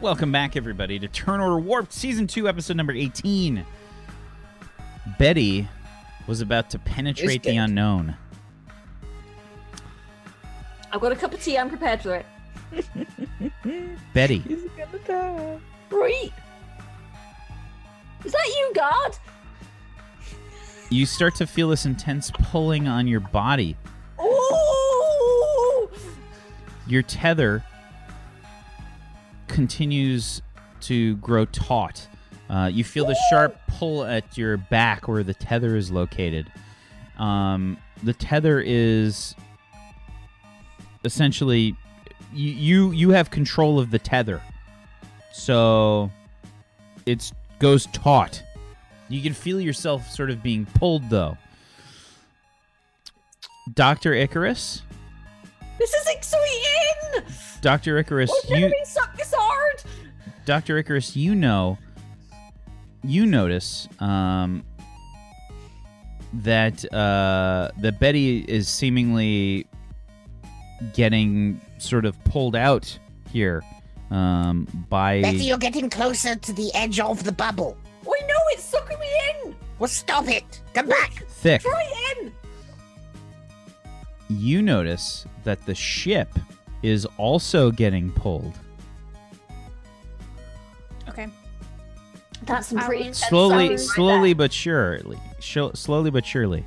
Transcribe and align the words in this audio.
Welcome 0.00 0.32
back, 0.32 0.56
everybody, 0.56 0.98
to 0.98 1.08
Turn 1.08 1.40
Order 1.40 1.58
Warped, 1.58 1.92
Season 1.92 2.26
2, 2.26 2.48
Episode 2.48 2.78
number 2.78 2.94
18. 2.94 3.66
Betty 5.18 5.68
was 6.26 6.40
about 6.40 6.70
to 6.70 6.78
penetrate 6.78 7.42
the 7.42 7.56
unknown. 7.56 8.16
I've 10.90 11.02
got 11.02 11.12
a 11.12 11.16
cup 11.16 11.34
of 11.34 11.42
tea. 11.42 11.58
I'm 11.58 11.68
prepared 11.68 12.00
for 12.00 12.14
it. 12.14 12.26
Betty, 14.14 14.38
He's 14.38 14.62
gonna 14.76 14.98
die. 15.06 15.58
Right. 15.90 16.32
Is 18.24 18.32
that 18.32 18.46
you, 18.56 18.72
God? 18.74 19.18
you 20.88 21.04
start 21.04 21.34
to 21.36 21.46
feel 21.46 21.68
this 21.68 21.84
intense 21.84 22.30
pulling 22.30 22.88
on 22.88 23.06
your 23.06 23.20
body. 23.20 23.76
Ooh! 24.18 25.90
Your 26.86 27.02
tether 27.02 27.62
continues 29.50 30.40
to 30.82 31.16
grow 31.16 31.44
taut. 31.46 32.06
Uh, 32.48 32.70
you 32.72 32.82
feel 32.82 33.04
the 33.04 33.16
sharp 33.28 33.56
pull 33.68 34.04
at 34.04 34.36
your 34.36 34.56
back 34.56 35.06
where 35.06 35.22
the 35.22 35.34
tether 35.34 35.76
is 35.76 35.90
located. 35.90 36.50
Um, 37.18 37.76
the 38.02 38.14
tether 38.14 38.60
is 38.64 39.34
essentially 41.04 41.76
you, 42.32 42.50
you 42.52 42.90
you 42.92 43.10
have 43.10 43.30
control 43.30 43.78
of 43.78 43.90
the 43.90 43.98
tether, 43.98 44.40
so 45.32 46.10
it 47.06 47.30
goes 47.58 47.86
taut. 47.86 48.42
You 49.08 49.20
can 49.22 49.34
feel 49.34 49.60
yourself 49.60 50.10
sort 50.10 50.30
of 50.30 50.42
being 50.42 50.66
pulled 50.66 51.10
though. 51.10 51.36
Doctor 53.74 54.14
Icarus, 54.14 54.82
This 55.80 55.94
is 55.94 56.06
exciting! 56.08 57.34
Doctor 57.62 57.96
Icarus, 57.96 58.30
I've 58.30 58.50
never 58.50 58.66
you 58.66 58.70
been 58.70 58.84
sucked 58.84 59.16
this 59.16 59.32
hard! 59.34 59.82
Dr. 60.44 60.76
Icarus, 60.76 61.16
you 61.16 61.34
know, 61.34 61.78
you 63.02 63.24
notice 63.24 63.88
um, 63.98 64.62
that 66.34 66.84
uh, 66.92 67.70
that 67.78 67.98
Betty 67.98 68.44
is 68.46 68.68
seemingly 68.68 69.66
getting 70.92 71.58
sort 71.78 72.04
of 72.04 72.22
pulled 72.24 72.56
out 72.56 72.98
here 73.32 73.64
um, 74.10 74.68
by. 74.90 75.22
Betty, 75.22 75.44
you're 75.44 75.56
getting 75.56 75.88
closer 75.88 76.36
to 76.36 76.52
the 76.52 76.70
edge 76.74 77.00
of 77.00 77.24
the 77.24 77.32
bubble. 77.32 77.78
I 78.02 78.20
know 78.26 78.40
it's 78.48 78.64
sucking 78.64 78.98
me 78.98 79.06
in! 79.46 79.56
Well, 79.78 79.88
stop 79.88 80.28
it. 80.28 80.60
Come 80.74 80.88
back. 80.88 81.24
Thick. 81.26 81.62
Try 81.62 82.12
in! 82.18 82.32
You 84.30 84.62
notice 84.62 85.26
that 85.44 85.64
the 85.66 85.74
ship 85.74 86.30
is 86.82 87.04
also 87.18 87.70
getting 87.70 88.10
pulled 88.12 88.54
Okay. 91.08 91.26
That's 92.44 92.68
some 92.68 92.78
I 92.78 92.86
pretty 92.86 93.00
will- 93.02 93.06
intense 93.08 93.28
slowly, 93.28 93.50
sounding 93.54 93.70
right 93.70 93.80
slowly 93.80 94.28
there. 94.32 94.34
but 94.36 94.52
surely. 94.52 95.18
Sho- 95.40 95.72
slowly 95.74 96.10
but 96.10 96.24
surely. 96.24 96.64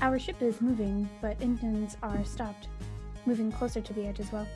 Our 0.00 0.18
ship 0.18 0.40
is 0.40 0.60
moving, 0.60 1.08
but 1.20 1.36
engines 1.42 1.96
are 2.02 2.24
stopped. 2.24 2.68
Moving 3.26 3.50
closer 3.52 3.80
to 3.80 3.92
the 3.92 4.06
edge 4.06 4.20
as 4.20 4.30
well. 4.32 4.46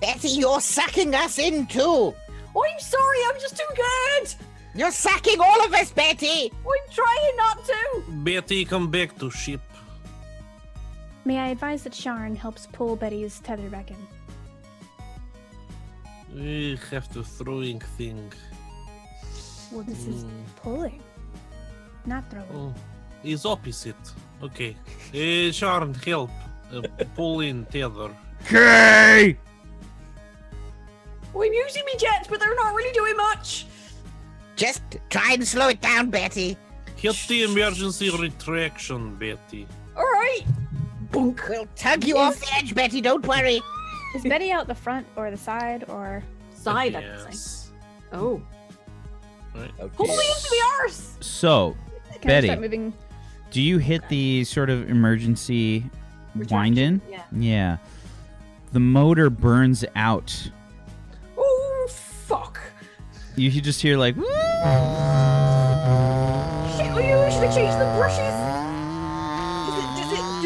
Betty, 0.00 0.28
you're 0.28 0.60
sucking 0.60 1.14
us 1.14 1.38
in 1.38 1.66
too. 1.66 2.14
I'm 2.54 2.78
sorry, 2.80 3.18
I'm 3.28 3.40
just 3.40 3.56
too 3.56 3.64
good! 3.74 4.34
You're 4.74 4.90
sucking 4.90 5.40
all 5.40 5.64
of 5.64 5.72
us, 5.72 5.90
Betty. 5.92 6.52
I'm 6.52 6.92
trying 6.92 7.36
not 7.38 7.64
to! 7.64 8.02
Betty, 8.22 8.64
come 8.66 8.90
back 8.90 9.16
to 9.18 9.30
ship. 9.30 9.60
May 11.26 11.38
I 11.38 11.48
advise 11.48 11.82
that 11.82 11.92
Sharn 11.92 12.36
helps 12.36 12.68
pull 12.70 12.94
Betty's 12.94 13.40
tether 13.40 13.68
back 13.68 13.90
in? 13.90 13.96
We 16.32 16.78
have 16.92 17.10
to 17.14 17.24
throwing 17.24 17.80
thing. 17.80 18.32
Well, 19.72 19.82
this 19.82 20.06
is 20.06 20.22
Mm. 20.22 20.44
pulling, 20.62 21.02
not 22.04 22.30
throwing. 22.30 22.48
Oh, 22.54 22.74
is 23.24 23.44
opposite. 23.44 24.04
Okay. 24.40 24.76
Uh, 25.12 25.50
Sharon, 25.50 25.94
help. 25.94 26.30
Uh, 26.72 26.82
pull 27.16 27.40
in 27.40 27.64
tether. 27.66 28.14
Okay. 28.44 29.36
We're 31.34 31.52
using 31.52 31.84
me 31.86 31.94
jets, 31.98 32.28
but 32.28 32.38
they're 32.38 32.54
not 32.54 32.72
really 32.72 32.92
doing 32.92 33.16
much! 33.16 33.66
Just 34.54 34.82
try 35.10 35.32
and 35.32 35.46
slow 35.46 35.68
it 35.70 35.80
down, 35.80 36.08
Betty. 36.10 36.56
Hit 36.94 37.16
the 37.28 37.42
emergency 37.42 38.10
retraction, 38.10 39.16
Betty. 39.16 39.66
Alright! 39.96 40.46
Bunk! 41.10 41.42
We'll 41.48 41.68
tug 41.76 42.04
you 42.04 42.16
off 42.18 42.38
the 42.40 42.48
edge, 42.54 42.74
Betty. 42.74 43.00
Don't 43.00 43.26
worry. 43.26 43.60
Is 44.14 44.22
Betty 44.22 44.50
out 44.50 44.66
the 44.66 44.74
front 44.74 45.06
or 45.16 45.30
the 45.30 45.36
side 45.36 45.84
or? 45.88 46.22
Side, 46.54 46.94
I 46.94 47.00
yes. 47.00 47.70
Oh. 48.12 48.40
Right. 49.54 49.70
Pull 49.94 50.06
me 50.06 50.12
into 50.14 50.48
the 50.50 50.62
arse! 50.80 51.16
So, 51.20 51.76
Can 52.20 52.28
Betty. 52.28 52.48
I 52.48 52.52
start 52.52 52.60
moving? 52.62 52.92
do 53.50 53.62
you 53.62 53.78
hit 53.78 54.06
the 54.08 54.44
sort 54.44 54.68
of 54.68 54.90
emergency 54.90 55.84
wind 56.50 56.78
in? 56.78 57.00
Yeah. 57.08 57.22
Yeah. 57.32 57.76
The 58.72 58.80
motor 58.80 59.30
burns 59.30 59.84
out. 59.94 60.50
Oh, 61.38 61.86
fuck! 61.88 62.60
You 63.36 63.50
should 63.50 63.64
just 63.64 63.80
hear 63.80 63.96
like. 63.96 64.14
Shit, 64.16 64.24
oh, 66.90 66.98
you 66.98 67.30
should 67.32 67.44
have 67.44 67.54
changed 67.54 67.78
the 67.78 67.94
brushes! 67.96 68.45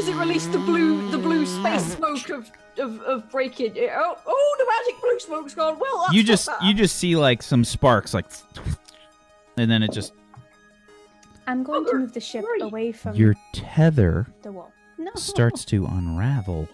Does 0.00 0.08
it, 0.08 0.12
does 0.12 0.18
it, 0.18 0.22
does 0.22 0.22
it 0.22 0.26
release 0.26 0.46
the 0.46 0.58
blue, 0.58 1.10
the 1.10 1.18
blue 1.18 1.44
space 1.44 1.94
smoke 1.94 2.30
of, 2.30 2.50
of, 2.78 3.02
of 3.02 3.30
breaking? 3.30 3.74
Oh, 3.78 4.16
oh, 4.26 4.56
the 4.58 4.64
magic 4.64 5.00
blue 5.02 5.18
smoke's 5.18 5.54
gone. 5.54 5.78
Well, 5.78 6.02
that's 6.04 6.14
you 6.14 6.22
just 6.22 6.46
bad. 6.46 6.62
you 6.62 6.72
just 6.72 6.96
see 6.96 7.16
like 7.16 7.42
some 7.42 7.64
sparks 7.64 8.14
like, 8.14 8.24
and 9.58 9.70
then 9.70 9.82
it 9.82 9.92
just 9.92 10.14
I'm 11.46 11.62
going 11.62 11.84
to 11.84 11.94
move 11.98 12.14
the 12.14 12.20
ship 12.20 12.46
Right. 12.50 12.62
away 12.62 12.92
from 12.92 13.14
your 13.14 13.34
tether 13.52 14.26
the 14.40 14.52
wall. 14.52 14.72
No. 14.96 15.10
starts 15.16 15.66
to 15.66 15.84
unravel. 15.84 16.66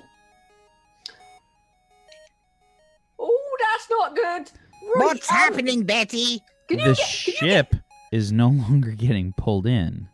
Oh, 3.18 3.56
that's 3.72 3.90
not 3.90 4.14
good. 4.14 4.24
Right, 4.24 5.04
What's 5.04 5.28
um, 5.28 5.36
happening, 5.36 5.82
Betty? 5.82 6.42
Can 6.68 6.78
you 6.78 6.84
The 6.84 6.94
get, 6.94 7.24
can 7.24 7.32
you 7.32 7.38
ship 7.38 7.74
is 8.12 8.30
no 8.30 8.48
longer 8.50 8.92
getting 8.92 9.32
pulled 9.32 9.66
in. 9.66 10.08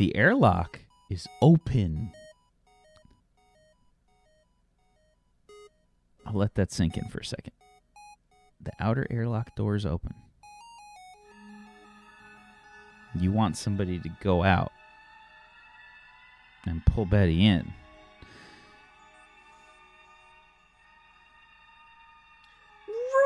The 0.00 0.16
airlock 0.16 0.80
is 1.12 1.28
open. 1.42 2.10
I'll 6.24 6.32
let 6.32 6.54
that 6.54 6.72
sink 6.72 6.96
in 6.96 7.04
for 7.08 7.18
a 7.18 7.24
second. 7.24 7.52
The 8.62 8.72
outer 8.80 9.06
airlock 9.10 9.54
door 9.54 9.76
is 9.76 9.84
open. 9.84 10.14
You 13.14 13.30
want 13.30 13.58
somebody 13.58 13.98
to 13.98 14.08
go 14.22 14.42
out 14.42 14.72
and 16.64 16.84
pull 16.86 17.04
Betty 17.04 17.44
in. 17.44 17.70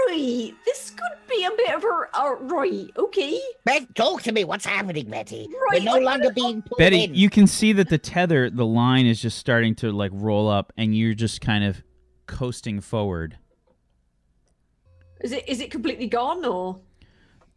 Right, 0.07 0.53
this 0.65 0.91
could 0.91 1.19
be 1.29 1.45
a 1.45 1.51
bit 1.57 1.75
of 1.75 1.83
a 1.85 2.09
uh, 2.15 2.35
right. 2.41 2.91
Okay, 2.97 3.41
Bet, 3.65 3.95
talk 3.95 4.23
to 4.23 4.33
me. 4.33 4.45
What's 4.45 4.65
happening, 4.67 5.09
Betty? 5.11 5.49
Right, 5.71 5.81
We're 5.81 5.85
no 5.85 5.97
I'm 5.97 6.05
longer 6.05 6.23
gonna- 6.25 6.35
being 6.35 6.63
pulled 6.63 6.79
Betty, 6.79 7.05
in. 7.05 7.15
you 7.15 7.29
can 7.29 7.47
see 7.47 7.73
that 7.73 7.89
the 7.89 7.99
tether, 7.99 8.49
the 8.51 8.65
line 8.67 9.07
is 9.07 9.21
just 9.21 9.39
starting 9.39 9.75
to 9.77 9.91
like 9.91 10.13
roll 10.15 10.49
up, 10.49 10.73
and 10.77 10.97
you're 10.97 11.15
just 11.15 11.41
kind 11.41 11.65
of 11.65 11.83
coasting 12.27 12.81
forward. 12.81 13.39
is 15.23 15.33
it 15.33 15.49
is 15.49 15.61
it 15.61 15.71
completely 15.71 16.07
gone 16.07 16.45
or? 16.45 16.81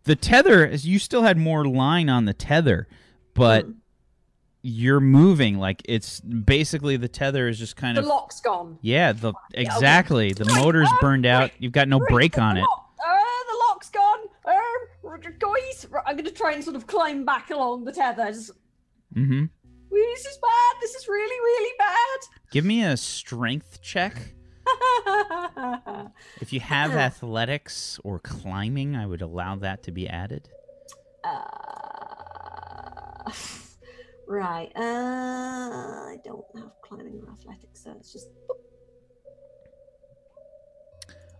The 0.05 0.15
tether, 0.15 0.65
is 0.65 0.87
you 0.87 0.97
still 0.97 1.23
had 1.23 1.37
more 1.37 1.65
line 1.65 2.09
on 2.09 2.25
the 2.25 2.33
tether, 2.33 2.87
but 3.35 3.65
Hmm. 3.65 3.71
You're 4.61 4.99
moving 4.99 5.57
like 5.57 5.81
it's 5.85 6.19
basically 6.19 6.97
the 6.97 7.07
tether 7.07 7.47
is 7.47 7.57
just 7.59 7.75
kind 7.75 7.97
of. 7.97 8.03
The 8.03 8.09
lock's 8.09 8.41
gone. 8.41 8.77
yeah, 8.81 9.13
the 9.13 9.29
okay. 9.29 9.61
exactly 9.61 10.33
the 10.33 10.45
motor's 10.45 10.89
um, 10.89 10.97
burned 11.01 11.25
out. 11.25 11.51
You've 11.59 11.71
got 11.71 11.87
no 11.87 11.99
brake 12.09 12.37
on 12.37 12.57
it. 12.57 12.63
Uh, 12.63 13.05
the 13.51 13.57
lock's 13.69 13.89
gone. 13.89 14.19
Uh, 14.45 15.17
guys, 15.39 15.87
I'm 16.05 16.17
gonna 16.17 16.31
try 16.31 16.53
and 16.53 16.63
sort 16.63 16.75
of 16.75 16.87
climb 16.87 17.25
back 17.25 17.49
along 17.51 17.85
the 17.85 17.93
tether. 17.93 18.25
Just, 18.27 18.51
Mm-hmm. 19.15 19.45
this 19.89 20.25
is 20.25 20.37
bad. 20.37 20.75
This 20.81 20.93
is 20.95 21.07
really, 21.07 21.39
really 21.39 21.73
bad. 21.79 22.19
Give 22.51 22.63
me 22.63 22.83
a 22.83 22.95
strength 22.97 23.81
check. 23.81 24.35
If 26.41 26.53
you 26.53 26.59
have 26.59 26.91
athletics 26.91 27.99
or 28.03 28.19
climbing, 28.19 28.95
I 28.95 29.05
would 29.07 29.21
allow 29.21 29.55
that 29.57 29.83
to 29.83 29.91
be 29.91 30.07
added. 30.07 30.49
Uh, 31.23 31.41
right. 34.29 34.71
Uh, 34.75 34.79
I 36.13 36.17
don't 36.23 36.45
have 36.55 36.71
climbing 36.83 37.21
or 37.25 37.33
athletics, 37.33 37.83
so 37.83 37.91
it's 37.99 38.13
just. 38.13 38.27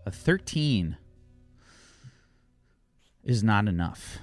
A 0.06 0.10
13 0.10 0.96
is 3.24 3.42
not 3.44 3.68
enough. 3.68 4.18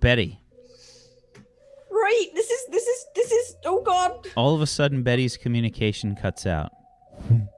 Betty, 0.00 0.40
Right. 1.90 2.28
This 2.34 2.48
is. 2.50 2.66
This 2.70 2.86
is. 2.86 3.06
This 3.14 3.32
is. 3.32 3.56
Oh 3.64 3.82
God. 3.82 4.26
all 4.36 4.54
of 4.54 4.62
a 4.62 4.66
sudden 4.66 5.02
Betty's 5.02 5.36
communication 5.36 6.14
cuts 6.16 6.46
out. 6.46 6.72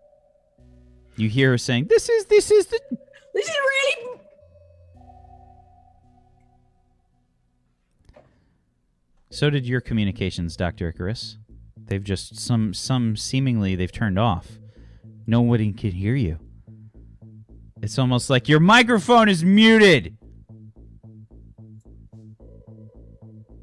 You 1.16 1.28
hear 1.28 1.50
her 1.50 1.58
saying, 1.58 1.88
"This 1.88 2.08
is 2.08 2.24
this 2.24 2.50
is 2.50 2.66
the 2.66 2.80
This 3.34 3.46
is 3.46 3.54
really. 3.54 4.18
So 9.32 9.48
did 9.48 9.66
your 9.66 9.80
communications, 9.80 10.56
Doctor 10.56 10.90
Icarus. 10.90 11.38
They've 11.86 12.04
just 12.04 12.38
some 12.38 12.74
some 12.74 13.16
seemingly 13.16 13.74
they've 13.74 13.90
turned 13.90 14.18
off. 14.18 14.58
Nobody 15.26 15.72
can 15.72 15.92
hear 15.92 16.14
you. 16.14 16.38
It's 17.80 17.98
almost 17.98 18.28
like 18.28 18.46
your 18.46 18.60
microphone 18.60 19.30
is 19.30 19.42
muted. 19.42 20.18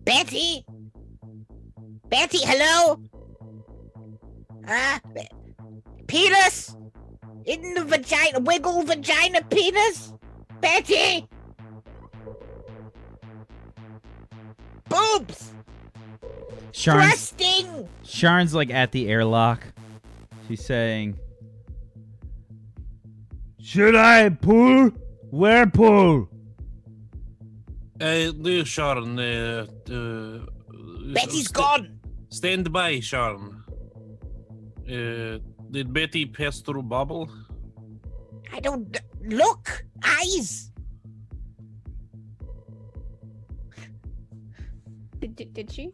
Betty? 0.06 0.66
Betty, 2.10 2.40
hello? 2.42 3.00
Ah, 4.68 5.00
Be- 5.14 5.30
penis? 6.08 6.76
In 7.46 7.76
the 7.76 7.86
vagina, 7.86 8.40
wiggle 8.40 8.82
vagina 8.82 9.44
penis? 9.44 10.14
Betty? 10.62 11.28
Boobs! 14.90 15.54
Sharn's, 16.72 17.32
Thrusting! 17.32 17.88
Sharn's 18.04 18.54
like 18.54 18.70
at 18.70 18.92
the 18.92 19.08
airlock. 19.08 19.66
She's 20.48 20.66
saying, 20.66 21.18
"Should 23.60 23.96
I 23.96 24.30
pull? 24.30 24.92
Where 25.30 25.68
pull?" 25.68 26.30
Uh, 28.00 28.32
no, 28.36 28.64
Sharon. 28.64 29.20
Uh, 29.20 29.66
uh, 29.92 30.46
Betty's 31.14 31.46
st- 31.46 31.54
gone! 31.54 32.00
Stand 32.30 32.72
by, 32.72 33.00
Sharon. 33.00 33.64
Uh, 34.88 35.40
did 35.72 35.94
Betty 35.94 36.26
pass 36.26 36.62
through 36.62 36.84
bubble? 36.84 37.30
I 38.54 38.60
don't. 38.60 38.98
Look! 39.24 39.86
Eyes! 40.04 40.72
Did, 45.20 45.36
did, 45.36 45.54
did 45.54 45.72
she? 45.72 45.92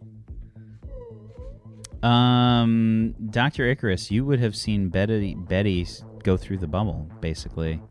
Um, 2.03 3.15
Doctor 3.29 3.65
Icarus, 3.67 4.11
you 4.11 4.25
would 4.25 4.39
have 4.39 4.55
seen 4.55 4.89
Betty 4.89 5.35
Betty 5.35 5.87
go 6.23 6.37
through 6.37 6.57
the 6.57 6.67
bubble, 6.67 7.09
basically. 7.21 7.81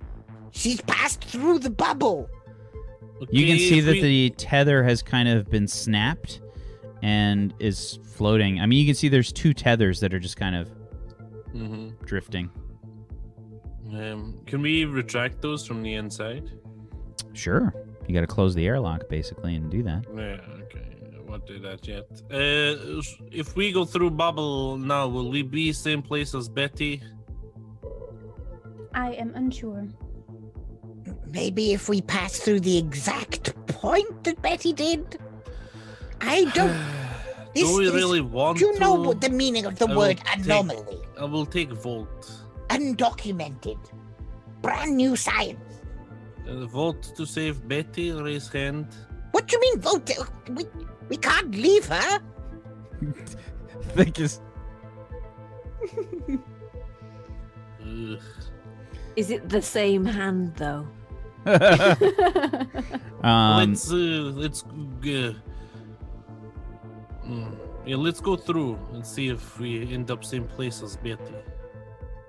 She's 0.51 0.81
passed 0.83 1.25
through 1.25 1.61
the 1.61 1.71
bubble! 1.71 2.29
You 3.31 3.47
can 3.47 3.59
see 3.59 3.81
that 3.81 3.93
we- 3.93 4.01
the 4.03 4.31
tether 4.31 4.83
has 4.85 5.03
kind 5.03 5.29
of 5.29 5.49
been 5.51 5.67
snapped 5.67 6.41
and 7.03 7.55
is 7.59 7.99
floating. 8.05 8.61
I 8.61 8.67
mean, 8.67 8.79
you 8.79 8.87
can 8.87 8.95
see 8.95 9.09
there's 9.09 9.33
two 9.33 9.55
tethers 9.55 10.01
that 10.01 10.13
are 10.15 10.19
just 10.21 10.37
kind 10.37 10.55
of 10.57 10.71
Mhm. 11.55 11.93
drifting. 12.05 12.51
Um, 13.93 14.41
can 14.47 14.61
we 14.63 14.85
retract 14.85 15.41
those 15.43 15.67
from 15.67 15.83
the 15.83 15.95
inside? 15.95 16.51
Sure. 17.33 17.73
You 18.07 18.15
got 18.15 18.23
to 18.23 18.27
close 18.27 18.55
the 18.55 18.67
airlock 18.67 19.09
basically 19.09 19.55
and 19.55 19.71
do 19.71 19.83
that. 19.85 20.05
Yeah, 20.15 20.41
okay. 20.65 20.94
I 21.27 21.31
won't 21.31 21.47
do 21.47 21.59
that 21.61 21.87
yet. 21.87 22.07
Uh, 22.31 23.01
if 23.31 23.57
we 23.57 23.73
go 23.73 23.85
through 23.85 24.11
bubble 24.11 24.77
now, 24.77 25.09
will 25.09 25.31
we 25.31 25.43
be 25.43 25.73
same 25.73 26.03
place 26.03 26.35
as 26.35 26.49
Betty? 26.49 27.03
I 28.95 29.13
am 29.13 29.33
unsure. 29.35 29.87
Maybe 31.27 31.73
if 31.73 31.89
we 31.89 32.01
pass 32.03 32.39
through 32.39 32.61
the 32.61 32.79
exact 32.79 33.55
point 33.67 34.23
that 34.25 34.41
Betty 34.43 34.73
did? 34.73 35.19
I 36.21 36.45
don't. 36.55 36.77
This 37.55 37.69
do 37.71 37.79
we 37.79 37.87
is- 37.87 37.93
really 37.95 38.21
want 38.21 38.59
Do 38.59 38.67
you 38.67 38.79
know 38.79 38.95
what 38.95 39.21
the 39.21 39.31
meaning 39.31 39.65
of 39.67 39.79
the 39.79 39.87
I 39.87 39.89
will 39.91 39.97
word 39.99 40.19
take- 40.19 40.45
anomaly? 40.45 40.99
I 41.19 41.25
will 41.25 41.47
take 41.47 41.73
vote. 41.73 42.31
Undocumented. 42.69 43.79
Brand 44.63 44.97
new 44.97 45.17
science. 45.17 45.83
Uh, 46.49 46.67
vote 46.67 47.03
to 47.17 47.25
save 47.27 47.67
Betty. 47.69 48.11
Raise 48.13 48.49
hand. 48.49 48.87
What 49.33 49.47
do 49.49 49.57
you 49.57 49.61
mean 49.61 49.81
vote? 49.81 50.11
We, 50.51 50.65
we 51.09 51.17
can't 51.17 51.55
leave 51.55 51.87
her. 51.87 52.21
think 53.95 54.19
is 54.21 54.41
Is 59.17 59.31
it 59.31 59.49
the 59.49 59.63
same 59.63 60.05
hand 60.05 60.55
though? 60.57 60.87
um, 63.23 63.59
let's 63.59 63.93
uh, 63.93 64.33
let's 64.35 64.63
uh, 64.65 65.35
mm, 67.23 67.57
yeah, 67.87 67.97
let's 67.97 68.21
go 68.21 68.35
through 68.35 68.79
and 68.93 69.07
see 69.07 69.29
if 69.29 69.61
we 69.61 69.93
end 69.93 70.11
up 70.11 70.25
same 70.25 70.49
place 70.49 70.83
as 70.83 70.97
Betty. 70.97 71.35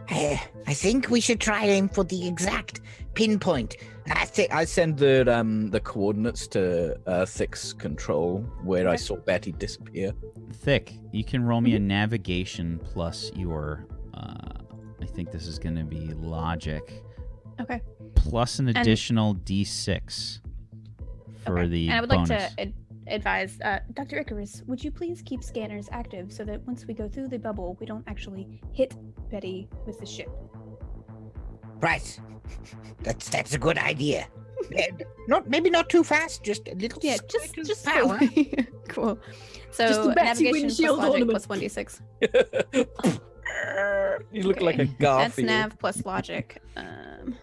Eh, 0.10 0.38
I 0.68 0.74
think 0.74 1.10
we 1.10 1.20
should 1.20 1.40
try 1.40 1.66
aim 1.66 1.90
for 1.90 2.04
the 2.04 2.28
exact 2.28 2.82
pinpoint. 3.16 3.78
I 4.12 4.26
think 4.26 4.54
I 4.54 4.66
send 4.66 4.98
the 4.98 5.36
um 5.36 5.72
the 5.72 5.80
coordinates 5.80 6.48
to 6.50 6.96
uh 7.08 7.26
Thick's 7.26 7.74
control 7.74 8.42
where 8.64 8.88
I 8.88 8.96
saw 8.98 9.16
Betty 9.16 9.52
disappear. 9.54 10.14
Thick, 10.54 10.94
you 11.12 11.24
can 11.24 11.44
roll 11.44 11.62
me 11.62 11.76
a 11.76 11.80
navigation 11.80 12.80
plus 12.84 13.32
your. 13.36 13.88
Uh, 14.14 14.62
I 15.02 15.06
think 15.06 15.32
this 15.32 15.46
is 15.48 15.60
going 15.60 15.76
to 15.76 15.84
be 15.84 16.14
logic 16.14 17.04
Okay. 17.60 17.82
plus 18.16 18.60
an 18.60 18.68
And- 18.70 18.78
additional 18.78 19.36
d6 19.36 20.40
for 21.44 21.60
okay. 21.60 21.68
the 21.68 21.90
and 21.90 21.98
I 21.98 22.02
would 22.02 22.10
bonus. 22.10 22.30
like 22.30 22.56
to 22.56 22.62
ad- 22.62 22.74
advise 23.08 23.60
uh, 23.62 23.80
Dr. 23.94 24.18
Icarus, 24.20 24.64
would 24.68 24.84
you 24.84 24.92
please 24.92 25.22
keep 25.22 25.44
scanners 25.44 25.88
active 25.92 26.32
so 26.32 26.44
that 26.46 26.66
once 26.66 26.86
we 26.86 26.94
go 26.94 27.08
through 27.08 27.28
the 27.30 27.40
bubble, 27.40 27.78
we 27.80 27.86
don't 27.86 28.04
actually 28.08 28.62
hit 28.74 28.96
Betty 29.30 29.68
with 29.86 30.00
the 30.00 30.06
ship? 30.06 30.30
Right. 31.82 32.20
That's 33.04 33.30
that's 33.30 33.54
a 33.54 33.58
good 33.58 33.78
idea. 33.78 34.28
Not 35.28 35.50
maybe 35.50 35.70
not 35.70 35.90
too 35.90 36.04
fast, 36.04 36.44
just 36.44 36.68
a 36.68 36.76
little. 36.76 37.00
Yeah, 37.04 37.18
just 37.30 37.56
just 37.56 37.86
power. 37.86 38.20
cool. 38.88 39.20
So 39.72 39.88
Just 39.88 40.04
the 40.04 40.10
Betsy 40.14 40.46
navigation 40.46 40.70
plus 40.70 40.98
logic 40.98 41.12
ornament. 41.12 41.32
plus 41.32 41.50
one 41.50 41.60
d 41.60 41.68
six. 41.68 42.02
you 44.32 44.44
look 44.44 44.62
like 44.62 44.80
a 44.80 44.84
Okay. 44.84 44.96
That's 45.00 45.38
nav 45.38 45.78
plus 45.78 46.06
logic. 46.06 46.62
Um, 46.78 47.36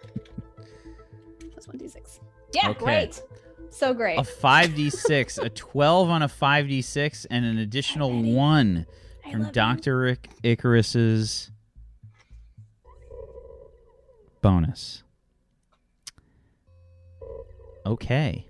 plus 1.51 1.67
one 1.67 1.77
d 1.77 1.87
six. 1.87 2.19
Yeah, 2.53 2.69
Okay. 2.69 2.79
great. 2.79 3.21
So 3.73 3.93
great. 3.93 4.19
a 4.19 4.21
5d6, 4.21 5.43
a 5.43 5.49
12 5.49 6.09
on 6.09 6.21
a 6.21 6.27
5d6, 6.27 7.25
and 7.29 7.43
an 7.43 7.57
additional 7.57 8.21
one 8.21 8.85
from. 9.29 9.51
Dr. 9.51 10.07
Ic- 10.07 10.29
Icarus's 10.43 11.49
bonus. 14.41 15.03
Okay. 17.85 18.47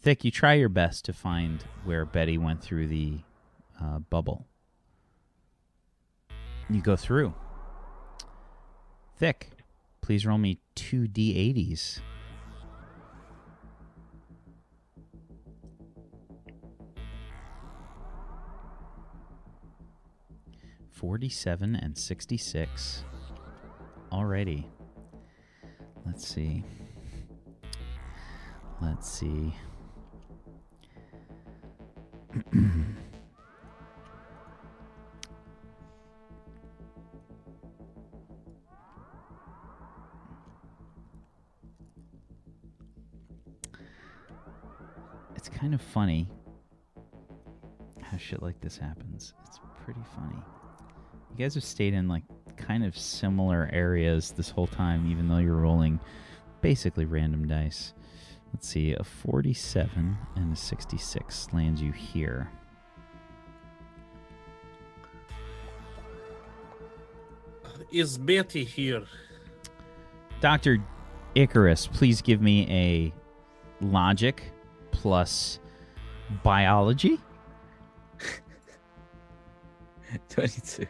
Thick, 0.00 0.24
you 0.24 0.30
try 0.30 0.54
your 0.54 0.68
best 0.70 1.04
to 1.04 1.12
find 1.12 1.62
where 1.84 2.04
Betty 2.06 2.38
went 2.38 2.62
through 2.62 2.86
the 2.86 3.18
uh, 3.80 3.98
bubble. 3.98 4.46
You 6.70 6.80
go 6.80 6.96
through. 6.96 7.34
Thick, 9.16 9.50
please 10.00 10.24
roll 10.24 10.38
me 10.38 10.58
two 10.74 11.06
d80s. 11.06 12.00
Forty-seven 20.98 21.76
and 21.76 21.96
sixty-six. 21.96 23.04
Alrighty. 24.10 24.64
Let's 26.04 26.26
see. 26.26 26.64
Let's 28.82 29.08
see. 29.08 29.54
it's 45.36 45.48
kind 45.48 45.74
of 45.74 45.80
funny 45.80 46.26
how 48.02 48.16
shit 48.16 48.42
like 48.42 48.60
this 48.60 48.76
happens. 48.76 49.32
It's 49.46 49.60
pretty 49.84 50.02
funny. 50.16 50.42
You 51.38 51.44
guys 51.44 51.54
have 51.54 51.62
stayed 51.62 51.94
in 51.94 52.08
like 52.08 52.24
kind 52.56 52.84
of 52.84 52.98
similar 52.98 53.70
areas 53.72 54.32
this 54.32 54.50
whole 54.50 54.66
time, 54.66 55.08
even 55.08 55.28
though 55.28 55.38
you're 55.38 55.54
rolling 55.54 56.00
basically 56.62 57.04
random 57.04 57.46
dice. 57.46 57.94
Let's 58.52 58.66
see, 58.66 58.92
a 58.92 59.04
47 59.04 60.18
and 60.34 60.52
a 60.52 60.56
66 60.56 61.48
lands 61.52 61.80
you 61.80 61.92
here. 61.92 62.50
Is 67.92 68.18
Betty 68.18 68.64
here? 68.64 69.04
Dr. 70.40 70.78
Icarus, 71.36 71.86
please 71.86 72.20
give 72.20 72.42
me 72.42 72.66
a 72.68 73.12
logic 73.84 74.42
plus 74.90 75.60
biology. 76.42 77.20
Twenty-two. 80.30 80.86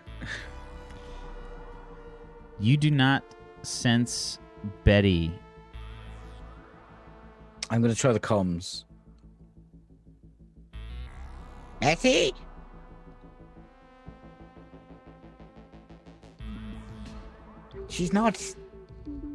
You 2.61 2.77
do 2.77 2.91
not 2.91 3.23
sense 3.63 4.39
Betty. 4.85 5.33
I'm 7.71 7.81
gonna 7.83 7.95
try 7.95 8.13
the 8.13 8.21
comms. 8.21 8.85
Betty? 11.81 12.33
She's 17.89 18.13
not 18.13 18.41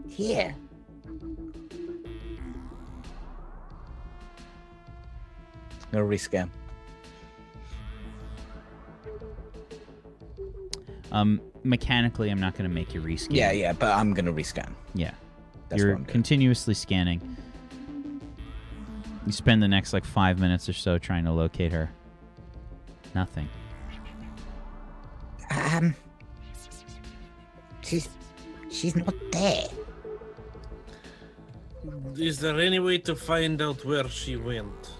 here. 0.08 0.56
No 5.92 6.00
rescan. 6.00 6.50
Um, 11.14 11.40
mechanically, 11.64 12.30
I'm 12.30 12.40
not 12.40 12.54
going 12.56 12.68
to 12.70 12.74
make 12.74 12.94
you 12.94 13.02
rescan. 13.02 13.28
Yeah, 13.30 13.52
yeah, 13.52 13.72
but 13.74 13.92
I'm 13.96 14.14
gonna 14.14 14.34
rescan. 14.34 14.74
Yeah. 14.96 15.12
That's 15.70 15.80
You're 15.82 15.92
what 15.92 15.98
I'm 16.00 16.04
doing. 16.04 16.12
continuously 16.12 16.74
scanning. 16.74 17.38
You 19.26 19.32
spend 19.32 19.64
the 19.64 19.68
next 19.68 19.94
like 19.94 20.04
five 20.06 20.40
minutes 20.40 20.68
or 20.68 20.74
so 20.74 20.98
trying 20.98 21.24
to 21.26 21.32
locate 21.32 21.72
her. 21.72 21.90
Nothing. 23.16 23.48
Um. 25.52 25.96
She's. 27.82 28.10
She's 28.72 28.96
not 28.96 29.14
there. 29.32 29.68
Is 32.18 32.40
there 32.40 32.60
any 32.60 32.80
way 32.80 32.98
to 33.00 33.16
find 33.16 33.62
out 33.62 33.86
where 33.86 34.10
she 34.10 34.36
went? 34.36 34.92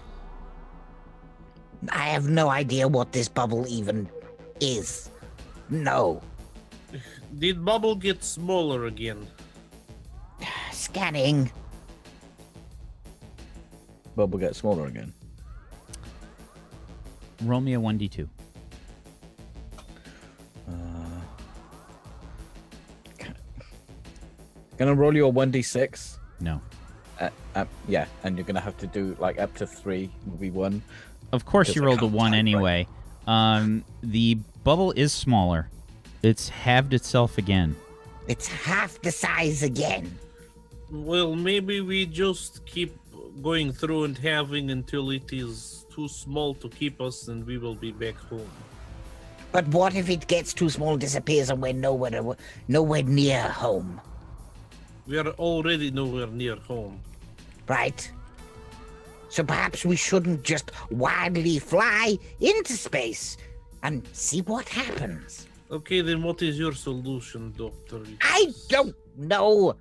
I 1.90 2.04
have 2.08 2.28
no 2.28 2.48
idea 2.50 2.86
what 2.88 3.12
this 3.12 3.28
bubble 3.28 3.66
even 3.68 4.08
is. 4.60 5.10
No. 5.70 6.20
Did 7.38 7.64
Bubble 7.64 7.94
get 7.96 8.22
smaller 8.22 8.86
again? 8.86 9.26
Scanning. 10.72 11.50
Bubble 14.16 14.38
got 14.38 14.54
smaller 14.54 14.86
again. 14.86 15.12
Roll 17.42 17.60
me 17.60 17.74
a 17.74 17.80
1d2. 17.80 18.28
Uh, 20.68 20.72
can- 23.18 23.34
gonna 24.78 24.94
roll 24.94 25.14
you 25.14 25.26
a 25.26 25.28
one 25.28 25.50
d 25.50 25.60
six. 25.60 26.18
No. 26.40 26.60
Uh, 27.20 27.28
uh, 27.54 27.64
yeah, 27.88 28.06
and 28.22 28.36
you're 28.36 28.46
gonna 28.46 28.60
have 28.60 28.76
to 28.78 28.86
do 28.86 29.16
like 29.18 29.38
up 29.38 29.54
to 29.56 29.66
three 29.66 30.10
will 30.26 30.36
be 30.36 30.50
one. 30.50 30.82
Of 31.32 31.44
course, 31.44 31.74
you 31.74 31.82
I 31.82 31.86
rolled 31.86 32.02
a 32.02 32.06
one 32.06 32.30
type, 32.30 32.32
right? 32.32 32.38
anyway. 32.38 32.86
Um, 33.26 33.84
the 34.02 34.38
bubble 34.64 34.92
is 34.92 35.12
smaller. 35.12 35.68
It's 36.22 36.48
halved 36.48 36.94
itself 36.94 37.36
again. 37.38 37.76
It's 38.26 38.48
half 38.48 39.00
the 39.02 39.12
size 39.12 39.62
again. 39.62 40.18
Well, 40.90 41.34
maybe 41.34 41.82
we 41.82 42.06
just 42.06 42.64
keep 42.64 42.96
going 43.42 43.72
through 43.72 44.04
and 44.04 44.16
having 44.16 44.70
until 44.70 45.10
it 45.10 45.32
is 45.32 45.84
too 45.94 46.08
small 46.08 46.54
to 46.54 46.68
keep 46.68 47.00
us, 47.00 47.28
and 47.28 47.46
we 47.46 47.58
will 47.58 47.74
be 47.74 47.92
back 47.92 48.16
home. 48.16 48.48
But 49.52 49.68
what 49.68 49.94
if 49.94 50.08
it 50.08 50.26
gets 50.26 50.54
too 50.54 50.70
small, 50.70 50.96
disappears, 50.96 51.50
and 51.50 51.60
we're 51.60 51.74
nowhere, 51.74 52.22
nowhere 52.66 53.02
near 53.02 53.42
home? 53.42 54.00
We 55.06 55.18
are 55.18 55.28
already 55.28 55.90
nowhere 55.90 56.26
near 56.26 56.56
home. 56.56 57.00
right? 57.68 58.10
So 59.28 59.42
perhaps 59.44 59.84
we 59.84 59.96
shouldn't 59.96 60.42
just 60.42 60.70
wildly 60.90 61.58
fly 61.58 62.18
into 62.40 62.72
space 62.74 63.36
and 63.84 64.02
see 64.12 64.40
what 64.40 64.68
happens. 64.68 65.46
Okay, 65.70 66.00
then 66.00 66.22
what 66.22 66.42
is 66.42 66.58
your 66.58 66.72
solution, 66.72 67.52
Doctor? 67.56 68.02
I 68.20 68.52
don't 68.68 68.96
know. 69.16 69.76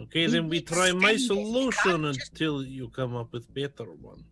Okay, 0.00 0.26
then 0.26 0.48
we 0.48 0.60
try 0.60 0.92
my 0.92 1.14
study 1.14 1.16
this. 1.16 1.30
We 1.30 1.44
solution 1.44 2.04
until 2.06 2.64
you 2.64 2.88
come 2.88 3.14
up 3.14 3.32
with 3.32 3.52
better 3.54 3.84
one. 3.84 4.24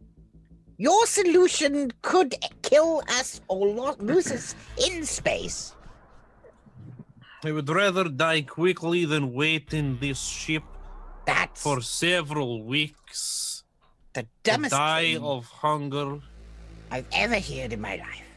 Your 0.78 1.06
solution 1.06 1.92
could 2.02 2.34
kill 2.62 3.02
us 3.08 3.40
or 3.48 3.94
lose 4.00 4.32
us 4.32 4.54
in 4.86 5.04
space. 5.04 5.74
I 7.44 7.52
would 7.52 7.68
rather 7.68 8.04
die 8.08 8.42
quickly 8.42 9.04
than 9.04 9.32
wait 9.32 9.74
in 9.74 9.98
this 9.98 10.20
ship 10.20 10.62
That's 11.26 11.62
for 11.62 11.80
several 11.80 12.64
weeks. 12.64 13.64
the 14.14 14.26
dumbest 14.42 14.72
die 14.72 15.14
thing 15.14 15.22
of 15.22 15.46
hunger. 15.46 16.20
I've 16.90 17.06
ever 17.12 17.38
heard 17.38 17.72
in 17.72 17.80
my 17.80 17.96
life. 17.96 18.31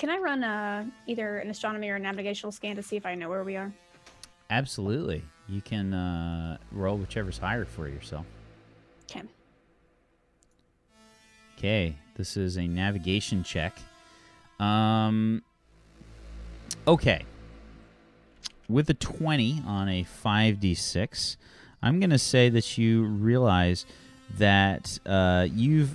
Can 0.00 0.08
I 0.08 0.16
run 0.16 0.42
uh, 0.42 0.86
either 1.06 1.40
an 1.40 1.50
astronomy 1.50 1.90
or 1.90 1.96
a 1.96 1.98
navigational 1.98 2.52
scan 2.52 2.74
to 2.76 2.82
see 2.82 2.96
if 2.96 3.04
I 3.04 3.14
know 3.14 3.28
where 3.28 3.44
we 3.44 3.56
are? 3.56 3.70
Absolutely. 4.48 5.22
You 5.46 5.60
can 5.60 5.92
uh, 5.92 6.56
roll 6.72 6.96
whichever's 6.96 7.36
higher 7.36 7.66
for 7.66 7.86
yourself. 7.86 8.24
Okay. 9.10 9.22
Okay, 11.58 11.96
this 12.14 12.38
is 12.38 12.56
a 12.56 12.66
navigation 12.66 13.44
check. 13.44 13.78
Um, 14.58 15.42
okay. 16.88 17.26
With 18.70 18.88
a 18.88 18.94
20 18.94 19.64
on 19.66 19.90
a 19.90 20.06
5d6, 20.24 21.36
I'm 21.82 22.00
going 22.00 22.08
to 22.08 22.18
say 22.18 22.48
that 22.48 22.78
you 22.78 23.02
realize 23.02 23.84
that 24.38 24.98
uh, 25.04 25.46
you've 25.52 25.94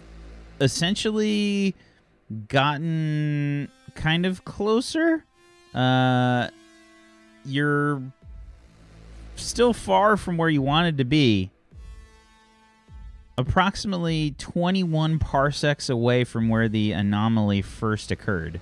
essentially 0.61 1.73
gotten 2.47 3.67
kind 3.95 4.25
of 4.25 4.45
closer. 4.45 5.25
Uh, 5.73 6.49
you're 7.43 8.01
still 9.35 9.73
far 9.73 10.17
from 10.17 10.37
where 10.37 10.49
you 10.49 10.61
wanted 10.61 10.97
to 10.97 11.03
be, 11.03 11.51
approximately 13.37 14.35
21 14.37 15.19
parsecs 15.19 15.89
away 15.89 16.23
from 16.23 16.49
where 16.49 16.69
the 16.69 16.91
anomaly 16.91 17.61
first 17.61 18.11
occurred. 18.11 18.59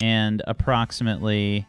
And 0.00 0.42
approximately 0.46 1.66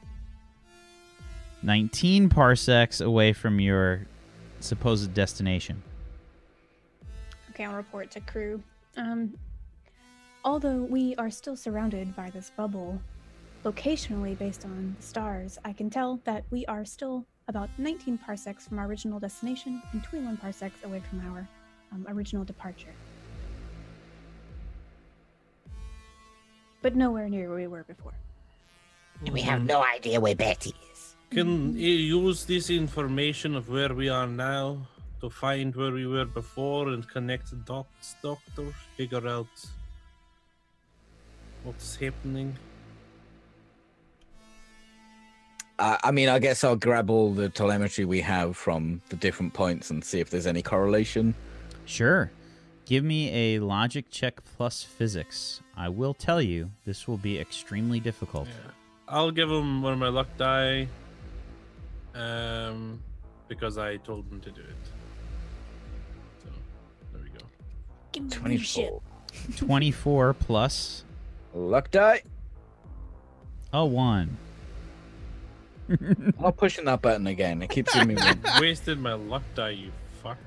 19 1.63 2.29
parsecs 2.29 3.01
away 3.01 3.33
from 3.33 3.59
your 3.59 4.07
supposed 4.59 5.13
destination. 5.13 5.83
Okay, 7.49 7.65
I'll 7.65 7.75
report 7.75 8.09
to 8.11 8.21
crew. 8.21 8.63
Um, 8.95 9.37
although 10.43 10.83
we 10.83 11.15
are 11.15 11.29
still 11.29 11.55
surrounded 11.55 12.15
by 12.15 12.29
this 12.29 12.51
bubble, 12.55 12.99
locationally 13.63 14.37
based 14.37 14.65
on 14.65 14.95
the 14.97 15.03
stars, 15.03 15.59
I 15.63 15.73
can 15.73 15.89
tell 15.89 16.19
that 16.23 16.43
we 16.49 16.65
are 16.65 16.85
still 16.85 17.25
about 17.47 17.69
19 17.77 18.17
parsecs 18.17 18.67
from 18.67 18.79
our 18.79 18.85
original 18.85 19.19
destination 19.19 19.81
and 19.91 20.03
21 20.03 20.37
parsecs 20.37 20.83
away 20.83 21.01
from 21.09 21.19
our 21.31 21.47
um, 21.91 22.05
original 22.09 22.43
departure. 22.43 22.93
But 26.81 26.95
nowhere 26.95 27.29
near 27.29 27.49
where 27.49 27.57
we 27.57 27.67
were 27.67 27.83
before. 27.83 28.13
And 29.19 29.29
we 29.29 29.41
have 29.41 29.63
no 29.63 29.83
idea 29.83 30.19
where 30.19 30.35
Betty 30.35 30.73
is. 30.91 31.15
Can 31.29 31.77
you 31.77 31.91
use 31.91 32.45
this 32.45 32.69
information 32.69 33.55
of 33.55 33.69
where 33.69 33.93
we 33.93 34.09
are 34.09 34.27
now 34.27 34.87
to 35.19 35.29
find 35.29 35.75
where 35.75 35.91
we 35.91 36.07
were 36.07 36.25
before 36.25 36.89
and 36.89 37.07
connect 37.07 37.51
the 37.51 37.57
dots, 37.57 38.15
Doctor? 38.23 38.73
Figure 38.97 39.27
out 39.27 39.47
what's 41.63 41.95
happening. 41.95 42.57
Uh, 45.79 45.97
I 46.03 46.11
mean, 46.11 46.29
I 46.29 46.37
guess 46.37 46.63
I'll 46.63 46.75
grab 46.75 47.09
all 47.09 47.33
the 47.33 47.49
telemetry 47.49 48.05
we 48.05 48.21
have 48.21 48.55
from 48.55 49.01
the 49.09 49.15
different 49.15 49.53
points 49.53 49.89
and 49.89 50.03
see 50.03 50.19
if 50.19 50.29
there's 50.29 50.45
any 50.45 50.61
correlation. 50.61 51.33
Sure. 51.85 52.31
Give 52.85 53.03
me 53.03 53.55
a 53.55 53.59
logic 53.59 54.11
check 54.11 54.43
plus 54.57 54.83
physics. 54.83 55.61
I 55.75 55.89
will 55.89 56.13
tell 56.13 56.41
you, 56.41 56.71
this 56.85 57.07
will 57.07 57.17
be 57.17 57.39
extremely 57.39 57.99
difficult. 57.99 58.47
Yeah. 58.47 58.71
I'll 59.07 59.31
give 59.31 59.49
him 59.49 59.81
one 59.81 59.93
of 59.93 59.99
my 59.99 60.09
luck 60.09 60.27
die. 60.37 60.87
Um, 62.13 63.01
because 63.47 63.77
I 63.77 63.97
told 63.97 64.25
him 64.31 64.39
to 64.41 64.51
do 64.51 64.61
it. 64.61 64.75
So 66.43 66.49
there 67.13 67.23
we 67.23 67.29
go. 67.29 67.45
Give 68.11 68.23
me 68.23 68.29
24. 68.29 69.01
24 69.57 70.33
plus 70.33 71.03
Luck 71.53 71.91
die. 71.91 72.21
a 73.73 73.85
1. 73.85 74.37
I'm 75.89 76.33
not 76.39 76.57
pushing 76.57 76.85
that 76.85 77.01
button 77.01 77.27
again. 77.27 77.61
It 77.61 77.69
keeps 77.69 77.93
giving 77.93 78.15
me. 78.15 78.21
Wasted 78.61 78.99
my 78.99 79.13
luck 79.13 79.43
die, 79.55 79.71
you 79.71 79.91
fuck. 80.23 80.37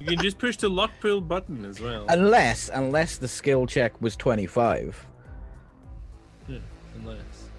You 0.00 0.06
can 0.06 0.18
just 0.18 0.38
push 0.38 0.56
the 0.56 0.68
luck 0.68 0.90
pool 1.00 1.20
button 1.20 1.64
as 1.64 1.80
well. 1.80 2.06
Unless, 2.08 2.70
unless 2.72 3.18
the 3.18 3.28
skill 3.28 3.66
check 3.66 4.00
was 4.00 4.16
25. 4.16 5.06
Yeah, 6.48 6.58
unless. 6.96 7.50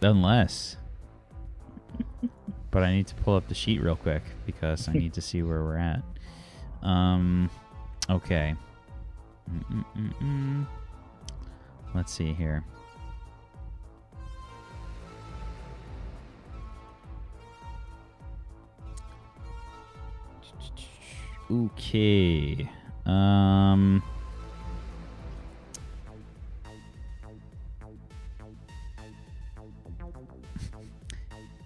Unless. 0.00 0.76
but 2.70 2.82
I 2.82 2.92
need 2.92 3.08
to 3.08 3.14
pull 3.16 3.36
up 3.36 3.48
the 3.48 3.54
sheet 3.54 3.82
real 3.82 3.96
quick 3.96 4.22
because 4.46 4.88
I 4.88 4.92
need 4.92 5.12
to 5.14 5.20
see 5.20 5.42
where 5.42 5.62
we're 5.62 5.76
at. 5.76 6.02
Um, 6.82 7.50
okay. 8.08 8.54
Mm-mm-mm-mm. 9.50 10.66
Let's 11.94 12.12
see 12.12 12.32
here. 12.32 12.64
Okay. 21.50 22.70
Um. 23.04 24.02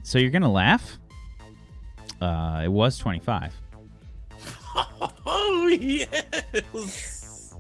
so 0.03 0.19
you're 0.19 0.31
gonna 0.31 0.51
laugh? 0.51 0.99
Uh, 2.21 2.63
it 2.65 2.69
was 2.69 2.99
25. 2.99 3.55
Oh 5.29 5.67
yes! 5.69 7.55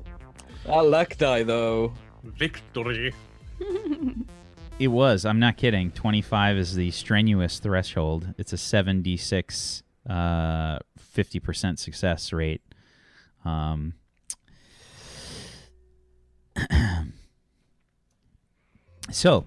I 0.68 0.80
luck 0.80 1.16
die 1.16 1.42
though. 1.42 1.92
Victory. 2.38 3.14
It 4.78 4.88
was. 4.88 5.24
I'm 5.24 5.38
not 5.38 5.56
kidding. 5.56 5.90
25 5.90 6.58
is 6.58 6.74
the 6.74 6.90
strenuous 6.90 7.58
threshold. 7.58 8.34
It's 8.36 8.52
a 8.52 8.58
76, 8.58 9.82
uh, 10.08 10.78
50% 11.16 11.78
success 11.78 12.30
rate. 12.30 12.60
Um, 13.42 13.94
so, 19.10 19.46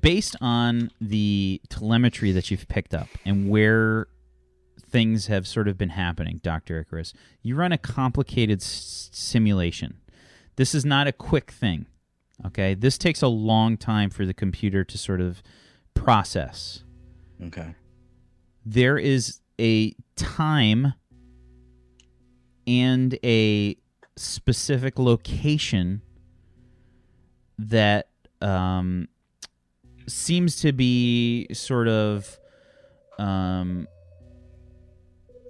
based 0.00 0.34
on 0.40 0.90
the 0.98 1.60
telemetry 1.68 2.32
that 2.32 2.50
you've 2.50 2.66
picked 2.68 2.94
up 2.94 3.08
and 3.26 3.50
where 3.50 4.06
things 4.80 5.26
have 5.26 5.46
sort 5.46 5.68
of 5.68 5.76
been 5.76 5.90
happening, 5.90 6.40
Dr. 6.42 6.80
Icarus, 6.80 7.12
you 7.42 7.54
run 7.54 7.72
a 7.72 7.78
complicated 7.78 8.62
s- 8.62 9.10
simulation. 9.12 9.98
This 10.56 10.74
is 10.74 10.86
not 10.86 11.06
a 11.06 11.12
quick 11.12 11.50
thing. 11.50 11.84
Okay, 12.46 12.74
this 12.74 12.98
takes 12.98 13.22
a 13.22 13.28
long 13.28 13.76
time 13.76 14.10
for 14.10 14.26
the 14.26 14.34
computer 14.34 14.84
to 14.84 14.98
sort 14.98 15.20
of 15.20 15.42
process. 15.94 16.82
Okay. 17.42 17.74
There 18.66 18.98
is 18.98 19.40
a 19.60 19.94
time 20.16 20.94
and 22.66 23.18
a 23.24 23.76
specific 24.16 24.98
location 24.98 26.02
that 27.58 28.08
um, 28.40 29.08
seems 30.06 30.56
to 30.56 30.72
be 30.72 31.46
sort 31.52 31.88
of 31.88 32.38
um, 33.18 33.86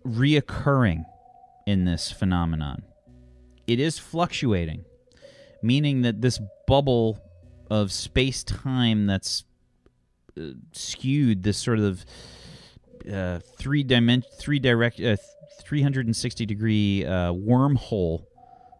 reoccurring 0.06 1.04
in 1.66 1.84
this 1.84 2.10
phenomenon. 2.10 2.82
It 3.66 3.80
is 3.80 3.98
fluctuating, 3.98 4.84
meaning 5.64 6.02
that 6.02 6.20
this 6.20 6.38
bubble 6.66 7.18
of 7.70 7.90
space 7.90 8.44
time 8.44 9.06
that's 9.06 9.44
uh, 10.38 10.50
skewed, 10.72 11.42
this 11.42 11.56
sort 11.56 11.78
of 11.78 12.04
uh, 13.10 13.38
three 13.58 13.82
dimension, 13.82 14.30
three 14.38 14.58
direct, 14.58 15.00
uh, 15.00 15.16
360 15.62 16.44
degree 16.46 17.04
uh, 17.04 17.32
wormhole 17.32 18.26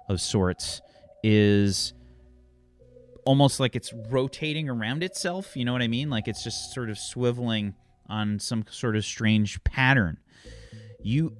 of 0.09 0.21
sorts 0.21 0.83
is 1.23 1.95
almost 3.25 3.59
like 3.59 3.75
it's 3.75 3.93
rotating 4.11 4.69
around 4.69 5.03
itself. 5.03 5.57
You 5.57 5.64
know 5.64 5.73
what 5.73 5.81
I 5.81 5.88
mean? 5.88 6.11
Like 6.11 6.29
it's 6.29 6.45
just 6.45 6.75
sort 6.75 6.91
of 6.91 6.97
swiveling 6.97 7.75
on 8.11 8.38
some 8.38 8.64
sort 8.71 8.97
of 8.97 9.05
strange 9.07 9.64
pattern. 9.64 10.19
You 11.03 11.35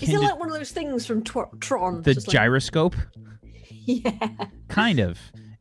Is 0.00 0.10
it 0.10 0.20
like 0.20 0.38
one 0.38 0.48
of 0.48 0.54
those 0.54 0.70
things 0.70 1.04
from 1.04 1.24
Tw- 1.24 1.60
Tron? 1.60 2.02
the 2.02 2.14
like- 2.14 2.26
gyroscope? 2.28 2.94
yeah. 3.86 4.28
kind 4.68 5.00
of. 5.00 5.18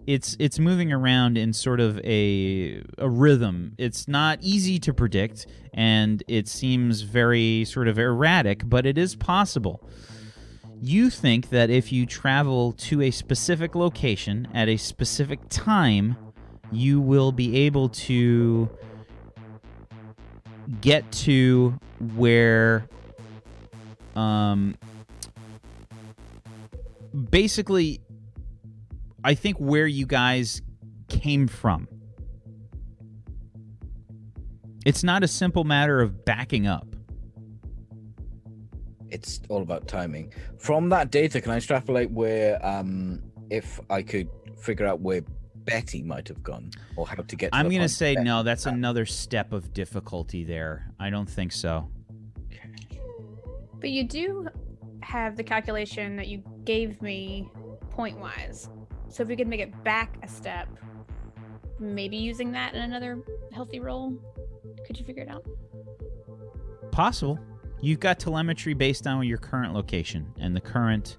It's 0.07 0.35
it's 0.39 0.57
moving 0.57 0.91
around 0.91 1.37
in 1.37 1.53
sort 1.53 1.79
of 1.79 1.99
a 1.99 2.83
a 2.97 3.07
rhythm. 3.09 3.73
It's 3.77 4.07
not 4.07 4.39
easy 4.41 4.79
to 4.79 4.93
predict 4.93 5.45
and 5.73 6.23
it 6.27 6.47
seems 6.47 7.01
very 7.01 7.65
sort 7.65 7.87
of 7.87 7.99
erratic 7.99 8.67
but 8.67 8.85
it 8.85 8.97
is 8.97 9.15
possible. 9.15 9.87
You 10.81 11.11
think 11.11 11.49
that 11.49 11.69
if 11.69 11.91
you 11.91 12.07
travel 12.07 12.71
to 12.73 13.03
a 13.03 13.11
specific 13.11 13.75
location 13.75 14.47
at 14.53 14.67
a 14.67 14.77
specific 14.77 15.39
time 15.49 16.17
you 16.71 16.99
will 16.99 17.31
be 17.31 17.57
able 17.57 17.89
to 17.89 18.69
get 20.79 21.11
to 21.11 21.77
where 22.15 22.87
um 24.15 24.75
basically 27.29 27.99
I 29.23 29.33
think 29.35 29.57
where 29.57 29.87
you 29.87 30.05
guys 30.05 30.61
came 31.09 31.47
from. 31.47 31.87
It's 34.85 35.03
not 35.03 35.23
a 35.23 35.27
simple 35.27 35.63
matter 35.63 36.01
of 36.01 36.25
backing 36.25 36.65
up. 36.65 36.87
It's 39.09 39.41
all 39.49 39.61
about 39.61 39.87
timing. 39.87 40.33
From 40.57 40.89
that 40.89 41.11
data, 41.11 41.41
can 41.41 41.51
I 41.51 41.57
extrapolate 41.57 42.09
where, 42.11 42.65
um, 42.65 43.21
if 43.49 43.79
I 43.89 44.01
could 44.01 44.29
figure 44.57 44.87
out 44.87 45.01
where 45.01 45.21
Betty 45.65 46.01
might 46.01 46.27
have 46.29 46.41
gone 46.41 46.71
or 46.95 47.05
how 47.05 47.15
to 47.15 47.35
get? 47.35 47.51
To 47.51 47.57
I'm 47.57 47.69
going 47.69 47.81
to 47.81 47.89
say 47.89 48.15
Betty- 48.15 48.25
no, 48.25 48.41
that's 48.41 48.65
another 48.65 49.05
step 49.05 49.51
of 49.53 49.73
difficulty 49.73 50.43
there. 50.43 50.91
I 50.99 51.09
don't 51.09 51.29
think 51.29 51.51
so. 51.51 51.89
But 53.79 53.89
you 53.89 54.07
do 54.07 54.47
have 55.01 55.35
the 55.35 55.43
calculation 55.43 56.15
that 56.15 56.27
you 56.27 56.43
gave 56.63 57.01
me 57.01 57.49
point 57.89 58.17
wise. 58.19 58.69
So 59.11 59.23
if 59.23 59.29
we 59.29 59.35
could 59.35 59.47
make 59.47 59.59
it 59.59 59.83
back 59.83 60.17
a 60.23 60.27
step, 60.27 60.69
maybe 61.79 62.15
using 62.15 62.53
that 62.53 62.73
in 62.73 62.81
another 62.81 63.21
healthy 63.53 63.79
roll, 63.79 64.13
could 64.85 64.97
you 64.97 65.05
figure 65.05 65.23
it 65.23 65.29
out? 65.29 65.45
Possible. 66.91 67.37
You've 67.81 67.99
got 67.99 68.19
telemetry 68.19 68.73
based 68.73 69.07
on 69.07 69.25
your 69.27 69.37
current 69.37 69.73
location 69.73 70.31
and 70.39 70.55
the 70.55 70.61
current 70.61 71.17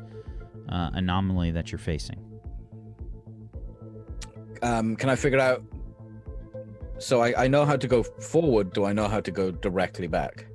uh, 0.68 0.90
anomaly 0.94 1.50
that 1.50 1.70
you're 1.70 1.78
facing. 1.78 2.18
Um, 4.62 4.96
can 4.96 5.10
I 5.10 5.16
figure 5.16 5.40
out? 5.40 5.62
So 6.98 7.20
I, 7.20 7.44
I 7.44 7.48
know 7.48 7.66
how 7.66 7.76
to 7.76 7.88
go 7.88 8.02
forward. 8.02 8.72
Do 8.72 8.84
I 8.84 8.92
know 8.92 9.08
how 9.08 9.20
to 9.20 9.30
go 9.30 9.50
directly 9.50 10.06
back? 10.06 10.46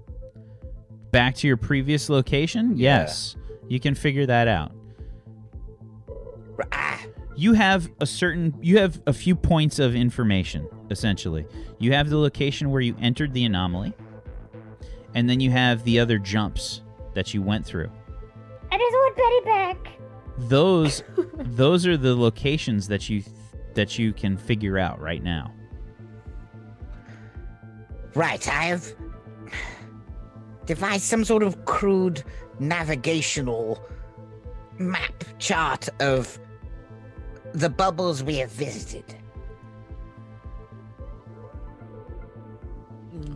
Back 1.12 1.36
to 1.36 1.48
your 1.48 1.58
previous 1.58 2.10
location? 2.10 2.78
Yeah. 2.78 3.02
Yes. 3.02 3.36
You 3.68 3.80
can 3.80 3.96
figure 3.96 4.26
that 4.26 4.48
out. 4.48 4.72
Ah, 6.72 7.04
you 7.38 7.54
have 7.54 7.90
a 8.02 8.06
certain 8.06 8.54
you 8.62 8.80
have 8.80 9.02
a 9.06 9.14
few 9.14 9.36
points 9.36 9.80
of 9.80 9.96
information 9.96 10.68
essentially. 10.90 11.46
You 11.80 11.94
have 11.94 12.10
the 12.10 12.18
location 12.18 12.72
where 12.72 12.82
you 12.82 12.96
entered 13.00 13.34
the 13.34 13.46
anomaly 13.46 13.94
and 15.14 15.30
then 15.30 15.40
you 15.40 15.52
have 15.52 15.84
the 15.84 16.00
other 16.00 16.18
jumps 16.18 16.82
that 17.14 17.34
you 17.34 17.42
went 17.42 17.66
through. 17.66 17.90
I 18.72 18.78
just 18.78 18.94
want 18.94 19.16
Betty 19.16 19.46
back. 19.46 20.00
those 20.50 21.04
those 21.38 21.86
are 21.86 21.96
the 21.96 22.16
locations 22.16 22.88
that 22.88 23.08
you 23.08 23.24
that 23.76 24.00
you 24.00 24.12
can 24.14 24.36
figure 24.36 24.80
out 24.80 25.00
right 25.00 25.24
now. 25.24 25.54
Right, 28.16 28.48
I've 28.48 28.96
devised 30.66 31.04
some 31.04 31.24
sort 31.24 31.44
of 31.44 31.66
crude 31.66 32.24
navigational 32.60 33.80
map 34.80 35.24
chart 35.38 35.88
of 36.00 36.40
the 37.58 37.70
bubbles 37.70 38.24
we 38.24 38.36
have 38.38 38.52
visited. 38.52 39.16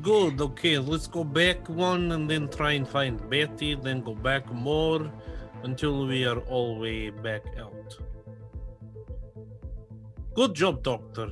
Good, 0.04 0.40
okay, 0.40 0.78
let's 0.78 1.08
go 1.08 1.24
back 1.24 1.68
one 1.68 2.12
and 2.12 2.30
then 2.30 2.48
try 2.48 2.74
and 2.74 2.88
find 2.88 3.18
Betty, 3.32 3.74
then 3.74 4.04
go 4.04 4.14
back 4.14 4.52
more 4.54 5.12
until 5.64 6.06
we 6.06 6.24
are 6.26 6.38
all 6.42 6.78
way 6.80 7.10
back 7.10 7.42
out. 7.60 7.98
Good 10.36 10.54
job, 10.54 10.84
Doctor. 10.84 11.32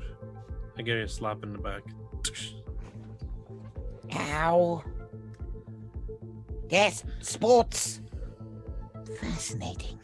I 0.76 0.82
give 0.82 0.98
you 0.98 1.04
a 1.04 1.08
slap 1.08 1.44
in 1.44 1.54
the 1.54 1.60
back. 1.60 1.84
Ow. 4.16 4.84
Yes, 6.70 7.04
sports. 7.22 8.02
Fascinating. 9.22 10.00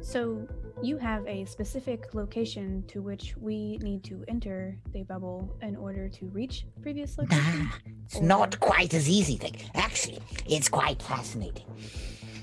So 0.00 0.48
you 0.82 0.98
have 0.98 1.26
a 1.26 1.44
specific 1.44 2.14
location 2.14 2.84
to 2.88 3.00
which 3.00 3.36
we 3.36 3.78
need 3.78 4.04
to 4.04 4.24
enter 4.28 4.76
the 4.92 5.02
bubble 5.04 5.56
in 5.62 5.76
order 5.76 6.08
to 6.08 6.26
reach 6.26 6.66
previous 6.82 7.16
location. 7.18 7.64
Nah, 7.64 7.70
it's 8.04 8.20
not 8.20 8.60
quite 8.60 8.92
as 8.94 9.08
easy 9.08 9.36
thing. 9.36 9.56
Actually, 9.74 10.20
it's 10.46 10.68
quite 10.68 11.00
fascinating. 11.02 11.66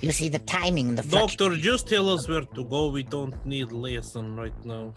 You 0.02 0.12
see 0.12 0.30
the 0.30 0.40
timing 0.40 0.90
and 0.90 0.98
the 0.98 1.04
fluctu- 1.04 1.38
Doctor, 1.38 1.56
just 1.58 1.88
tell 1.88 2.10
us 2.10 2.28
where 2.28 2.42
to 2.42 2.64
go. 2.66 2.90
We 2.90 3.04
don't 3.04 3.36
need 3.46 3.72
lesson 3.72 4.36
right 4.36 4.66
now. 4.66 4.94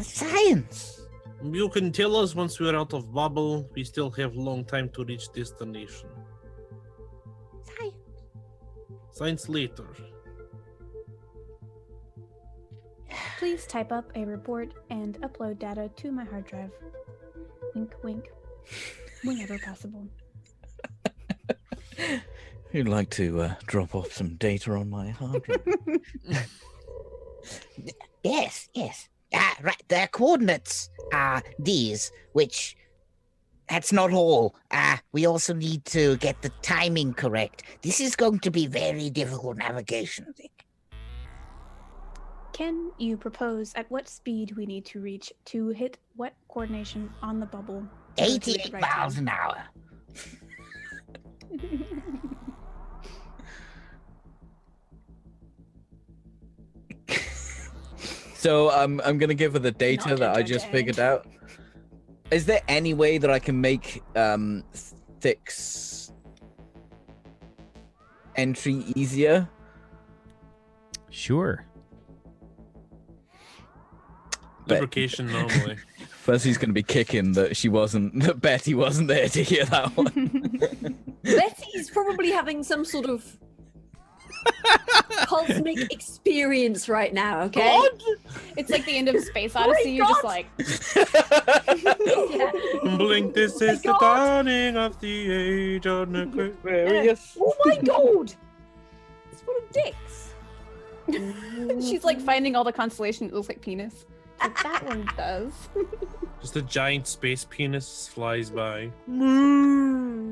science. 0.00 1.00
You 1.42 1.68
can 1.68 1.92
tell 1.92 2.16
us 2.16 2.34
once 2.34 2.58
we're 2.60 2.76
out 2.76 2.92
of 2.92 3.12
bubble. 3.12 3.68
We 3.74 3.84
still 3.84 4.10
have 4.12 4.34
long 4.34 4.64
time 4.64 4.90
to 4.90 5.04
reach 5.04 5.32
destination. 5.32 6.08
Science. 7.62 7.94
Science 9.12 9.48
later. 9.48 9.86
Please 13.38 13.66
type 13.66 13.92
up 13.92 14.10
a 14.14 14.24
report 14.24 14.72
and 14.90 15.20
upload 15.20 15.58
data 15.58 15.90
to 15.96 16.12
my 16.12 16.24
hard 16.24 16.46
drive. 16.46 16.70
Wink, 17.74 17.92
wink. 18.02 18.30
Whenever 19.24 19.58
possible. 19.58 20.06
You'd 22.72 22.88
like 22.88 23.10
to 23.10 23.42
uh, 23.42 23.54
drop 23.66 23.94
off 23.94 24.12
some 24.12 24.34
data 24.36 24.72
on 24.72 24.90
my 24.90 25.10
hard 25.10 25.42
drive? 25.42 26.46
Yes, 28.24 28.68
yes. 28.74 29.08
Ah, 29.32 29.56
right. 29.62 29.82
Their 29.88 30.06
coordinates 30.08 30.90
are 31.12 31.42
these, 31.58 32.10
which 32.32 32.76
that's 33.68 33.92
not 33.92 34.12
all. 34.12 34.54
Ah, 34.70 35.00
we 35.12 35.26
also 35.26 35.54
need 35.54 35.84
to 35.86 36.16
get 36.16 36.40
the 36.42 36.50
timing 36.62 37.14
correct. 37.14 37.62
This 37.82 38.00
is 38.00 38.16
going 38.16 38.40
to 38.40 38.50
be 38.50 38.66
very 38.66 39.10
difficult 39.10 39.58
navigation. 39.58 40.34
I 42.52 42.56
think. 42.56 42.68
Can 42.68 42.90
you 42.98 43.16
propose 43.16 43.72
at 43.74 43.90
what 43.90 44.08
speed 44.08 44.56
we 44.56 44.66
need 44.66 44.84
to 44.86 45.00
reach 45.00 45.32
to 45.46 45.68
hit 45.68 45.98
what 46.16 46.34
coordination 46.48 47.10
on 47.22 47.40
the 47.40 47.46
bubble? 47.46 47.86
in 48.16 48.24
order 48.24 48.34
88 48.34 48.66
it 48.66 48.72
right 48.72 48.82
miles 48.82 49.14
time? 49.14 49.22
an 49.22 49.28
hour. 49.28 49.64
So 58.38 58.70
um, 58.70 59.02
I'm 59.04 59.18
gonna 59.18 59.34
give 59.34 59.54
her 59.54 59.58
the 59.58 59.72
data 59.72 60.10
Not 60.10 60.18
that 60.20 60.36
I 60.36 60.42
just 60.44 60.66
figured 60.68 61.00
out. 61.00 61.26
Is 62.30 62.46
there 62.46 62.60
any 62.68 62.94
way 62.94 63.18
that 63.18 63.30
I 63.30 63.40
can 63.40 63.60
make 63.60 64.00
um, 64.14 64.62
Thick's 65.20 66.12
entry 68.36 68.84
easier? 68.94 69.48
Sure. 71.10 71.66
But- 74.68 74.80
Lubrication 74.80 75.26
normally. 75.32 75.76
Fuzzy's 76.10 76.58
gonna 76.58 76.74
be 76.74 76.82
kicking 76.82 77.32
that 77.32 77.56
she 77.56 77.68
wasn't 77.70 78.20
that 78.22 78.40
Betty 78.42 78.74
wasn't 78.74 79.08
there 79.08 79.28
to 79.30 79.42
hear 79.42 79.64
that 79.64 79.88
one. 79.96 80.98
Betty's 81.22 81.88
probably 81.90 82.30
having 82.30 82.62
some 82.62 82.84
sort 82.84 83.06
of 83.06 83.24
cosmic 85.26 85.78
experience 85.92 86.86
right 86.88 87.14
now, 87.14 87.40
okay? 87.44 87.80
It's 88.58 88.68
like 88.70 88.84
the 88.84 88.98
end 88.98 89.08
of 89.08 89.22
Space 89.24 89.52
oh 89.56 89.60
Odyssey. 89.70 89.92
You're 89.92 90.06
just 90.06 90.22
like, 90.24 90.46
Yeah. 91.78 92.52
Blink, 92.98 93.34
this 93.34 93.60
Oh 93.62 93.66
my 93.66 93.72
is 93.72 93.82
the 93.82 93.88
God. 93.92 94.00
dawning 94.00 94.76
of 94.76 95.00
the 95.00 95.30
age 95.32 95.86
of 95.86 96.14
Aquarius. 96.14 97.36
Oh 97.40 97.54
my 97.64 97.76
god! 97.76 98.34
It's 99.32 99.42
full 99.42 99.56
of 99.56 99.72
dicks. 99.72 100.34
she's 101.88 102.04
like 102.04 102.20
finding 102.20 102.54
all 102.54 102.64
the 102.64 102.72
constellations. 102.72 103.32
It 103.32 103.34
looks 103.34 103.48
like 103.48 103.62
penis. 103.62 104.04
Like, 104.40 104.62
that 104.62 104.84
one 104.86 105.08
does. 105.16 105.52
Just 106.40 106.56
a 106.56 106.62
giant 106.62 107.06
space 107.08 107.44
penis 107.48 108.08
flies 108.08 108.50
by. 108.50 108.90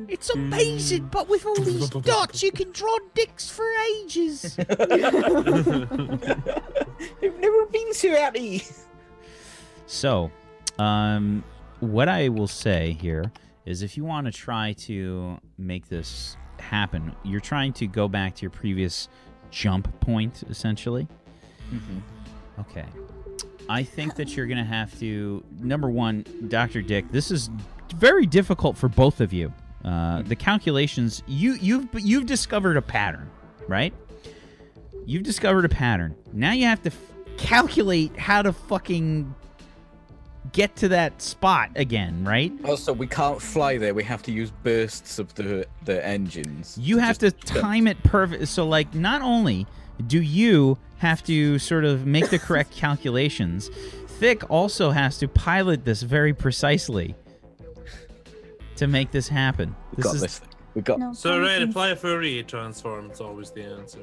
It's 0.08 0.30
amazing, 0.30 1.06
but 1.06 1.28
with 1.28 1.44
all 1.44 1.56
these 1.56 1.90
dots, 2.02 2.42
you 2.42 2.52
can 2.52 2.70
draw 2.70 2.96
dicks 3.14 3.50
for 3.50 3.68
ages. 3.96 4.56
I've 4.68 4.78
never 7.20 7.66
been 7.66 7.92
so 7.92 8.10
happy. 8.10 8.62
So, 9.86 10.30
um, 10.78 11.42
what 11.80 12.08
I 12.08 12.28
will 12.28 12.46
say 12.46 12.96
here 13.00 13.32
is 13.64 13.82
if 13.82 13.96
you 13.96 14.04
want 14.04 14.26
to 14.26 14.32
try 14.32 14.74
to 14.74 15.38
make 15.58 15.88
this 15.88 16.36
happen, 16.60 17.14
you're 17.24 17.40
trying 17.40 17.72
to 17.74 17.86
go 17.88 18.06
back 18.06 18.36
to 18.36 18.42
your 18.42 18.50
previous 18.50 19.08
jump 19.50 20.00
point, 20.00 20.44
essentially. 20.48 21.08
Okay. 22.60 22.86
I 23.68 23.82
think 23.82 24.14
that 24.16 24.36
you're 24.36 24.46
going 24.46 24.58
to 24.58 24.64
have 24.64 24.98
to, 25.00 25.44
number 25.60 25.90
one, 25.90 26.24
Dr. 26.48 26.82
Dick, 26.82 27.10
this 27.10 27.30
is 27.30 27.50
very 27.94 28.26
difficult 28.26 28.76
for 28.76 28.88
both 28.88 29.20
of 29.20 29.32
you. 29.32 29.52
Uh, 29.84 30.22
the 30.22 30.36
calculations, 30.36 31.22
you, 31.26 31.54
you've, 31.54 31.88
you've 31.94 32.26
discovered 32.26 32.76
a 32.76 32.82
pattern, 32.82 33.30
right? 33.68 33.94
You've 35.04 35.22
discovered 35.22 35.64
a 35.64 35.68
pattern. 35.68 36.16
Now 36.32 36.52
you 36.52 36.66
have 36.66 36.82
to 36.82 36.90
f- 36.90 36.98
calculate 37.36 38.16
how 38.16 38.42
to 38.42 38.52
fucking 38.52 39.32
get 40.52 40.74
to 40.76 40.88
that 40.88 41.20
spot 41.20 41.70
again, 41.76 42.24
right? 42.24 42.52
Also, 42.64 42.92
we 42.92 43.06
can't 43.06 43.40
fly 43.40 43.78
there. 43.78 43.94
We 43.94 44.04
have 44.04 44.22
to 44.24 44.32
use 44.32 44.50
bursts 44.62 45.18
of 45.18 45.34
the 45.34 45.66
the 45.84 46.04
engines. 46.04 46.78
You 46.80 46.98
have 46.98 47.18
to 47.18 47.30
time 47.30 47.86
it 47.86 48.02
perfect. 48.02 48.48
So, 48.48 48.66
like, 48.66 48.94
not 48.94 49.22
only 49.22 49.66
do 50.06 50.20
you 50.20 50.78
have 50.98 51.22
to 51.24 51.58
sort 51.58 51.84
of 51.84 52.06
make 52.06 52.30
the 52.30 52.38
correct 52.38 52.70
calculations, 52.76 53.70
Thick 54.18 54.48
also 54.50 54.90
has 54.90 55.18
to 55.18 55.28
pilot 55.28 55.84
this 55.84 56.02
very 56.02 56.32
precisely 56.32 57.14
to 58.76 58.86
make 58.86 59.10
this 59.10 59.28
happen. 59.28 59.74
We 59.90 59.96
This 59.96 60.04
got 60.06 60.14
is 60.16 60.20
this. 60.22 60.38
Thing. 60.38 60.48
We 60.74 60.82
got. 60.82 60.98
No, 60.98 61.12
So, 61.12 61.38
right, 61.38 61.56
promises. 61.58 61.68
apply 61.70 61.88
a 61.90 61.96
Fourier 61.96 62.42
transform. 62.42 63.06
It's 63.10 63.20
always 63.20 63.50
the 63.50 63.64
answer. 63.64 64.00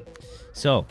So, 0.53 0.86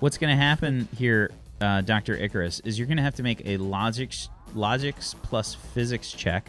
what's 0.00 0.18
going 0.18 0.30
to 0.36 0.40
happen 0.42 0.88
here, 0.96 1.30
uh, 1.60 1.80
Dr. 1.82 2.14
Icarus, 2.16 2.60
is 2.64 2.78
you're 2.78 2.86
going 2.88 2.96
to 2.96 3.02
have 3.02 3.14
to 3.16 3.22
make 3.22 3.42
a 3.46 3.56
logics, 3.56 4.28
logics 4.54 5.14
plus 5.22 5.54
physics 5.54 6.10
check, 6.12 6.48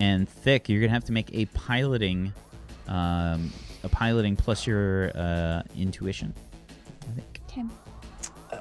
and 0.00 0.28
thick, 0.28 0.68
you're 0.68 0.80
going 0.80 0.90
to 0.90 0.94
have 0.94 1.04
to 1.04 1.12
make 1.12 1.32
a 1.32 1.46
piloting, 1.46 2.32
um, 2.88 3.52
a 3.84 3.88
piloting 3.88 4.34
plus 4.36 4.66
your 4.66 5.10
uh, 5.16 5.62
intuition. 5.76 6.34
I 7.02 7.12
think. 7.14 7.40
Tim. 7.48 7.70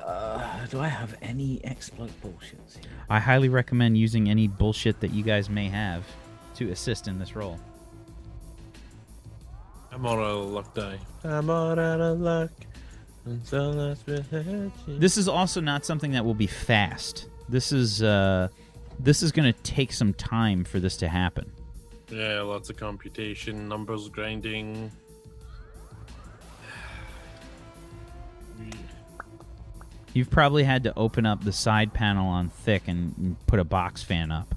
Uh, 0.05 0.67
do 0.67 0.79
I 0.79 0.87
have 0.87 1.15
any 1.23 1.59
exploit 1.65 2.11
bullshits 2.21 2.77
here? 2.77 2.91
I 3.09 3.19
highly 3.19 3.49
recommend 3.49 3.97
using 3.97 4.29
any 4.29 4.47
bullshit 4.47 4.99
that 4.99 5.11
you 5.11 5.23
guys 5.23 5.49
may 5.49 5.67
have 5.67 6.05
to 6.55 6.69
assist 6.69 7.07
in 7.07 7.17
this 7.17 7.35
role. 7.35 7.59
I'm 9.91 10.05
on 10.05 10.19
a 10.19 10.33
luck 10.33 10.75
die. 10.75 10.99
I'm 11.23 11.49
all 11.49 11.71
out 11.71 12.01
of 12.01 12.19
luck. 12.19 12.51
Until 13.25 13.95
This 14.87 15.17
is 15.17 15.27
also 15.27 15.59
not 15.59 15.83
something 15.83 16.11
that 16.11 16.23
will 16.23 16.35
be 16.35 16.45
fast. 16.45 17.27
This 17.49 17.71
is 17.71 18.03
uh, 18.03 18.49
this 18.99 19.23
is 19.23 19.31
going 19.31 19.51
to 19.51 19.59
take 19.61 19.91
some 19.91 20.13
time 20.13 20.63
for 20.63 20.79
this 20.79 20.95
to 20.97 21.07
happen. 21.07 21.51
Yeah, 22.09 22.41
lots 22.41 22.69
of 22.69 22.77
computation, 22.77 23.67
numbers 23.67 24.09
grinding. 24.09 24.91
You've 30.15 30.29
probably 30.29 30.63
had 30.63 30.83
to 30.83 30.97
open 30.97 31.25
up 31.25 31.43
the 31.43 31.51
side 31.51 31.93
panel 31.93 32.29
on 32.29 32.47
thick 32.49 32.83
and, 32.87 33.13
and 33.17 33.47
put 33.47 33.59
a 33.59 33.65
box 33.65 34.01
fan 34.01 34.31
up. 34.31 34.55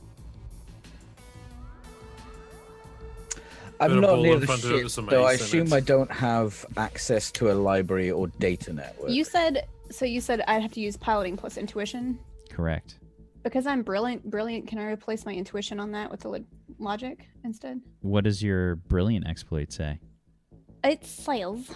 I'm 3.81 4.01
not 4.01 4.21
near 4.21 4.39
the 4.39 4.47
front 4.47 4.63
of 4.63 4.71
it 4.71 4.75
ship, 4.75 4.85
with 4.85 4.93
some 4.93 5.09
so 5.11 5.25
I 5.25 5.33
assume 5.33 5.67
it. 5.67 5.73
I 5.73 5.81
don't 5.81 6.11
have 6.13 6.65
access 6.77 7.33
to 7.33 7.51
a 7.51 7.55
library 7.55 8.09
or 8.09 8.29
data 8.29 8.73
network. 8.73 9.11
You 9.11 9.25
said 9.25 9.67
so. 9.91 10.05
You 10.05 10.21
said 10.21 10.43
I'd 10.47 10.63
have 10.63 10.73
to 10.75 10.81
use 10.81 10.97
piloting 10.97 11.37
plus 11.37 11.57
intuition. 11.57 12.21
Correct. 12.51 13.01
Because 13.43 13.67
I'm 13.67 13.83
brilliant, 13.83 14.31
brilliant. 14.31 14.69
Can 14.69 14.79
I 14.79 14.93
replace 14.93 15.27
my 15.27 15.33
intuition 15.33 15.81
on 15.81 15.91
that 15.91 16.09
with 16.09 16.21
the 16.21 16.45
logic 16.79 17.27
instead? 17.43 17.81
What 18.01 18.25
does 18.25 18.45
your 18.45 18.77
brilliant 18.77 19.27
exploit 19.27 19.73
say? 19.73 19.99
It 20.85 21.05
says, 21.05 21.69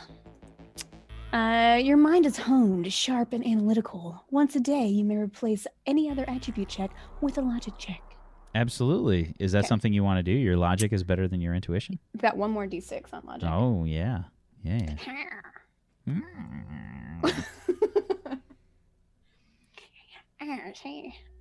uh, 1.33 1.79
your 1.83 1.97
mind 1.97 2.27
is 2.27 2.39
honed, 2.39 2.93
sharp, 2.93 3.33
and 3.33 3.45
analytical. 3.47 4.25
Once 4.31 4.55
a 4.57 4.61
day, 4.61 4.87
you 4.87 5.05
may 5.05 5.17
replace 5.17 5.67
any 5.87 6.11
other 6.11 6.25
attribute 6.29 6.69
check 6.69 6.91
with 7.21 7.39
a 7.39 7.41
logic 7.41 7.75
check. 7.79 8.03
Absolutely. 8.55 9.35
Is 9.39 9.53
that 9.53 9.61
Okay. 9.61 9.69
something 9.69 9.93
you 9.95 10.05
want 10.05 10.19
to 10.19 10.23
do? 10.23 10.33
Your 10.33 10.57
logic 10.59 10.93
is 10.93 11.03
better 11.05 11.27
than 11.27 11.41
your 11.41 11.55
intuition? 11.55 11.99
I've 12.15 12.21
got 12.21 12.37
one 12.37 12.51
more 12.51 12.67
d6 12.67 13.13
on 13.15 13.23
logic. 13.25 13.49
Oh, 13.51 13.85
yeah. 13.85 14.25
Yeah. 14.63 14.95
yeah. 16.07 16.15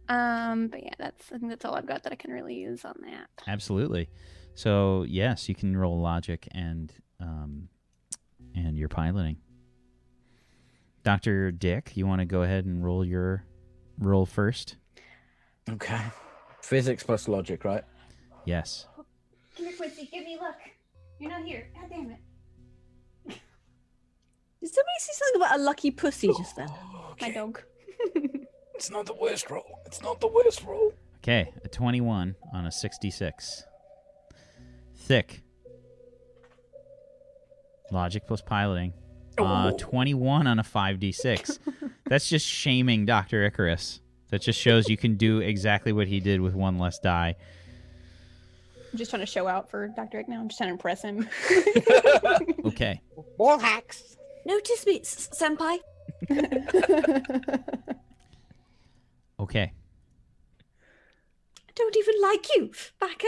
um, 0.10 0.68
but 0.68 0.84
yeah, 0.84 0.94
that's 0.98 1.32
I 1.32 1.38
think 1.38 1.50
that's 1.50 1.66
all 1.66 1.76
I've 1.76 1.86
got 1.86 2.04
that 2.04 2.12
I 2.12 2.16
can 2.16 2.32
really 2.32 2.56
use 2.56 2.86
on 2.86 2.96
that. 3.04 3.28
Absolutely. 3.48 4.10
So, 4.54 5.04
yes, 5.08 5.48
you 5.48 5.56
can 5.56 5.76
roll 5.78 6.00
logic 6.02 6.48
and 6.52 6.92
um, 7.20 7.70
and 8.56 8.78
your 8.78 8.90
piloting. 8.90 9.38
Dr. 11.04 11.52
Dick, 11.52 11.92
you 11.96 12.06
want 12.06 12.20
to 12.20 12.26
go 12.26 12.44
ahead 12.44 12.66
and 12.66 12.84
roll 12.84 13.04
your 13.04 13.46
roll 13.98 14.26
first? 14.26 14.78
Okay. 15.70 16.02
Physics 16.62 17.04
plus 17.04 17.28
logic, 17.28 17.64
right? 17.66 17.84
Yes. 18.46 18.88
Come 19.56 19.66
here, 19.66 19.76
Quincy. 19.78 20.10
Give 20.12 20.24
me 20.24 20.38
luck. 20.40 20.58
You're 21.20 21.32
not 21.32 21.44
here. 21.44 21.70
God 21.76 21.90
damn 21.90 22.12
it. 22.12 22.20
Did 23.28 24.70
somebody 24.70 25.00
say 25.00 25.14
something 25.14 25.42
about 25.42 25.60
a 25.60 25.64
lucky 25.64 25.90
pussy 25.90 26.30
oh, 26.30 26.38
just 26.38 26.56
then? 26.56 26.70
My 27.20 27.32
dog. 27.32 27.62
It's 28.82 28.90
not 28.90 29.06
the 29.06 29.14
worst 29.14 29.52
roll. 29.52 29.80
It's 29.86 30.02
not 30.02 30.20
the 30.20 30.28
worst 30.28 30.64
roll. 30.64 30.92
Okay, 31.18 31.54
a 31.64 31.68
21 31.68 32.36
on 32.52 32.66
a 32.66 32.72
66. 32.72 33.64
Thick. 34.96 35.44
Logic 37.92 38.24
plus 38.26 38.42
piloting. 38.42 38.94
Uh, 39.46 39.72
21 39.78 40.48
on 40.48 40.60
a 40.60 40.64
5d6. 40.64 41.60
That's 42.06 42.28
just 42.30 42.46
shaming 42.48 43.06
Dr. 43.06 43.44
Icarus. 43.46 44.00
That 44.30 44.42
just 44.42 44.60
shows 44.60 44.90
you 44.90 44.98
can 44.98 45.16
do 45.16 45.40
exactly 45.40 45.92
what 45.92 46.08
he 46.08 46.20
did 46.20 46.40
with 46.42 46.54
one 46.54 46.78
less 46.80 47.00
die. 47.00 47.36
I'm 48.92 48.98
just 48.98 49.10
trying 49.12 49.22
to 49.22 49.26
show 49.26 49.48
out 49.48 49.70
for 49.70 49.88
Dr. 49.90 50.20
Ick 50.20 50.30
now. 50.30 50.40
I'm 50.42 50.48
just 50.50 50.58
trying 50.58 50.70
to 50.70 50.74
impress 50.74 51.02
him. 51.02 51.28
Okay. 52.66 53.02
Wall 53.38 53.60
hacks. 53.60 54.16
Notice 54.46 54.86
me, 54.86 55.00
S- 55.02 55.30
Senpai. 55.34 55.80
Okay. 59.40 59.72
I 61.68 61.72
don't 61.76 61.98
even 61.98 62.16
like 62.22 62.48
you, 62.56 62.72
Baka. 63.00 63.28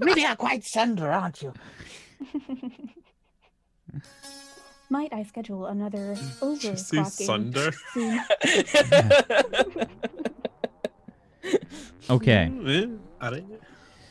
really 0.00 0.24
are 0.24 0.36
quite 0.36 0.62
tsundere, 0.62 1.12
aren't 1.12 1.42
you? 1.42 1.52
Might 4.90 5.12
I 5.12 5.22
schedule 5.24 5.66
another 5.66 6.14
Did 6.14 6.22
you 6.22 6.30
overclocking 6.40 7.06
Sunder? 7.10 7.72
soon? 7.92 8.20
Okay. 12.10 12.50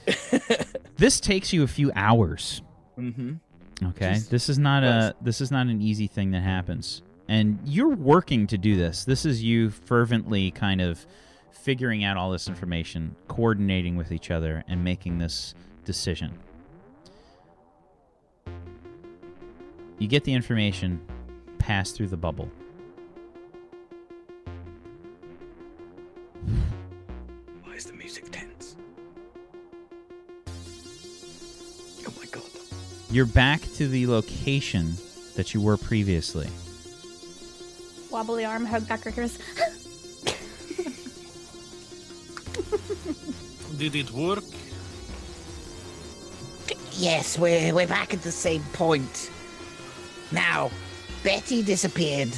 This 0.98 1.20
takes 1.20 1.52
you 1.54 1.64
a 1.64 1.68
few 1.68 1.92
hours. 1.96 2.62
mm-hmm. 2.98 3.34
Okay. 3.84 4.12
Jeez. 4.12 4.30
This 4.30 4.48
is 4.50 4.60
not 4.60 4.84
a 4.84 5.16
this 5.22 5.42
is 5.42 5.52
not 5.52 5.68
an 5.68 5.82
easy 5.82 6.08
thing 6.08 6.32
that 6.32 6.44
happens. 6.44 7.02
And 7.28 7.60
you're 7.66 7.96
working 7.96 8.48
to 8.48 8.58
do 8.58 8.76
this. 8.76 9.06
This 9.06 9.26
is 9.26 9.44
you 9.44 9.70
fervently 9.70 10.52
kind 10.52 10.82
of 10.82 11.06
figuring 11.52 12.04
out 12.04 12.16
all 12.18 12.32
this 12.32 12.48
information, 12.48 13.16
coordinating 13.28 13.96
with 13.96 14.12
each 14.12 14.30
other 14.32 14.64
and 14.68 14.84
making 14.84 15.18
this 15.18 15.56
decision. 15.86 16.34
You 20.00 20.08
get 20.08 20.24
the 20.24 20.34
information, 20.34 21.00
pass 21.60 21.92
through 21.92 22.08
the 22.08 22.18
bubble. 22.18 22.50
Why 27.64 27.76
is 27.76 27.86
the 27.86 27.94
music 27.94 28.30
tense? 28.32 28.76
Oh 32.08 32.14
my 32.18 32.26
god. 32.26 32.44
You're 33.12 33.26
back 33.26 33.62
to 33.76 33.88
the 33.88 34.08
location 34.08 34.96
that 35.36 35.54
you 35.54 35.62
were 35.62 35.78
previously. 35.78 36.50
Wobbly 38.10 38.46
arm 38.46 38.66
hug 38.66 38.88
back 38.88 39.06
Icarus. 39.06 39.38
Did 43.78 43.96
it 43.96 44.12
work? 44.12 44.44
Yes, 46.94 47.40
we're 47.40 47.74
we're 47.74 47.88
back 47.88 48.14
at 48.14 48.22
the 48.22 48.32
same 48.32 48.64
point. 48.74 49.32
Now, 50.34 50.70
Betty 51.24 51.62
disappeared 51.64 52.30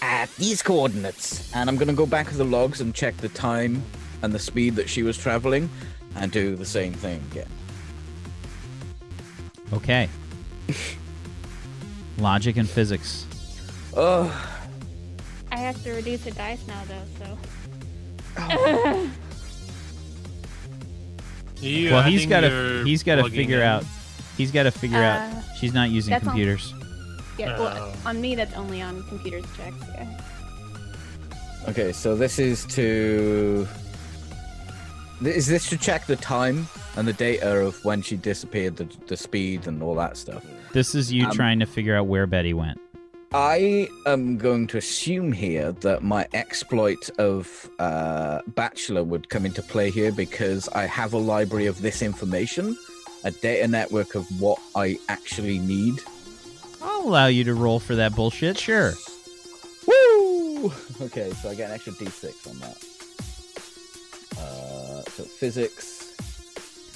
at 0.00 0.30
these 0.36 0.62
coordinates. 0.62 1.52
And 1.54 1.68
I'm 1.68 1.76
gonna 1.76 1.92
go 1.92 2.06
back 2.06 2.28
to 2.28 2.36
the 2.36 2.44
logs 2.44 2.80
and 2.80 2.94
check 2.94 3.16
the 3.18 3.28
time 3.30 3.82
and 4.22 4.32
the 4.32 4.38
speed 4.38 4.76
that 4.76 4.88
she 4.88 5.02
was 5.02 5.18
traveling, 5.18 5.68
and 6.16 6.32
do 6.32 6.56
the 6.56 6.64
same 6.64 6.92
thing 6.94 7.20
again. 7.30 7.48
Okay. 9.72 10.08
Logic 12.18 12.56
and 12.56 12.68
physics. 12.68 13.26
Oh, 13.96 14.24
I 15.52 15.56
have 15.58 15.82
to 15.84 15.92
reduce 15.92 16.24
the 16.24 16.30
dice 16.32 16.66
now, 16.66 16.82
though, 16.88 17.04
so. 18.36 18.40
Are 21.60 21.66
you 21.66 21.90
well, 21.90 22.02
he's 22.02 22.20
adding 22.20 22.28
got 22.30 22.40
to 22.42 22.82
he's 22.84 23.02
got 23.02 23.16
to 23.16 23.28
figure 23.30 23.58
in? 23.58 23.62
out 23.64 23.84
he's 24.36 24.52
got 24.52 24.62
to 24.64 24.70
figure 24.70 24.98
Uh, 24.98 25.02
out 25.02 25.44
she's 25.58 25.74
not 25.74 25.90
using 25.90 26.12
that's 26.12 26.24
on- 26.26 26.30
computers. 26.30 26.72
Yeah, 27.38 27.58
well, 27.58 27.92
Oh. 28.04 28.08
on 28.08 28.20
me, 28.20 28.34
that's 28.34 28.54
only 28.54 28.82
on 28.82 29.02
computers 29.04 29.44
checks. 29.56 29.76
Yeah. 29.94 30.20
okay. 31.68 31.92
So 31.92 32.16
this 32.16 32.38
is 32.38 32.64
to. 32.66 33.66
Is 35.22 35.46
this 35.46 35.68
to 35.70 35.76
check 35.76 36.06
the 36.06 36.14
time 36.16 36.68
and 36.96 37.06
the 37.06 37.12
data 37.12 37.56
of 37.58 37.84
when 37.84 38.02
she 38.02 38.16
disappeared, 38.16 38.76
the, 38.76 38.88
the 39.08 39.16
speed 39.16 39.66
and 39.66 39.82
all 39.82 39.94
that 39.96 40.16
stuff? 40.16 40.44
This 40.72 40.94
is 40.94 41.12
you 41.12 41.24
Um, 41.26 41.32
trying 41.32 41.58
to 41.58 41.66
figure 41.66 41.96
out 41.96 42.06
where 42.06 42.26
Betty 42.26 42.54
went. 42.54 42.80
I 43.32 43.88
am 44.06 44.38
going 44.38 44.68
to 44.68 44.78
assume 44.78 45.32
here 45.32 45.72
that 45.72 46.02
my 46.02 46.26
exploit 46.34 47.10
of 47.18 47.68
uh, 47.78 48.40
Bachelor 48.54 49.02
would 49.04 49.28
come 49.28 49.44
into 49.44 49.60
play 49.60 49.90
here 49.90 50.12
because 50.12 50.68
I 50.68 50.86
have 50.86 51.12
a 51.12 51.18
library 51.18 51.66
of 51.66 51.82
this 51.82 52.00
information, 52.00 52.78
a 53.24 53.30
data 53.32 53.66
network 53.68 54.14
of 54.14 54.24
what 54.40 54.58
I 54.76 54.98
actually 55.08 55.58
need. 55.58 56.00
I'll 56.82 57.02
allow 57.02 57.26
you 57.26 57.44
to 57.44 57.54
roll 57.54 57.80
for 57.80 57.94
that 57.96 58.14
bullshit. 58.14 58.58
Sure. 58.58 58.94
Woo! 59.86 60.72
Okay, 61.00 61.30
so 61.40 61.48
I 61.48 61.54
get 61.54 61.68
an 61.70 61.76
extra 61.76 61.92
d6 61.92 62.50
on 62.50 62.58
that. 62.58 62.76
Uh, 64.36 65.02
so 65.08 65.22
physics. 65.22 66.12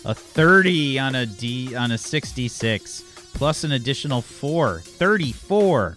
A 0.05 0.12
30 0.12 0.99
on 0.99 1.14
a 1.14 1.25
D 1.25 1.77
on 1.77 1.92
a 1.92 1.99
66 1.99 3.05
plus 3.35 3.62
an 3.62 3.71
additional 3.73 4.21
4. 4.21 4.81
34. 4.81 5.97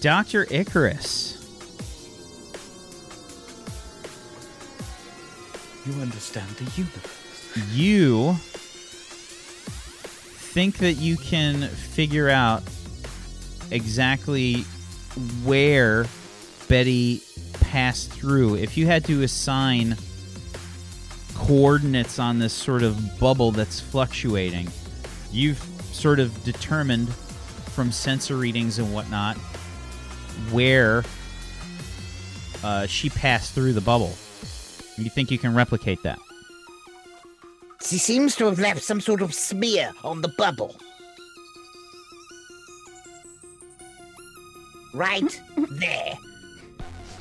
Dr. 0.00 0.46
Icarus. 0.50 1.32
You 5.84 5.92
understand 6.00 6.48
the 6.50 6.64
universe. 6.76 7.72
you 7.72 8.36
think 10.56 10.78
that 10.78 10.94
you 10.94 11.18
can 11.18 11.68
figure 11.68 12.30
out 12.30 12.62
exactly 13.70 14.62
where 15.44 16.06
Betty 16.66 17.20
passed 17.60 18.10
through. 18.10 18.54
If 18.54 18.74
you 18.78 18.86
had 18.86 19.04
to 19.04 19.22
assign 19.22 19.98
coordinates 21.34 22.18
on 22.18 22.38
this 22.38 22.54
sort 22.54 22.82
of 22.82 23.18
bubble 23.20 23.52
that's 23.52 23.80
fluctuating, 23.80 24.70
you've 25.30 25.62
sort 25.92 26.20
of 26.20 26.42
determined 26.42 27.10
from 27.10 27.92
sensor 27.92 28.36
readings 28.36 28.78
and 28.78 28.94
whatnot 28.94 29.36
where 30.52 31.04
uh, 32.64 32.86
she 32.86 33.10
passed 33.10 33.52
through 33.52 33.74
the 33.74 33.82
bubble. 33.82 34.14
You 34.96 35.10
think 35.10 35.30
you 35.30 35.36
can 35.36 35.54
replicate 35.54 36.02
that? 36.04 36.18
She 37.86 37.98
seems 37.98 38.34
to 38.36 38.46
have 38.46 38.58
left 38.58 38.82
some 38.82 39.00
sort 39.00 39.22
of 39.22 39.32
smear 39.32 39.92
on 40.02 40.20
the 40.20 40.28
bubble. 40.36 40.76
Right 44.92 45.40
there. 45.56 46.18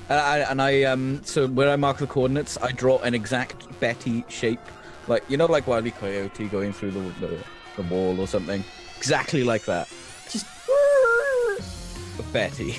And 0.10 0.20
I, 0.20 0.38
and 0.40 0.62
I 0.62 0.84
um 0.84 1.22
so 1.24 1.48
where 1.48 1.70
I 1.70 1.76
mark 1.76 1.98
the 1.98 2.08
coordinates, 2.08 2.58
I 2.62 2.72
draw 2.72 2.98
an 3.00 3.14
exact 3.14 3.80
Betty 3.80 4.26
shape, 4.28 4.60
like 5.08 5.24
you 5.30 5.38
know, 5.38 5.46
like 5.46 5.68
Wile 5.68 5.86
E. 5.86 5.92
Coyote 5.92 6.48
going 6.48 6.74
through 6.74 6.92
the, 6.92 7.00
the 7.20 7.38
the 7.76 7.84
wall 7.84 8.20
or 8.20 8.28
something, 8.28 8.64
exactly 8.98 9.44
like 9.44 9.66
that. 9.66 9.88
Just 10.30 10.48
Betty. 12.34 12.78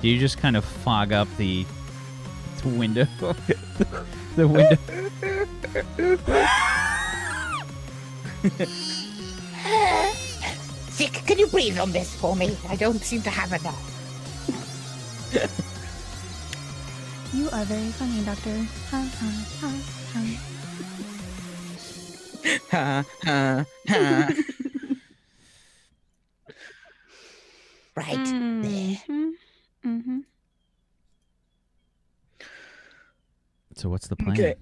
Do 0.00 0.08
you 0.08 0.18
just 0.18 0.38
kind 0.38 0.56
of 0.56 0.64
fog 0.64 1.12
up 1.12 1.28
the, 1.36 1.64
the 2.62 2.68
window? 2.68 3.06
the 4.36 4.48
window. 6.48 6.68
Vic, 10.98 11.12
can 11.26 11.38
you 11.38 11.46
breathe 11.48 11.78
on 11.78 11.92
this 11.92 12.14
for 12.14 12.34
me? 12.36 12.56
I 12.68 12.76
don't 12.76 13.00
seem 13.00 13.22
to 13.22 13.30
have 13.30 13.52
enough. 13.52 13.88
You 17.32 17.48
are 17.50 17.64
very 17.64 17.88
funny, 17.92 18.22
Doctor. 18.24 18.56
Ha 18.90 19.00
ha 19.18 19.30
ha 19.60 19.70
ha. 20.12 20.20
Ha 22.70 23.04
ha 23.24 23.64
ha. 23.88 24.28
Right 27.94 28.18
Mm. 28.18 28.62
there. 28.62 28.96
Mm-hmm. 29.08 29.30
Mm-hmm. 29.86 30.18
So 33.76 33.88
what's 33.88 34.08
the 34.08 34.16
plan? 34.16 34.32
Okay. 34.32 34.54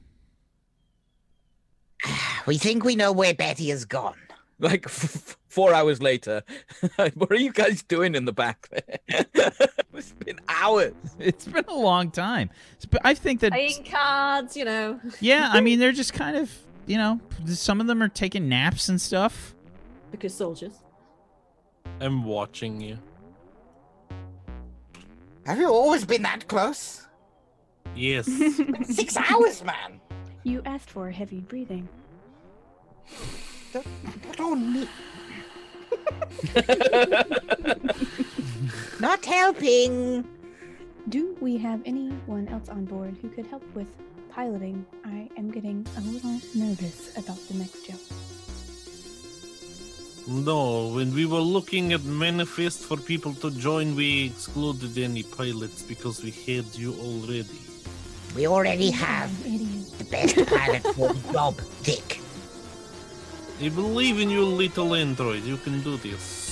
We 2.46 2.58
think 2.58 2.84
we 2.84 2.96
know 2.96 3.12
where 3.12 3.34
Betty 3.34 3.68
has 3.70 3.84
gone. 3.84 4.16
Like 4.58 4.84
f- 4.86 5.36
four 5.48 5.72
hours 5.72 6.02
later, 6.02 6.42
what 7.14 7.30
are 7.30 7.36
you 7.36 7.52
guys 7.52 7.82
doing 7.82 8.14
in 8.14 8.26
the 8.26 8.32
back 8.32 8.68
there? 8.68 9.24
it's 9.94 10.12
been 10.12 10.38
hours. 10.48 10.92
It's 11.18 11.46
been 11.46 11.64
a 11.66 11.74
long 11.74 12.10
time. 12.10 12.50
I 13.02 13.14
think 13.14 13.40
that 13.40 13.52
playing 13.52 13.84
cards, 13.84 14.56
you 14.56 14.66
know. 14.66 15.00
yeah, 15.20 15.48
I 15.52 15.60
mean 15.62 15.78
they're 15.80 15.92
just 15.92 16.12
kind 16.12 16.36
of 16.36 16.52
you 16.86 16.98
know 16.98 17.20
some 17.46 17.80
of 17.80 17.86
them 17.86 18.02
are 18.02 18.08
taking 18.08 18.48
naps 18.50 18.88
and 18.90 19.00
stuff. 19.00 19.54
Because 20.10 20.34
soldiers. 20.34 20.74
I'm 22.00 22.24
watching 22.24 22.80
you. 22.80 22.98
Have 25.46 25.58
you 25.58 25.68
always 25.68 26.04
been 26.04 26.22
that 26.22 26.48
close? 26.48 27.06
Yes. 27.96 28.26
Six 28.84 29.16
hours, 29.16 29.64
man. 29.64 30.00
You 30.44 30.62
asked 30.64 30.90
for 30.90 31.10
heavy 31.10 31.40
breathing. 31.40 31.88
Don't, 33.72 33.86
don't 34.36 34.72
me. 34.72 34.88
Not 39.00 39.24
helping. 39.24 40.24
do 41.08 41.36
we 41.40 41.56
have 41.58 41.80
anyone 41.86 42.48
else 42.48 42.68
on 42.68 42.84
board 42.84 43.16
who 43.20 43.28
could 43.30 43.46
help 43.46 43.64
with 43.74 43.88
piloting? 44.30 44.84
I 45.04 45.28
am 45.36 45.50
getting 45.50 45.86
a 45.96 46.00
little 46.02 46.40
nervous 46.54 47.16
about 47.16 47.38
the 47.48 47.54
next 47.54 47.86
jump. 47.86 48.00
No, 50.28 50.88
when 50.94 51.12
we 51.14 51.26
were 51.26 51.40
looking 51.40 51.92
at 51.92 52.04
Manifest 52.04 52.84
for 52.84 52.96
people 52.96 53.34
to 53.34 53.50
join, 53.50 53.96
we 53.96 54.26
excluded 54.26 54.96
any 54.98 55.22
pilots 55.24 55.82
because 55.82 56.22
we 56.22 56.30
had 56.30 56.66
you 56.76 56.94
already. 57.00 57.58
We 58.36 58.46
already 58.46 58.90
have 58.90 59.30
I'm 59.44 59.46
an 59.46 59.54
idiot. 59.54 59.98
the 59.98 60.04
best 60.04 60.36
pilot 60.46 60.82
for 60.94 61.12
the 61.12 61.32
job, 61.32 61.60
Dick. 61.82 62.19
I 63.60 63.68
believe 63.68 64.18
in 64.18 64.30
you, 64.30 64.44
little 64.44 64.94
android. 64.94 65.44
You 65.44 65.58
can 65.58 65.82
do 65.82 65.96
this. 65.98 66.48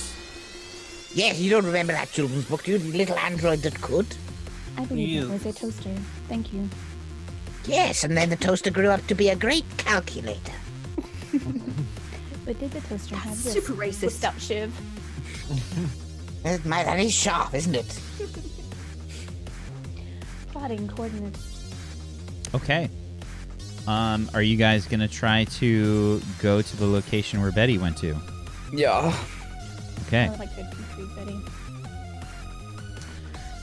Yes, 1.13 1.39
you 1.39 1.49
don't 1.49 1.65
remember 1.65 1.93
that 1.93 2.11
children's 2.11 2.45
book, 2.45 2.63
do 2.63 2.73
you? 2.73 2.77
Little 2.77 3.17
android 3.17 3.59
that 3.59 3.81
could? 3.81 4.05
I 4.77 4.85
believe 4.85 5.23
it 5.23 5.29
was 5.29 5.45
a 5.45 5.53
toaster. 5.53 5.95
Thank 6.27 6.53
you. 6.53 6.69
Yes, 7.65 8.03
and 8.03 8.15
then 8.15 8.29
the 8.29 8.35
toaster 8.35 8.69
grew 8.69 8.89
up 8.89 9.05
to 9.07 9.15
be 9.15 9.29
a 9.29 9.35
great 9.35 9.65
calculator. 9.77 10.53
But 12.49 12.59
did 12.59 12.71
the 12.71 12.81
toaster 12.81 13.15
have 13.15 13.43
this 13.43 13.53
super 13.53 13.73
racist. 13.73 14.01
whipped 14.01 14.23
out 14.23 14.41
shiv? 14.41 14.73
My, 16.65 16.83
that 16.83 16.99
is 16.99 17.13
sharp, 17.13 17.53
isn't 17.53 17.75
it? 17.75 17.99
Plotting 20.51 20.87
coordinates. 20.87 21.71
Okay. 22.55 22.89
Um, 23.87 24.29
are 24.33 24.41
you 24.41 24.55
guys 24.57 24.85
gonna 24.85 25.07
try 25.07 25.45
to 25.45 26.21
go 26.39 26.61
to 26.61 26.77
the 26.77 26.85
location 26.85 27.41
where 27.41 27.51
Betty 27.51 27.77
went 27.77 27.97
to? 27.97 28.15
Yeah. 28.71 29.15
Okay. 30.07 30.25
I 30.25 30.29
would 30.29 30.39
like 30.39 30.55
to 30.55 30.63
retrieve 30.63 31.15
Betty. 31.15 31.39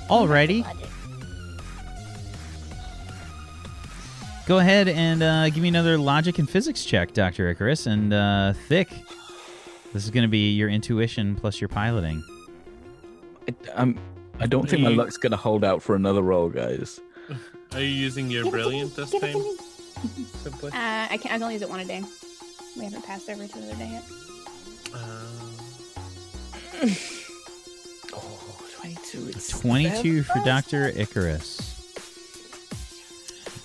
Alrighty. 0.09 0.65
Go 4.47 4.59
ahead 4.59 4.87
and 4.89 5.23
uh, 5.25 5.49
give 5.51 5.59
me 5.63 5.69
another 5.69 5.99
logic 5.99 6.39
and 6.39 6.49
physics 6.49 6.85
check, 6.85 7.13
Dr. 7.13 7.49
Icarus. 7.51 7.87
And 7.87 8.13
uh, 8.13 8.53
Thick, 8.69 8.89
this 9.93 10.05
is 10.05 10.11
going 10.11 10.23
to 10.23 10.29
be 10.29 10.53
your 10.55 10.69
intuition 10.69 11.35
plus 11.35 11.61
your 11.61 11.67
piloting. 11.67 12.23
I, 13.49 13.55
I'm, 13.75 13.99
I 14.39 14.47
don't 14.47 14.69
think 14.71 14.83
my 14.83 14.91
Hey. 14.91 14.97
luck's 14.97 15.17
gonna 15.17 15.37
hold 15.37 15.65
out 15.65 15.83
for 15.83 15.97
another 15.97 16.23
roll, 16.23 16.49
guys. 16.49 17.01
Are 17.73 17.81
you 17.81 17.87
using 17.87 18.31
your 18.31 18.45
Give 18.45 18.55
it 18.55 18.57
to 18.59 18.63
brilliant 18.63 18.95
this 18.97 19.11
give 19.11 19.23
it 19.25 19.27
to 19.27 19.33
time? 19.33 19.43
me. 19.43 19.57
Simply. 20.43 20.71
Uh, 20.73 20.75
I 21.11 21.19
can 21.21 21.31
I 21.31 21.35
can 21.35 21.43
only 21.43 21.55
use 21.55 21.63
it 21.63 21.69
one 21.71 21.81
a 21.81 21.85
day. 21.85 22.03
We 22.77 22.85
haven't 22.85 23.05
passed 23.05 23.29
over 23.31 23.47
to 23.47 23.59
another 23.59 23.75
day 23.77 23.91
yet. 23.93 24.05
Uh, 24.95 26.89
Oh, 28.19 28.59
22. 28.81 29.29
It's 29.31 29.61
22 29.61 30.23
for. 30.23 30.43
Dr. 30.45 30.89
Icarus 30.89 31.73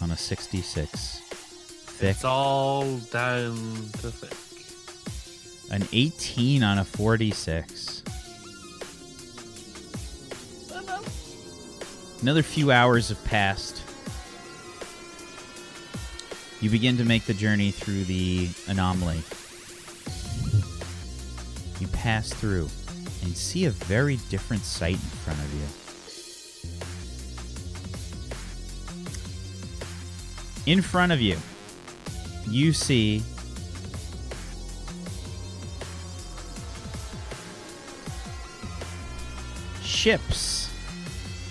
on 0.02 0.12
a 0.12 0.18
66. 0.18 1.20
Thick. 1.20 2.10
it's 2.10 2.24
all 2.26 2.98
down 2.98 3.54
to 4.02 4.12
thick. 4.12 4.38
An 5.74 5.88
18 5.94 6.64
on 6.64 6.80
a 6.80 6.86
46. 6.86 8.04
Another 12.22 12.44
few 12.44 12.72
hours 12.72 13.10
have 13.10 13.24
passed. 13.26 13.81
You 16.62 16.70
begin 16.70 16.96
to 16.98 17.04
make 17.04 17.26
the 17.26 17.34
journey 17.34 17.72
through 17.72 18.04
the 18.04 18.48
anomaly. 18.68 19.24
You 21.80 21.88
pass 21.88 22.32
through 22.32 22.70
and 23.24 23.36
see 23.36 23.66
a 23.66 23.72
very 23.72 24.18
different 24.30 24.64
sight 24.64 24.94
in 24.94 25.00
front 25.00 25.40
of 25.40 25.52
you. 30.66 30.72
In 30.72 30.84
front 30.84 31.12
of 31.12 31.20
you, 31.20 31.38
you 32.48 32.74
see 32.74 33.24
ships, 39.82 40.70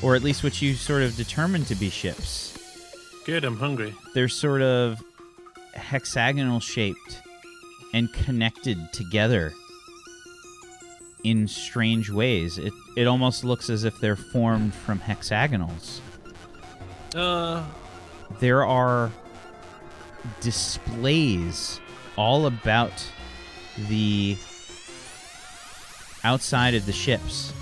or 0.03 0.15
at 0.15 0.23
least 0.23 0.45
what 0.45 0.63
you 0.63 0.75
sort 0.75 1.03
of 1.03 1.17
determined 1.17 1.67
to 1.67 1.75
be 1.75 1.91
ships. 1.91 2.50
Good, 3.25 3.45
I'm 3.45 3.57
hungry. 3.57 3.95
They're 4.15 4.29
sort 4.29 4.63
of 4.63 5.03
hexagonal 5.75 6.61
shaped 6.61 7.21
and 7.93 8.13
connected 8.13 8.93
together 8.93 9.53
in 11.23 11.47
strange 11.47 12.11
ways. 12.11 12.59
It 12.59 12.73
it 12.97 13.07
almost 13.07 13.45
looks 13.45 13.69
as 13.71 13.85
if 13.85 13.99
they're 14.01 14.17
formed 14.17 14.75
from 14.75 15.01
hexagonals. 15.01 16.01
Uh, 17.15 17.63
There 18.39 18.65
are 18.65 19.11
displays 20.41 21.81
all 22.17 22.47
about 22.47 23.05
the 23.89 24.37
outside 26.25 26.75
of 26.75 26.87
the 26.87 26.93
ships. 26.93 27.53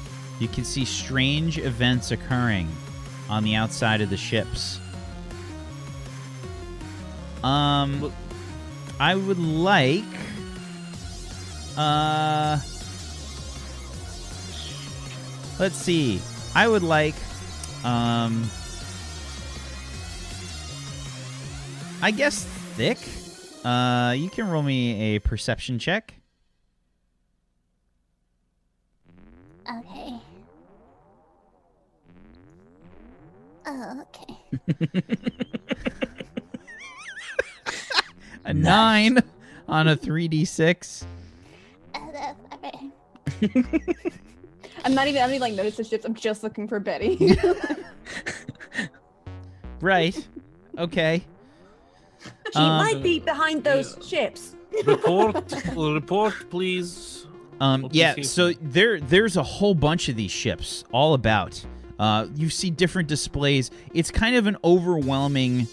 You 0.40 0.48
can 0.48 0.64
see 0.64 0.84
strange 0.84 1.58
events 1.58 2.10
occurring 2.10 2.68
on 3.28 3.42
the 3.44 3.54
outside 3.54 4.00
of 4.00 4.10
the 4.10 4.16
ships. 4.16 4.80
Um, 7.44 8.12
I 8.98 9.14
would 9.14 9.38
like. 9.38 10.04
Uh, 11.76 12.58
let's 15.58 15.76
see. 15.76 16.20
I 16.54 16.66
would 16.66 16.82
like. 16.82 17.14
Um, 17.84 18.50
I 22.02 22.10
guess 22.10 22.44
thick. 22.76 22.98
Uh, 23.64 24.14
you 24.16 24.30
can 24.30 24.48
roll 24.48 24.62
me 24.62 25.16
a 25.16 25.18
perception 25.20 25.78
check. 25.78 26.14
Okay. 29.68 30.14
Oh, 33.66 34.04
okay. 34.14 35.04
A 38.48 38.54
nine 38.54 39.18
on 39.68 39.86
a 39.88 39.96
three 39.96 40.26
d 40.26 40.44
six. 40.44 41.06
Oh, 41.94 42.10
that's 42.12 42.40
okay. 42.54 43.62
I'm 44.84 44.94
not 44.94 45.06
even. 45.06 45.20
I 45.22 45.26
don't 45.26 45.30
even 45.34 45.40
like 45.40 45.54
notice 45.54 45.76
the 45.76 45.84
ships. 45.84 46.04
I'm 46.04 46.14
just 46.14 46.42
looking 46.42 46.66
for 46.66 46.80
Betty. 46.80 47.36
Right. 49.80 50.26
Okay. 50.76 51.22
She 52.52 52.58
Um, 52.58 52.78
might 52.78 53.00
be 53.00 53.20
behind 53.20 53.62
those 53.62 53.96
ships. 54.04 54.56
report, 54.84 55.54
report, 55.76 56.50
please. 56.50 57.26
Um, 57.60 57.82
What 57.82 57.94
yeah, 57.94 58.16
so 58.22 58.52
there 58.60 58.98
there's 59.00 59.36
a 59.36 59.42
whole 59.44 59.74
bunch 59.76 60.08
of 60.08 60.16
these 60.16 60.32
ships 60.32 60.82
all 60.92 61.14
about. 61.14 61.64
Uh, 61.98 62.26
you 62.34 62.50
see 62.50 62.70
different 62.70 63.08
displays. 63.08 63.70
It's 63.94 64.10
kind 64.10 64.34
of 64.34 64.48
an 64.48 64.56
overwhelming 64.64 65.68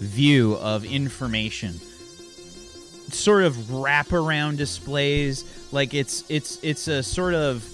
view 0.00 0.54
of 0.56 0.84
information. 0.84 1.80
Sort 3.10 3.44
of 3.44 3.54
wraparound 3.54 4.58
displays, 4.58 5.44
like 5.72 5.94
it's 5.94 6.24
it's 6.28 6.58
it's 6.62 6.88
a 6.88 7.02
sort 7.02 7.34
of 7.34 7.64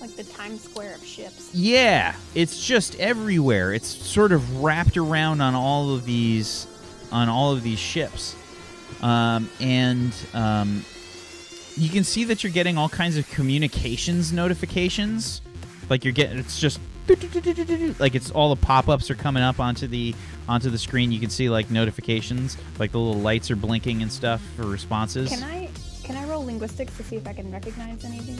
like 0.00 0.14
the 0.16 0.24
Times 0.24 0.62
Square 0.62 0.96
of 0.96 1.04
ships. 1.04 1.54
yeah, 1.54 2.14
it's 2.34 2.64
just 2.64 2.98
everywhere. 2.98 3.72
It's 3.72 3.86
sort 3.86 4.32
of 4.32 4.62
wrapped 4.62 4.96
around 4.96 5.40
on 5.40 5.54
all 5.54 5.94
of 5.94 6.04
these 6.04 6.66
on 7.10 7.28
all 7.28 7.52
of 7.52 7.62
these 7.62 7.78
ships. 7.78 8.36
Um, 9.02 9.50
and 9.60 10.14
um, 10.34 10.84
you 11.76 11.88
can 11.88 12.04
see 12.04 12.24
that 12.24 12.44
you're 12.44 12.52
getting 12.52 12.78
all 12.78 12.88
kinds 12.88 13.16
of 13.16 13.28
communications 13.30 14.32
notifications. 14.32 15.40
Like 15.90 16.04
you're 16.04 16.12
getting 16.12 16.38
it's 16.38 16.60
just 16.60 16.80
like 17.98 18.14
it's 18.14 18.30
all 18.30 18.54
the 18.54 18.60
pop-ups 18.60 19.10
are 19.10 19.14
coming 19.14 19.42
up 19.42 19.58
onto 19.60 19.86
the 19.86 20.14
onto 20.48 20.70
the 20.70 20.78
screen. 20.78 21.10
You 21.12 21.20
can 21.20 21.30
see 21.30 21.48
like 21.48 21.70
notifications, 21.70 22.56
like 22.78 22.92
the 22.92 22.98
little 22.98 23.20
lights 23.20 23.50
are 23.50 23.56
blinking 23.56 24.02
and 24.02 24.10
stuff 24.12 24.40
for 24.56 24.62
responses. 24.66 25.28
Can 25.30 25.42
I 25.42 25.68
can 26.04 26.16
I 26.16 26.24
roll 26.28 26.44
linguistics 26.44 26.96
to 26.96 27.02
see 27.04 27.16
if 27.16 27.26
I 27.26 27.32
can 27.32 27.50
recognize 27.50 28.04
anything? 28.04 28.38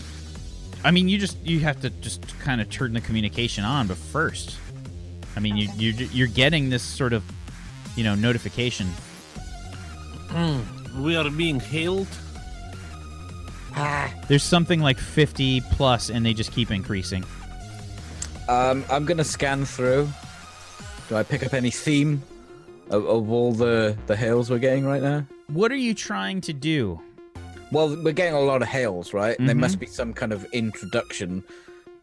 I 0.84 0.90
mean, 0.90 1.08
you 1.08 1.18
just 1.18 1.38
you 1.44 1.60
have 1.60 1.80
to 1.82 1.90
just 1.90 2.38
kind 2.40 2.60
of 2.60 2.68
turn 2.70 2.92
the 2.92 3.00
communication 3.00 3.64
on, 3.64 3.86
but 3.86 3.96
first, 3.96 4.56
I 5.36 5.40
mean, 5.40 5.54
Okay. 5.54 5.72
you 5.76 5.90
you're 5.92 6.08
you're 6.08 6.26
getting 6.28 6.70
this 6.70 6.82
sort 6.82 7.12
of, 7.12 7.22
you 7.96 8.04
know, 8.04 8.14
notification. 8.14 8.88
We 10.98 11.16
are 11.16 11.28
being 11.30 11.60
hailed. 11.60 12.06
Ah, 13.74 14.12
There's 14.28 14.42
something 14.42 14.80
like 14.80 14.98
50 14.98 15.62
plus, 15.72 16.10
and 16.10 16.24
they 16.24 16.34
just 16.34 16.52
keep 16.52 16.70
increasing. 16.70 17.24
Um, 18.48 18.84
I'm 18.90 19.04
gonna 19.04 19.24
scan 19.24 19.64
through. 19.64 20.08
Do 21.08 21.16
I 21.16 21.22
pick 21.22 21.44
up 21.44 21.54
any 21.54 21.70
theme 21.70 22.22
of, 22.90 23.04
of 23.06 23.30
all 23.30 23.52
the 23.52 23.96
the 24.06 24.16
hails 24.16 24.50
we're 24.50 24.58
getting 24.58 24.84
right 24.84 25.02
now? 25.02 25.26
What 25.48 25.70
are 25.72 25.76
you 25.76 25.94
trying 25.94 26.40
to 26.42 26.52
do? 26.52 27.00
Well, 27.70 27.96
we're 28.02 28.12
getting 28.12 28.34
a 28.34 28.40
lot 28.40 28.60
of 28.62 28.68
hails, 28.68 29.14
right? 29.14 29.36
There 29.38 29.54
Mhm. 29.54 29.60
must 29.60 29.78
be 29.78 29.86
some 29.86 30.12
kind 30.12 30.32
of 30.32 30.44
introduction 30.52 31.42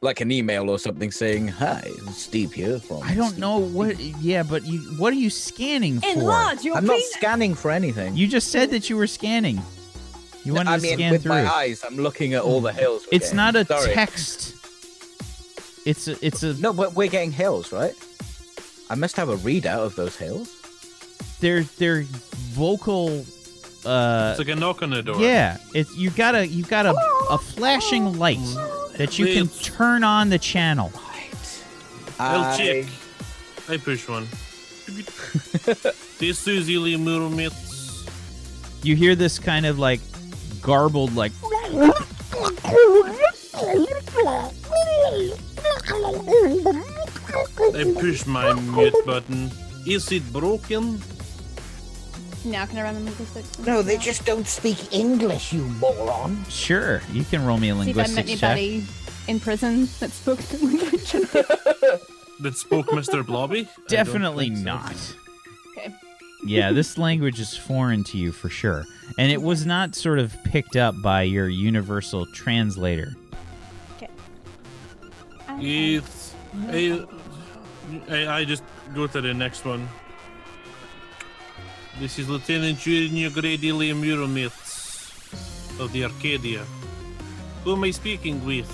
like 0.01 0.21
an 0.21 0.31
email 0.31 0.69
or 0.69 0.79
something 0.79 1.11
saying, 1.11 1.49
"Hi, 1.49 1.83
it's 1.85 2.17
Steve 2.23 2.53
here 2.53 2.79
from." 2.79 3.03
I 3.03 3.13
don't 3.15 3.29
Steve 3.31 3.39
know 3.39 3.59
Steve." 3.63 3.75
what. 3.75 3.99
Yeah, 4.21 4.43
but 4.43 4.65
you. 4.65 4.79
What 4.97 5.11
are 5.13 5.17
you 5.17 5.29
scanning 5.29 5.99
for? 5.99 6.07
Enlarge 6.07 6.63
your 6.63 6.77
I'm 6.77 6.85
not 6.85 6.93
penis. 6.97 7.13
scanning 7.13 7.53
for 7.55 7.69
anything. 7.69 8.15
You 8.15 8.27
just 8.27 8.49
said 8.49 8.71
that 8.71 8.89
you 8.89 8.95
were 8.97 9.07
scanning. 9.07 9.61
You 10.45 10.53
wanted 10.53 10.71
I 10.71 10.77
to 10.77 10.81
mean, 10.83 10.93
scan 10.95 11.11
with 11.11 11.23
through. 11.23 11.33
my 11.33 11.45
eyes, 11.53 11.83
I'm 11.85 11.97
looking 11.97 12.33
at 12.33 12.41
all 12.43 12.61
the 12.61 12.71
hails. 12.71 13.03
we're 13.03 13.17
it's 13.17 13.25
getting. 13.25 13.37
not 13.37 13.55
a 13.57 13.65
Sorry. 13.65 13.93
text. 13.93 14.55
It's 15.86 16.07
a. 16.07 16.23
It's 16.25 16.43
a. 16.43 16.53
No, 16.55 16.73
but 16.73 16.93
we're 16.93 17.07
getting 17.07 17.32
hills, 17.32 17.71
right? 17.71 17.93
I 18.89 18.95
must 18.95 19.15
have 19.17 19.30
a 19.30 19.38
readout 19.38 19.86
of 19.86 19.95
those 19.95 20.15
hills. 20.17 20.55
They're 21.39 21.63
they're 21.63 22.03
vocal. 22.03 23.25
Uh. 23.86 24.30
It's 24.32 24.39
like 24.39 24.49
a 24.49 24.55
knock 24.55 24.82
on 24.82 24.89
the 24.89 25.01
door. 25.01 25.19
Yeah. 25.21 25.57
It's 25.73 25.95
you 25.95 26.09
got 26.09 26.36
a 26.36 26.45
you 26.47 26.63
got 26.63 26.86
a 26.86 26.93
a 27.30 27.38
flashing 27.38 28.17
light 28.19 28.39
that 28.97 29.17
you 29.17 29.25
can 29.27 29.45
Wait. 29.47 29.61
turn 29.63 30.03
on 30.03 30.30
the 30.30 30.39
channel. 30.39 30.91
I'll 32.19 32.43
I- 32.43 32.57
check. 32.57 32.86
I 33.69 33.77
push 33.77 34.07
one. 34.09 34.27
this 36.17 36.47
is 36.47 36.67
Ilya 36.67 36.97
Muromets. 36.97 38.09
You 38.84 38.95
hear 38.95 39.15
this 39.15 39.38
kind 39.39 39.65
of 39.65 39.77
like 39.80 40.01
garbled 40.61 41.15
like. 41.15 41.32
I 46.34 47.93
push 47.99 48.25
my 48.25 48.53
mute 48.53 48.93
button. 49.05 49.51
Is 49.86 50.11
it 50.11 50.32
broken? 50.32 51.01
Now 52.45 52.65
can 52.65 52.77
I 52.77 52.84
run 52.84 52.95
the 52.95 53.01
linguistics? 53.01 53.59
No, 53.59 53.82
they 53.82 53.97
just 53.97 54.25
don't 54.25 54.47
speak 54.47 54.93
English, 54.93 55.51
you 55.53 55.63
moron. 55.80 56.43
Sure, 56.49 57.01
you 57.11 57.23
can 57.25 57.45
roll 57.45 57.57
me 57.57 57.69
a 57.69 57.75
See 57.84 57.89
if 57.91 57.97
I 57.97 58.01
met 58.01 58.09
linguistics 58.15 58.39
check. 58.39 58.51
anybody 58.57 58.86
in 59.27 59.39
prison 59.39 59.89
that 59.99 60.11
spoke 60.11 60.39
the 60.39 60.57
language. 60.65 62.01
That 62.41 62.55
spoke 62.55 62.88
Mr. 62.88 63.25
Blobby? 63.25 63.59
I 63.59 63.63
don't 63.63 63.88
Definitely 63.89 64.45
think 64.45 64.59
so. 64.59 64.63
not. 64.63 64.95
okay. 65.77 65.93
Yeah, 66.45 66.71
this 66.71 66.97
language 66.97 67.38
is 67.38 67.57
foreign 67.57 68.05
to 68.05 68.17
you 68.17 68.32
for 68.32 68.47
sure. 68.47 68.86
And 69.17 69.30
it 69.30 69.41
was 69.41 69.65
not 69.65 69.93
sort 69.93 70.19
of 70.19 70.41
picked 70.45 70.77
up 70.77 70.95
by 71.01 71.23
your 71.23 71.49
universal 71.49 72.25
translator. 72.27 73.13
I- 75.60 75.99
It's. 75.99 76.36
I, 76.68 77.05
I, 78.10 78.38
I 78.39 78.45
just 78.45 78.64
go 78.93 79.07
to 79.07 79.22
the 79.22 79.34
next 79.34 79.66
one. 79.66 79.88
This 81.99 82.18
is 82.18 82.30
Lieutenant 82.30 82.80
Junior 82.80 83.30
Grade 83.30 83.64
Ilya 83.64 83.93
Muromets 83.93 85.12
of 85.80 85.91
the 85.91 86.05
Arcadia. 86.05 86.64
Who 87.64 87.74
am 87.74 87.84
I 87.84 87.91
speaking 87.91 88.43
with? 88.45 88.68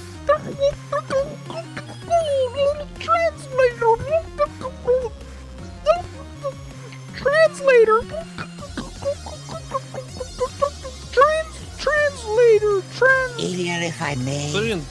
Translator. 7.14 8.02
Trans 11.12 11.56
translator. 11.78 12.82
Trans. 12.96 13.40
Ilya, 13.40 13.74
if 13.86 14.02
I 14.02 14.16
may, 14.16 14.52
Brilliant. 14.52 14.84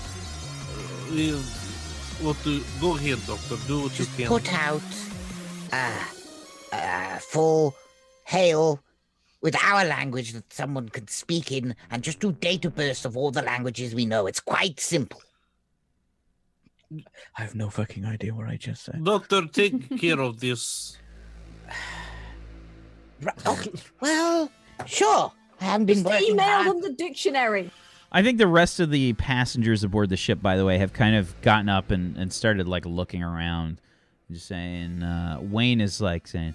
What 2.20 2.36
do, 2.44 2.62
go 2.80 2.96
ahead, 2.96 3.18
Doctor. 3.26 3.56
Do 3.66 3.82
what 3.82 3.98
you 3.98 4.06
can. 4.16 4.26
put 4.28 4.52
out 4.54 4.82
uh, 5.72 6.04
uh, 6.72 7.18
full 7.18 7.74
hail 8.26 8.80
with 9.42 9.56
our 9.62 9.84
language 9.84 10.32
that 10.32 10.50
someone 10.52 10.88
can 10.88 11.06
speak 11.08 11.52
in 11.52 11.74
and 11.90 12.02
just 12.02 12.20
do 12.20 12.32
data 12.32 12.70
bursts 12.70 13.04
of 13.04 13.16
all 13.16 13.30
the 13.30 13.42
languages 13.42 13.94
we 13.94 14.06
know. 14.06 14.26
It's 14.26 14.40
quite 14.40 14.80
simple. 14.80 15.20
I 17.36 17.42
have 17.42 17.54
no 17.54 17.68
fucking 17.68 18.04
idea 18.06 18.34
what 18.34 18.48
I 18.48 18.56
just 18.56 18.84
said. 18.84 19.04
Doctor, 19.04 19.46
take 19.46 19.98
care 20.00 20.20
of 20.20 20.40
this. 20.40 20.96
Right, 23.20 23.46
okay, 23.46 23.72
well, 24.00 24.50
sure. 24.86 25.32
I 25.60 25.64
haven't 25.64 25.86
been 25.86 25.96
Just 25.96 26.06
working 26.06 26.30
email 26.32 26.46
hard. 26.46 26.66
them 26.68 26.80
the 26.82 26.92
dictionary. 26.92 27.70
I 28.14 28.22
think 28.22 28.38
the 28.38 28.46
rest 28.46 28.78
of 28.78 28.90
the 28.90 29.12
passengers 29.14 29.82
aboard 29.82 30.08
the 30.08 30.16
ship, 30.16 30.40
by 30.40 30.56
the 30.56 30.64
way, 30.64 30.78
have 30.78 30.92
kind 30.92 31.16
of 31.16 31.34
gotten 31.42 31.68
up 31.68 31.90
and, 31.90 32.16
and 32.16 32.32
started 32.32 32.68
like 32.68 32.86
looking 32.86 33.24
around, 33.24 33.80
just 34.30 34.46
saying. 34.46 35.02
Uh, 35.02 35.40
Wayne 35.42 35.80
is 35.80 36.00
like 36.00 36.28
saying, 36.28 36.54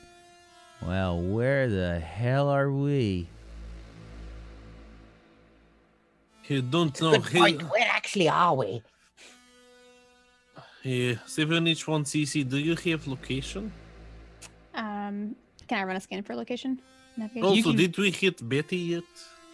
"Well, 0.82 1.22
where 1.22 1.68
the 1.68 2.00
hell 2.00 2.48
are 2.48 2.72
we?" 2.72 3.28
You 6.48 6.62
don't 6.62 7.00
know. 7.02 7.12
Good 7.12 7.24
point. 7.26 7.62
Where 7.70 7.88
actually 7.92 8.30
are 8.30 8.56
we? 8.56 8.82
Yeah, 10.84 11.16
7H1 11.28 12.06
CC, 12.06 12.50
do 12.50 12.58
you 12.58 12.74
have 12.76 13.06
location? 13.06 13.72
Um, 14.74 15.36
can 15.68 15.80
I 15.80 15.84
run 15.84 15.98
a 15.98 16.00
scan 16.00 16.24
for 16.24 16.36
location? 16.36 16.80
Navigation? 17.18 17.44
Also, 17.44 17.62
can- 17.64 17.76
did 17.76 17.98
we 17.98 18.12
hit 18.12 18.48
Betty 18.48 18.78
yet? 18.78 19.04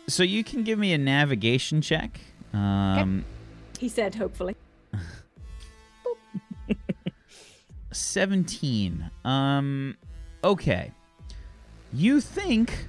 So 0.08 0.24
you 0.24 0.44
can 0.44 0.64
give 0.64 0.78
me 0.80 0.94
a 0.94 0.98
navigation 0.98 1.82
check. 1.82 2.20
Um, 2.54 3.26
He 3.80 3.90
said, 3.90 4.16
hopefully. 4.16 4.56
17. 7.92 9.10
Um 9.24 9.96
okay. 10.44 10.92
You 11.94 12.20
think 12.20 12.88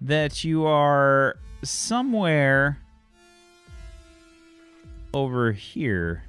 that 0.00 0.44
you 0.44 0.64
are 0.66 1.36
somewhere 1.62 2.78
over 5.12 5.52
here. 5.52 6.24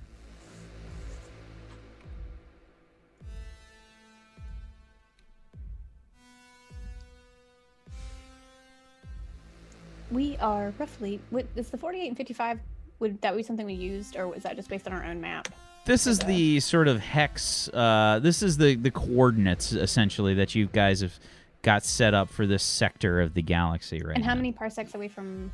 We 10.15 10.37
are 10.37 10.73
roughly. 10.79 11.19
Is 11.57 11.69
the 11.69 11.77
48 11.77 12.07
and 12.07 12.15
55? 12.17 12.59
Would 12.99 13.21
that 13.21 13.35
be 13.35 13.43
something 13.43 13.65
we 13.65 13.73
used, 13.73 14.15
or 14.15 14.29
was 14.29 14.43
that 14.43 14.55
just 14.55 14.69
based 14.69 14.87
on 14.87 14.93
our 14.93 15.03
own 15.03 15.19
map? 15.19 15.49
This 15.85 16.07
is 16.07 16.19
the 16.19 16.61
sort 16.61 16.87
of 16.87 16.99
hex 16.99 17.69
uh 17.71 18.19
this 18.23 18.41
is 18.41 18.57
the 18.57 18.75
the 18.75 18.89
coordinates 18.89 19.71
essentially 19.71 20.33
that 20.33 20.55
you 20.55 20.65
guys 20.65 21.01
have 21.01 21.13
got 21.61 21.83
set 21.83 22.15
up 22.15 22.29
for 22.29 22.47
this 22.47 22.63
sector 22.63 23.21
of 23.21 23.35
the 23.35 23.43
galaxy 23.43 24.01
right 24.03 24.15
and 24.15 24.25
how 24.25 24.31
now. 24.33 24.37
many 24.37 24.51
parsecs 24.51 24.95
away 24.95 25.07
from 25.07 25.51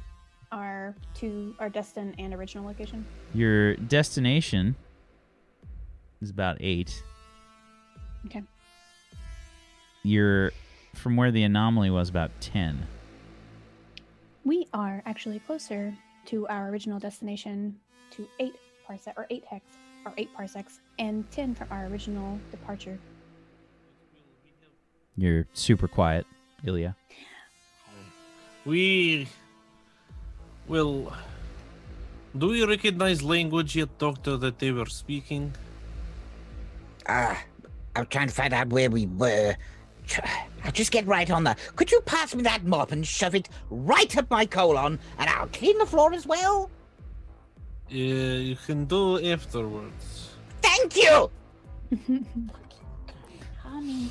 our 0.53 0.95
two, 1.16 1.55
our 1.59 1.70
destined 1.70 2.16
and 2.18 2.34
original 2.34 2.66
location? 2.66 3.05
Your 3.34 3.76
destination 3.76 4.76
is 6.22 6.30
about 6.30 6.57
8. 6.59 7.03
Okay. 8.28 8.43
Your 10.03 10.51
from 10.93 11.18
where 11.18 11.32
the 11.32 11.43
anomaly 11.43 11.89
was 11.89 12.09
about 12.09 12.32
10. 12.41 12.86
We 14.43 14.67
are 14.73 15.03
actually 15.05 15.39
closer 15.39 15.93
to 16.25 16.47
our 16.47 16.69
original 16.69 16.99
destination 16.99 17.77
to 18.11 18.27
eight 18.39 18.55
parsec 18.87 19.13
or 19.17 19.27
eight 19.29 19.45
hex 19.45 19.65
or 20.05 20.13
eight 20.17 20.33
parsecs 20.33 20.79
and 20.97 21.29
ten 21.31 21.53
from 21.53 21.67
our 21.69 21.85
original 21.85 22.39
departure. 22.49 22.97
You're 25.15 25.45
super 25.53 25.87
quiet, 25.87 26.25
Ilya. 26.65 26.95
We. 28.65 29.27
Well. 30.67 31.13
Do 32.37 32.47
we 32.47 32.63
recognize 32.65 33.21
language 33.21 33.75
yet, 33.75 33.89
Doctor, 33.99 34.37
that 34.37 34.57
they 34.57 34.71
were 34.71 34.85
speaking? 34.85 35.53
Ah, 37.05 37.37
I'm 37.95 38.05
trying 38.05 38.29
to 38.29 38.33
find 38.33 38.53
out 38.53 38.69
where 38.69 38.89
we 38.89 39.05
were. 39.05 39.55
Tr- 40.07 40.21
I'll 40.64 40.72
just 40.72 40.91
get 40.91 41.05
right 41.07 41.30
on 41.30 41.43
that. 41.45 41.59
Could 41.76 41.91
you 41.91 42.01
pass 42.01 42.36
me 42.36 42.43
that 42.43 42.64
mop 42.64 42.91
and 42.91 43.05
shove 43.05 43.36
it 43.36 43.49
right 43.70 44.16
up 44.18 44.30
my 44.30 44.45
colon, 44.45 44.99
and 45.18 45.30
I'll 45.30 45.47
clean 45.47 45.78
the 45.78 45.86
floor 45.86 46.14
as 46.14 46.26
well? 46.26 46.70
Uh, 47.91 47.95
you 47.95 48.55
can 48.66 48.86
do 48.86 49.24
afterwards. 49.32 50.36
Thank 50.62 50.95
you. 50.95 51.30
Honey. 53.64 54.09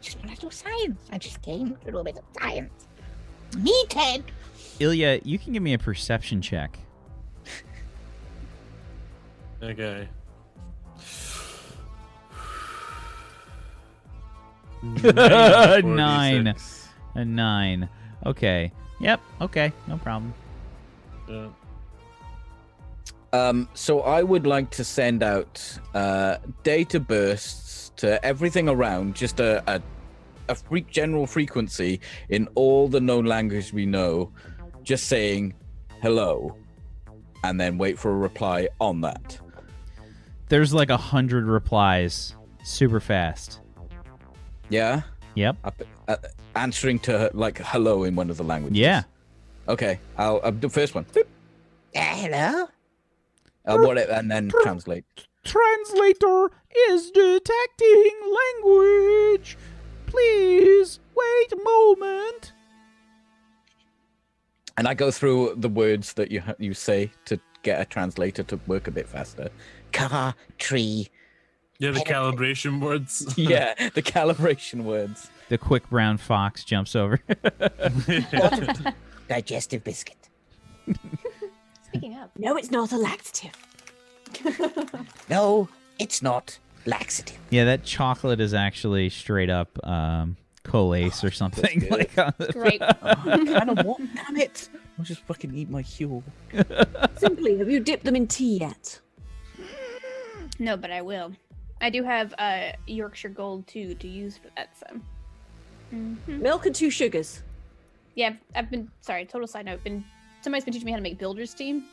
Just 0.00 0.18
want 0.22 0.34
to 0.34 0.40
do 0.40 0.50
science. 0.50 1.00
I 1.12 1.18
just 1.18 1.42
came 1.42 1.76
to 1.84 1.90
do 1.90 1.98
a 1.98 2.04
bit 2.04 2.16
of 2.16 2.24
science. 2.40 2.86
Me, 3.58 3.84
Ted. 3.88 4.24
Ilya, 4.78 5.20
you 5.24 5.38
can 5.38 5.52
give 5.52 5.62
me 5.62 5.74
a 5.74 5.78
perception 5.78 6.40
check. 6.42 6.78
Okay. 9.62 10.08
Nine. 14.82 16.44
46. 16.44 16.88
A 17.14 17.24
nine. 17.24 17.88
Okay. 18.24 18.72
Yep. 19.00 19.20
Okay. 19.40 19.72
No 19.86 19.96
problem. 19.98 20.34
Yeah. 21.28 21.48
Um, 23.32 23.68
so 23.74 24.00
I 24.00 24.22
would 24.22 24.46
like 24.46 24.70
to 24.70 24.84
send 24.84 25.22
out 25.22 25.78
uh, 25.94 26.36
data 26.62 27.00
bursts 27.00 27.90
to 27.96 28.24
everything 28.24 28.68
around, 28.68 29.14
just 29.14 29.40
a 29.40 29.62
a, 29.66 29.82
a 30.48 30.54
fre- 30.54 30.78
general 30.90 31.26
frequency 31.26 32.00
in 32.28 32.48
all 32.54 32.88
the 32.88 33.00
known 33.00 33.24
language 33.24 33.72
we 33.72 33.84
know, 33.84 34.30
just 34.82 35.06
saying 35.06 35.54
hello, 36.02 36.56
and 37.44 37.60
then 37.60 37.78
wait 37.78 37.98
for 37.98 38.10
a 38.10 38.16
reply 38.16 38.68
on 38.80 39.00
that. 39.02 39.38
There's 40.48 40.72
like 40.72 40.90
a 40.90 40.96
hundred 40.96 41.44
replies, 41.46 42.34
super 42.62 43.00
fast. 43.00 43.60
Yeah, 44.68 45.02
Yep. 45.36 45.56
Up, 45.64 45.82
uh, 46.08 46.16
answering 46.56 46.98
to 47.00 47.30
like 47.34 47.58
hello 47.58 48.04
in 48.04 48.16
one 48.16 48.30
of 48.30 48.38
the 48.38 48.42
languages. 48.42 48.78
Yeah. 48.78 49.02
Okay, 49.68 50.00
I'll, 50.16 50.40
I'll 50.42 50.52
do 50.52 50.60
the 50.60 50.70
first 50.70 50.94
one. 50.94 51.04
Uh, 51.14 51.20
hello? 51.94 52.68
Uh, 53.66 53.78
what 53.78 53.98
it, 53.98 54.08
and 54.08 54.30
then 54.30 54.50
translate. 54.62 55.04
Translator 55.44 56.50
is 56.88 57.10
detecting 57.10 58.12
language. 58.64 59.58
Please 60.06 61.00
wait 61.14 61.52
a 61.52 61.62
moment. 61.62 62.52
And 64.78 64.88
I 64.88 64.94
go 64.94 65.10
through 65.10 65.54
the 65.56 65.68
words 65.68 66.14
that 66.14 66.30
you 66.30 66.42
you 66.58 66.72
say 66.72 67.10
to 67.26 67.38
get 67.62 67.80
a 67.80 67.84
translator 67.84 68.42
to 68.44 68.58
work 68.66 68.88
a 68.88 68.90
bit 68.90 69.08
faster. 69.08 69.50
Car, 69.92 70.34
tree. 70.58 71.08
Yeah, 71.78 71.90
the 71.90 72.00
calibration 72.00 72.80
words. 72.80 73.34
yeah, 73.38 73.74
the 73.90 74.02
calibration 74.02 74.84
words. 74.84 75.28
The 75.48 75.58
quick 75.58 75.88
brown 75.90 76.16
fox 76.18 76.64
jumps 76.64 76.96
over. 76.96 77.20
Digestive 79.28 79.84
biscuit. 79.84 80.16
Speaking 81.88 82.16
of, 82.18 82.30
No, 82.38 82.56
it's 82.56 82.70
not 82.70 82.92
a 82.92 82.96
laxative. 82.96 83.52
No, 85.28 85.68
it's 85.98 86.22
not 86.22 86.58
laxative. 86.84 87.38
yeah, 87.50 87.64
that 87.64 87.84
chocolate 87.84 88.40
is 88.40 88.54
actually 88.54 89.08
straight 89.10 89.50
up 89.50 89.78
um, 89.86 90.36
Colace 90.64 91.24
or 91.24 91.30
something. 91.30 91.80
good. 91.80 91.90
like 91.90 92.18
on 92.18 92.32
the- 92.38 92.52
great. 92.52 92.80
kind 92.80 93.70
of 93.70 93.84
what? 93.84 93.98
Damn 94.14 94.36
it! 94.36 94.68
I'll 94.98 95.04
just 95.04 95.22
fucking 95.22 95.54
eat 95.54 95.68
my 95.68 95.82
huel. 95.82 96.22
Simply, 97.18 97.58
have 97.58 97.68
you 97.70 97.80
dipped 97.80 98.04
them 98.04 98.16
in 98.16 98.26
tea 98.26 98.58
yet? 98.58 99.00
no, 100.58 100.76
but 100.76 100.90
I 100.90 101.02
will. 101.02 101.32
I 101.86 101.90
do 101.90 102.02
have 102.02 102.34
uh, 102.38 102.72
Yorkshire 102.88 103.28
Gold 103.28 103.66
too 103.68 103.94
to 103.94 104.08
use 104.08 104.36
for 104.36 104.48
that. 104.56 104.76
So, 104.76 104.86
Mhm. 105.94 106.40
Milk 106.40 106.66
and 106.66 106.74
two 106.74 106.90
sugars. 106.90 107.42
yeah, 108.16 108.26
I've, 108.30 108.38
I've 108.56 108.70
been 108.72 108.90
sorry. 109.02 109.24
Total 109.24 109.46
side 109.46 109.66
note. 109.66 109.84
Been 109.84 110.04
somebody's 110.40 110.64
been 110.64 110.72
teaching 110.74 110.86
me 110.86 110.90
how 110.90 110.96
to 110.98 111.02
make 111.02 111.16
builder's 111.16 111.50
steam, 111.52 111.84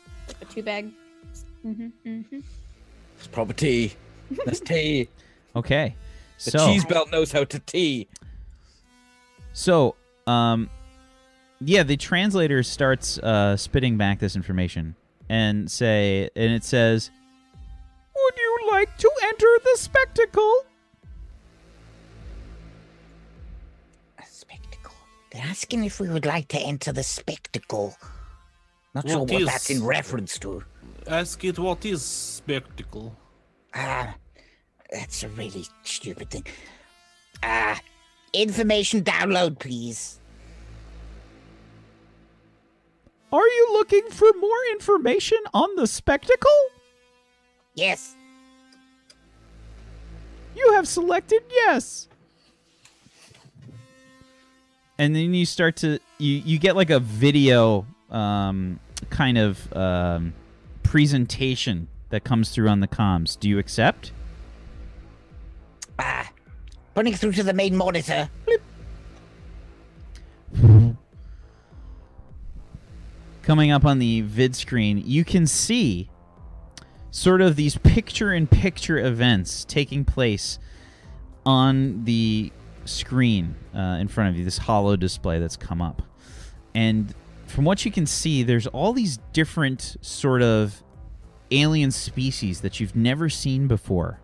a 0.41 0.45
two 0.45 0.63
bag. 0.63 0.89
Mm-hmm, 1.63 1.87
mm-hmm. 2.09 2.39
It's 3.17 3.27
proper 3.27 3.53
tea. 3.53 3.93
That's 4.45 4.59
tea. 4.71 5.09
okay. 5.55 5.95
The 6.43 6.51
So 6.51 6.67
cheese 6.67 6.85
belt 6.85 7.11
knows 7.11 7.31
how 7.31 7.43
to 7.43 7.59
tea. 7.59 8.07
So, 9.53 9.95
um, 10.25 10.69
yeah, 11.61 11.83
the 11.83 11.95
translator 11.97 12.63
starts 12.63 13.19
uh, 13.19 13.55
spitting 13.57 13.97
back 13.97 14.17
this 14.19 14.35
information 14.35 14.95
and 15.29 15.69
say, 15.69 16.29
and 16.35 16.51
it 16.51 16.63
says, 16.63 17.11
Would 18.15 18.33
you 18.37 18.42
like 18.73 18.97
to 18.97 19.09
enter 19.29 19.51
the 19.63 19.75
spectacle? 19.77 20.53
A 24.19 24.23
spectacle. 24.27 24.95
They're 25.31 25.43
asking 25.55 25.83
if 25.83 25.99
we 25.99 26.09
would 26.09 26.25
like 26.25 26.47
to 26.49 26.59
enter 26.59 26.91
the 26.91 27.03
spectacle. 27.03 27.95
Not 28.95 29.07
sure 29.07 29.19
What 29.19 29.31
what 29.31 29.41
is- 29.41 29.47
that's 29.47 29.69
in 29.69 29.83
reference 29.85 30.37
to. 30.39 30.63
Ask 31.07 31.43
it 31.43 31.59
what 31.59 31.85
is 31.85 32.01
spectacle. 32.03 33.15
Ah, 33.75 34.15
that's 34.91 35.23
a 35.23 35.29
really 35.29 35.65
stupid 35.83 36.29
thing. 36.31 36.45
Ah, 37.43 37.79
information 38.33 39.03
download, 39.03 39.59
please. 39.59 40.19
Are 43.31 43.47
you 43.57 43.65
looking 43.73 44.07
for 44.11 44.29
more 44.39 44.61
information 44.71 45.39
on 45.53 45.75
the 45.75 45.87
spectacle? 45.87 46.61
Yes. 47.75 48.15
You 50.55 50.73
have 50.73 50.87
selected 50.87 51.43
yes. 51.49 52.07
and 54.97 55.15
then 55.15 55.33
you 55.33 55.45
start 55.45 55.75
to 55.77 55.99
you 56.17 56.41
you 56.45 56.59
get 56.59 56.75
like 56.75 56.89
a 56.89 56.99
video 56.99 57.85
um, 58.09 58.79
kind 59.09 59.37
of 59.37 59.71
um, 59.75 60.33
presentation 60.83 61.87
that 62.09 62.23
comes 62.23 62.51
through 62.51 62.69
on 62.69 62.79
the 62.79 62.87
comms. 62.87 63.39
Do 63.39 63.49
you 63.49 63.57
accept? 63.59 64.11
Ah, 65.99 66.31
putting 66.93 67.13
through 67.13 67.33
to 67.33 67.43
the 67.43 67.53
main 67.53 67.75
monitor. 67.75 68.29
coming 73.41 73.71
up 73.71 73.83
on 73.83 73.99
the 73.99 74.21
vid 74.21 74.55
screen, 74.55 75.03
you 75.05 75.25
can 75.25 75.45
see 75.47 76.07
sort 77.13 77.41
of 77.41 77.55
these 77.55 77.77
picture 77.77 78.33
in 78.33 78.47
picture 78.47 78.97
events 78.97 79.63
taking 79.65 80.03
place 80.03 80.57
on 81.45 82.03
the 82.05 82.51
screen 82.85 83.55
uh, 83.75 83.97
in 83.99 84.07
front 84.07 84.31
of 84.31 84.35
you, 84.35 84.43
this 84.43 84.57
hollow 84.57 84.95
display 84.95 85.37
that's 85.37 85.55
come 85.55 85.79
up. 85.79 86.01
And 86.73 87.13
from 87.45 87.65
what 87.65 87.85
you 87.85 87.91
can 87.91 88.07
see, 88.07 88.41
there's 88.41 88.65
all 88.65 88.93
these 88.93 89.19
different 89.31 89.95
sort 90.01 90.41
of 90.41 90.81
alien 91.51 91.91
species 91.91 92.61
that 92.61 92.79
you've 92.79 92.95
never 92.95 93.29
seen 93.29 93.67
before. 93.67 94.19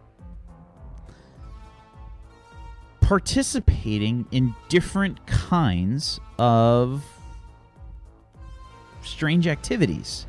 Participating 3.02 4.26
in 4.32 4.56
different 4.68 5.28
kinds 5.28 6.20
of 6.40 7.04
strange 9.04 9.46
activities. 9.46 10.26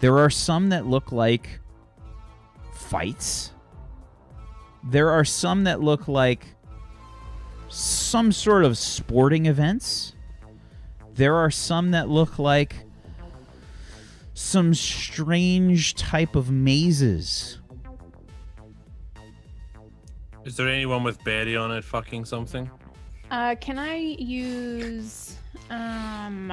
There 0.00 0.18
are 0.18 0.30
some 0.30 0.70
that 0.70 0.84
look 0.84 1.12
like 1.12 1.60
fights. 2.88 3.52
There 4.84 5.10
are 5.10 5.24
some 5.24 5.64
that 5.64 5.80
look 5.80 6.06
like 6.08 6.46
some 7.68 8.30
sort 8.32 8.64
of 8.64 8.78
sporting 8.78 9.46
events. 9.46 10.14
There 11.14 11.34
are 11.34 11.50
some 11.50 11.90
that 11.92 12.08
look 12.08 12.38
like 12.38 12.76
some 14.34 14.74
strange 14.74 15.94
type 15.94 16.36
of 16.36 16.50
mazes. 16.50 17.58
Is 20.44 20.56
there 20.56 20.68
anyone 20.68 21.02
with 21.02 21.22
Barry 21.24 21.56
on 21.56 21.72
it 21.72 21.82
fucking 21.82 22.24
something? 22.24 22.70
Uh, 23.30 23.56
can 23.60 23.78
I 23.78 23.96
use 23.96 25.36
um, 25.70 26.52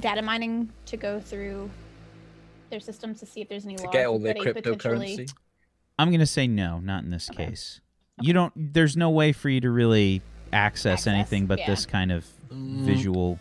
data 0.00 0.22
mining 0.22 0.68
to 0.86 0.96
go 0.96 1.20
through 1.20 1.70
their 2.70 2.80
systems 2.80 3.20
to 3.20 3.26
see 3.26 3.40
if 3.42 3.48
there's 3.48 3.64
any 3.64 3.76
To 3.76 3.84
logs 3.84 3.92
get 3.92 4.06
all 4.06 4.18
their 4.18 4.34
potentially- 4.34 5.16
cryptocurrency. 5.18 5.34
I'm 5.98 6.08
going 6.08 6.20
to 6.20 6.26
say 6.26 6.46
no, 6.46 6.80
not 6.80 7.04
in 7.04 7.10
this 7.10 7.30
Okay. 7.30 7.46
case. 7.46 7.80
You 8.18 8.32
don't 8.32 8.52
there's 8.56 8.96
no 8.96 9.10
way 9.10 9.32
for 9.32 9.48
you 9.48 9.60
to 9.60 9.70
really 9.70 10.22
access, 10.52 10.92
Access, 11.00 11.06
anything 11.06 11.46
but 11.46 11.58
yeah. 11.58 11.66
this 11.66 11.86
kind 11.86 12.12
of 12.12 12.26
Mm, 12.52 12.84
visual 12.84 13.38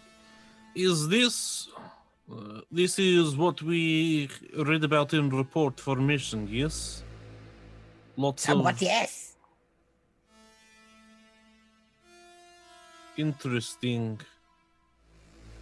Is 0.75 1.07
this. 1.07 1.67
Uh, 2.31 2.61
this 2.71 2.97
is 2.97 3.35
what 3.35 3.61
we 3.61 4.29
read 4.57 4.83
about 4.83 5.13
in 5.13 5.29
report 5.29 5.79
for 5.79 5.97
mission, 5.97 6.47
yes? 6.49 7.03
Lots 8.15 8.43
Somewhat, 8.43 8.75
of 8.75 8.81
yes. 8.81 9.35
interesting. 13.17 14.19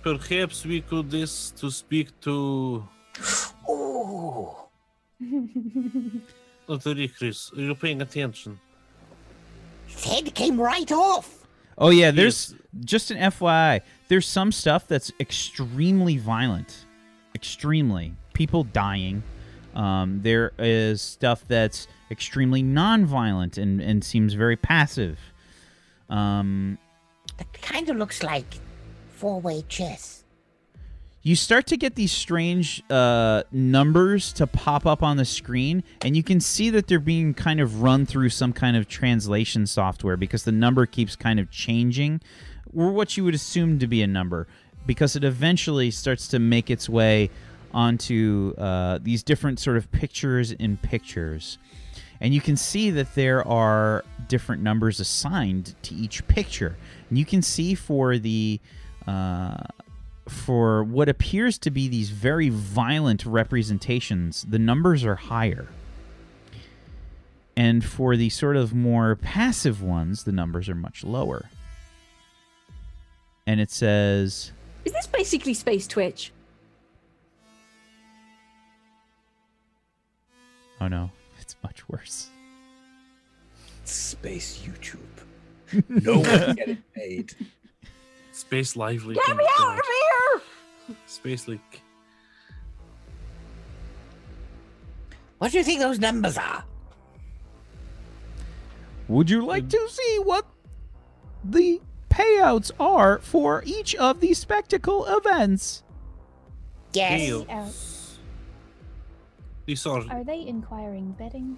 Perhaps 0.04 0.66
we 0.66 0.82
could 0.82 1.10
this 1.12 1.52
to 1.52 1.70
speak 1.70 2.08
to 2.22 2.88
Ooh. 6.72 6.78
Dr. 6.78 7.07
Chris. 7.09 7.51
Are 7.55 7.61
you 7.61 7.76
paying 7.76 8.01
attention? 8.01 8.59
His 9.88 10.03
head 10.05 10.34
came 10.36 10.59
right 10.59 10.91
off. 10.91 11.45
Oh 11.78 11.89
yeah, 11.89 12.11
there's 12.11 12.51
Yes. 12.51 12.61
just 12.86 13.11
an 13.11 13.17
FYI. 13.17 13.82
There's 14.07 14.26
some 14.28 14.51
stuff 14.51 14.88
that's 14.88 15.11
extremely 15.19 16.17
violent, 16.17 16.86
extremely 17.36 18.13
people 18.34 18.63
dying. 18.63 19.24
Um, 19.76 20.19
there 20.22 20.51
is 20.59 21.01
stuff 21.01 21.45
that's 21.47 21.88
extremely 22.09 22.61
non-violent 22.61 23.57
and 23.57 23.82
and 23.82 24.03
seems 24.03 24.34
very 24.34 24.57
passive. 24.57 25.17
Um, 26.09 26.78
That 27.38 27.51
kind 27.61 27.89
of 27.89 27.95
looks 27.97 28.22
like 28.22 28.45
four-way 29.15 29.63
chess. 29.69 30.20
You 31.24 31.36
start 31.36 31.67
to 31.67 31.78
get 31.78 31.95
these 31.95 32.11
strange 32.11 32.82
uh, 32.89 33.43
numbers 33.51 34.34
to 34.34 34.47
pop 34.47 34.86
up 34.88 35.03
on 35.03 35.17
the 35.17 35.26
screen, 35.26 35.84
and 36.03 36.15
you 36.15 36.24
can 36.24 36.39
see 36.39 36.69
that 36.72 36.88
they're 36.88 36.99
being 36.99 37.34
kind 37.34 37.59
of 37.59 37.84
run 37.84 38.05
through 38.05 38.30
some 38.30 38.51
kind 38.51 38.76
of 38.76 38.88
translation 38.88 39.67
software 39.67 40.17
because 40.17 40.43
the 40.43 40.51
number 40.51 40.86
keeps 40.86 41.15
kind 41.15 41.39
of 41.39 41.51
changing, 41.51 42.22
or 42.76 42.91
what 42.91 43.17
you 43.17 43.24
would 43.24 43.36
assume 43.36 43.78
to 43.78 43.88
be 43.88 44.01
a 44.01 44.07
number, 44.07 44.47
because 44.88 45.15
it 45.15 45.24
eventually 45.24 45.91
starts 45.91 46.28
to 46.30 46.39
make 46.39 46.72
its 46.72 46.89
way 46.89 47.30
onto 47.72 48.53
uh, 48.57 48.97
these 49.01 49.22
different 49.22 49.59
sort 49.59 49.78
of 49.78 49.91
pictures 49.91 50.51
in 50.51 50.76
pictures. 50.78 51.59
And 52.19 52.34
you 52.34 52.41
can 52.41 52.57
see 52.57 52.91
that 52.91 53.15
there 53.15 53.47
are 53.47 54.03
different 54.28 54.61
numbers 54.61 54.99
assigned 54.99 55.76
to 55.84 55.95
each 55.95 56.28
picture. 56.28 56.78
And 57.09 57.17
you 57.17 57.26
can 57.26 57.41
see 57.41 57.74
for 57.74 58.19
the 58.19 58.59
uh, 59.07 59.63
for 60.32 60.84
what 60.84 61.10
appears 61.10 61.58
to 61.60 61.70
be 61.70 61.88
these 61.88 62.10
very 62.10 62.50
violent 62.50 63.26
representations, 63.26 64.46
the 64.48 64.58
numbers 64.58 65.04
are 65.04 65.16
higher. 65.16 65.68
And 67.56 67.84
for 67.84 68.16
the 68.16 68.30
sort 68.30 68.56
of 68.56 68.74
more 68.74 69.16
passive 69.16 69.84
ones, 69.84 70.24
the 70.24 70.32
numbers 70.32 70.70
are 70.70 70.76
much 70.76 71.04
lower. 71.04 71.50
And 73.46 73.60
it 73.60 73.70
says, 73.70 74.52
Is 74.86 74.94
this 74.94 75.08
basically 75.08 75.54
Space 75.54 75.86
Twitch? 75.88 76.32
oh 80.80 80.88
no, 80.88 81.12
it's 81.40 81.56
much 81.64 81.88
worse. 81.88 82.30
Space 83.86 84.66
YouTube. 84.66 84.98
No 85.88 86.20
one's 86.20 86.56
getting 86.56 86.84
paid. 86.96 87.34
Space 88.32 88.76
lively. 88.76 89.16
Get 89.16 89.36
me 89.36 89.46
out 89.60 89.78
of 89.78 89.86
here! 89.86 90.98
Space 91.06 91.48
leak. 91.48 91.82
What 95.38 95.52
do 95.52 95.58
you 95.58 95.64
think 95.64 95.80
those 95.80 96.00
numbers 96.00 96.38
are? 96.38 96.64
Would 99.08 99.30
you 99.30 99.46
like 99.46 99.68
to 99.70 99.88
see 99.90 100.20
what 100.24 100.46
the 101.44 101.82
payouts 102.10 102.72
are 102.80 103.20
for 103.20 103.64
each 103.66 103.96
of 103.96 104.20
the 104.20 104.34
spectacle 104.34 105.06
events? 105.06 105.84
Yes. 106.94 107.22
Ew. 107.22 107.46
Payouts. 107.46 108.18
These 109.66 109.86
are, 109.86 110.04
Are 110.10 110.24
they 110.24 110.46
inquiring 110.46 111.12
betting? 111.14 111.58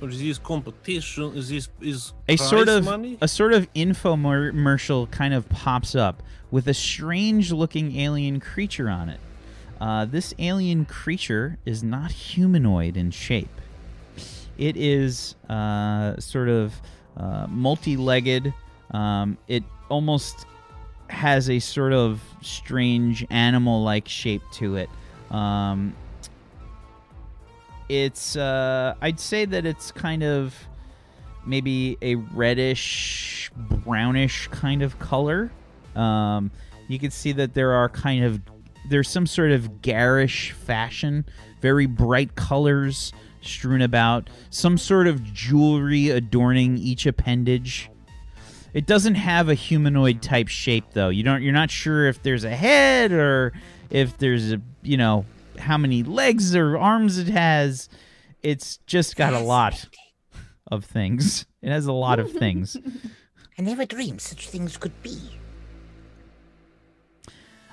Or 0.00 0.08
this 0.08 0.38
competition? 0.38 1.36
Is 1.36 1.48
this 1.48 1.68
is 1.80 2.12
a 2.28 2.36
sort 2.36 2.68
of 2.68 2.84
money? 2.84 3.18
a 3.20 3.28
sort 3.28 3.52
of 3.52 3.72
infomercial 3.74 5.10
kind 5.10 5.34
of 5.34 5.48
pops 5.48 5.94
up 5.94 6.22
with 6.50 6.68
a 6.68 6.74
strange 6.74 7.52
looking 7.52 7.96
alien 7.98 8.40
creature 8.40 8.88
on 8.88 9.08
it. 9.08 9.20
Uh, 9.80 10.04
this 10.04 10.34
alien 10.38 10.84
creature 10.84 11.58
is 11.64 11.82
not 11.82 12.10
humanoid 12.10 12.96
in 12.96 13.10
shape. 13.10 13.48
It 14.56 14.76
is 14.76 15.34
uh, 15.48 16.18
sort 16.20 16.48
of 16.48 16.74
uh, 17.16 17.46
multi-legged. 17.48 18.54
Um, 18.92 19.36
it 19.48 19.64
almost 19.88 20.46
has 21.08 21.50
a 21.50 21.58
sort 21.58 21.92
of 21.92 22.20
strange 22.40 23.26
animal-like 23.30 24.08
shape 24.08 24.42
to 24.52 24.76
it. 24.76 24.88
Um, 25.30 25.94
it's 27.88 28.36
uh, 28.36 28.94
I'd 29.00 29.20
say 29.20 29.44
that 29.44 29.66
it's 29.66 29.92
kind 29.92 30.22
of 30.22 30.54
maybe 31.46 31.98
a 32.02 32.14
reddish 32.14 33.50
brownish 33.56 34.48
kind 34.48 34.82
of 34.82 34.98
color. 34.98 35.50
Um, 35.94 36.50
you 36.88 36.98
can 36.98 37.10
see 37.10 37.32
that 37.32 37.54
there 37.54 37.72
are 37.72 37.88
kind 37.88 38.24
of 38.24 38.40
there's 38.88 39.08
some 39.08 39.26
sort 39.26 39.50
of 39.50 39.82
garish 39.82 40.52
fashion, 40.52 41.24
very 41.60 41.86
bright 41.86 42.34
colors 42.34 43.12
strewn 43.40 43.82
about, 43.82 44.28
some 44.50 44.78
sort 44.78 45.06
of 45.06 45.22
jewelry 45.22 46.10
adorning 46.10 46.78
each 46.78 47.06
appendage. 47.06 47.90
It 48.72 48.86
doesn't 48.86 49.14
have 49.14 49.48
a 49.48 49.54
humanoid 49.54 50.20
type 50.20 50.48
shape 50.48 50.84
though. 50.92 51.08
You 51.08 51.22
don't 51.22 51.42
you're 51.42 51.52
not 51.52 51.70
sure 51.70 52.08
if 52.08 52.22
there's 52.22 52.44
a 52.44 52.54
head 52.54 53.12
or 53.12 53.52
if 53.90 54.18
there's 54.18 54.52
a, 54.52 54.60
you 54.82 54.96
know, 54.96 55.24
how 55.58 55.78
many 55.78 56.02
legs 56.02 56.54
or 56.54 56.78
arms 56.78 57.18
it 57.18 57.28
has. 57.28 57.88
It's 58.42 58.78
just 58.86 59.16
got 59.16 59.32
a 59.32 59.38
lot 59.38 59.86
of 60.70 60.84
things. 60.84 61.46
It 61.62 61.70
has 61.70 61.86
a 61.86 61.92
lot 61.92 62.18
of 62.18 62.32
things. 62.32 62.76
I 63.58 63.62
never 63.62 63.86
dreamed 63.86 64.20
such 64.20 64.48
things 64.48 64.76
could 64.76 65.02
be. 65.02 65.18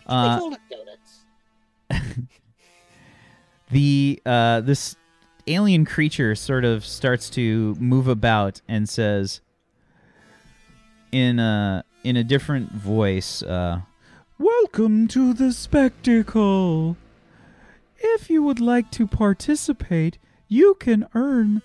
Uh, 0.05 0.36
they 0.36 0.39
call 0.39 0.53
it 0.53 0.59
donuts. 1.89 2.17
the 3.71 4.21
uh, 4.25 4.61
this 4.61 4.95
alien 5.47 5.86
creature 5.86 6.36
sort 6.36 6.65
of 6.65 6.86
starts 6.86 7.29
to 7.32 7.75
move 7.79 8.07
about 8.07 8.61
and 8.67 8.88
says 8.88 9.41
in 11.11 11.39
a 11.39 11.84
in 12.03 12.15
a 12.15 12.23
different 12.23 12.71
voice 12.71 13.41
uh, 13.43 13.82
Welcome 14.38 15.07
to 15.09 15.34
the 15.34 15.51
spectacle. 15.51 16.97
If 18.04 18.32
you 18.32 18.41
would 18.41 18.60
like 18.60 18.89
to 18.91 19.06
participate, 19.06 20.18
you 20.47 20.76
can 20.80 21.08
earn 21.14 21.62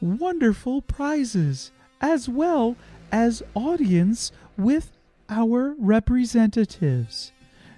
wonderful 0.00 0.82
prizes 0.82 1.72
as 2.00 2.28
well 2.28 2.76
as 3.10 3.42
audience 3.54 4.30
with 4.56 4.92
our 5.30 5.74
representatives. 5.78 7.32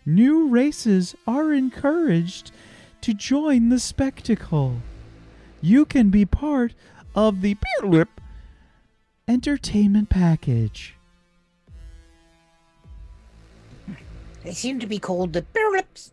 New 0.05 0.49
races 0.49 1.15
are 1.27 1.53
encouraged 1.53 2.51
to 3.03 3.15
join 3.15 3.69
the 3.69 3.79
spectacle. 3.79 4.83
You 5.61 5.85
can 5.85 6.11
be 6.11 6.25
part 6.27 6.75
of 7.15 7.43
the 7.43 7.57
entertainment 9.29 10.11
package. 10.11 10.97
They 14.43 14.53
seem 14.53 14.81
to 14.81 14.87
be 14.87 14.99
called 14.99 15.33
the 15.33 15.43
Birlips. 15.43 16.11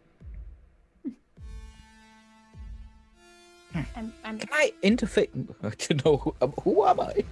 I'm, 3.95 4.13
I'm 4.23 4.39
Can 4.39 4.49
I 4.51 4.73
interface? 4.84 5.30
I 5.63 5.69
don't 5.69 6.05
know 6.05 6.17
who, 6.17 6.36
um, 6.41 6.53
who 6.63 6.86
am 6.86 6.99
I? 6.99 7.23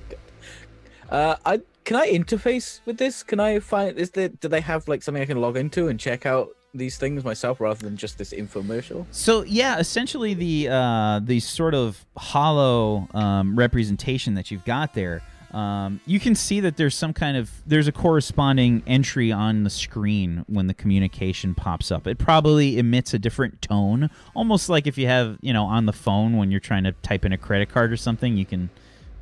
Uh, 1.10 1.36
I 1.46 1.62
can 1.84 1.98
I 1.98 2.08
interface 2.08 2.82
with 2.86 2.98
this? 2.98 3.24
Can 3.24 3.40
I 3.40 3.60
find? 3.60 3.98
Is 3.98 4.12
there? 4.12 4.30
Do 4.30 4.48
they 4.48 4.62
have 4.62 4.88
like 4.88 5.04
something 5.04 5.22
I 5.22 5.26
can 5.26 5.40
log 5.40 5.56
into 5.56 5.88
and 5.88 6.00
check 6.00 6.26
out 6.26 6.50
these 6.74 6.98
things 6.98 7.24
myself 7.24 7.62
rather 7.62 7.84
than 7.84 7.96
just 7.96 8.18
this 8.18 8.34
infomercial? 8.34 9.06
So 9.12 9.44
yeah, 9.44 9.78
essentially 9.78 10.34
the 10.34 10.70
uh, 10.70 11.20
the 11.24 11.40
sort 11.40 11.76
of 11.76 12.06
hollow 12.18 13.08
um, 13.14 13.56
representation 13.56 14.34
that 14.34 14.52
you've 14.52 14.66
got 14.66 14.94
there. 14.94 15.22
Um, 15.56 16.02
you 16.06 16.20
can 16.20 16.36
see 16.36 16.60
that 16.60 16.76
there's 16.76 16.96
some 16.96 17.14
kind 17.14 17.38
of 17.38 17.50
there's 17.66 17.88
a 17.88 17.94
corresponding 17.94 18.84
entry 18.86 19.32
on 19.32 19.64
the 19.64 19.70
screen 19.70 20.44
when 20.48 20.68
the 20.68 20.74
communication 20.74 21.56
pops 21.56 21.94
up. 21.94 22.08
It 22.08 22.18
probably 22.18 22.78
emits 22.78 23.14
a 23.14 23.20
different 23.20 23.62
tone, 23.62 24.10
almost 24.34 24.68
like 24.68 24.86
if 24.86 24.98
you 24.98 25.08
have 25.08 25.38
you 25.40 25.54
know 25.54 25.64
on 25.64 25.86
the 25.86 25.94
phone 25.94 26.36
when 26.36 26.52
you're 26.52 26.60
trying 26.60 26.84
to 26.84 26.92
type 26.92 27.24
in 27.24 27.32
a 27.32 27.38
credit 27.38 27.70
card 27.70 27.94
or 27.94 27.96
something, 27.96 28.36
you 28.36 28.46
can 28.46 28.70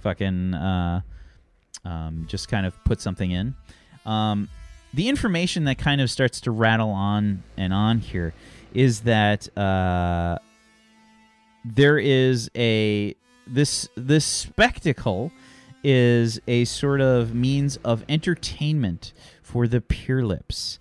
fucking 0.02 0.56
uh, 0.56 1.02
um, 1.86 2.26
just 2.28 2.48
kind 2.48 2.66
of 2.66 2.84
put 2.84 3.00
something 3.00 3.30
in. 3.30 3.54
Um, 4.04 4.50
the 4.92 5.10
information 5.10 5.66
that 5.66 5.78
kind 5.78 6.02
of 6.02 6.10
starts 6.10 6.42
to 6.42 6.52
rattle 6.52 6.90
on 6.90 7.44
and 7.58 7.72
on 7.72 8.00
here 8.00 8.34
is 8.74 9.02
that 9.02 9.56
uh, 9.56 10.40
there 11.64 12.00
is 12.00 12.50
a 12.56 13.14
this 13.46 13.88
this 13.96 14.26
spectacle 14.26 15.32
is 15.84 16.40
a 16.48 16.66
sort 16.66 17.02
of 17.02 17.36
means 17.36 17.78
of 17.84 18.04
entertainment 18.08 19.14
for 19.42 19.68
the 19.68 19.82
Pure 19.82 20.26
Lips. 20.26 20.80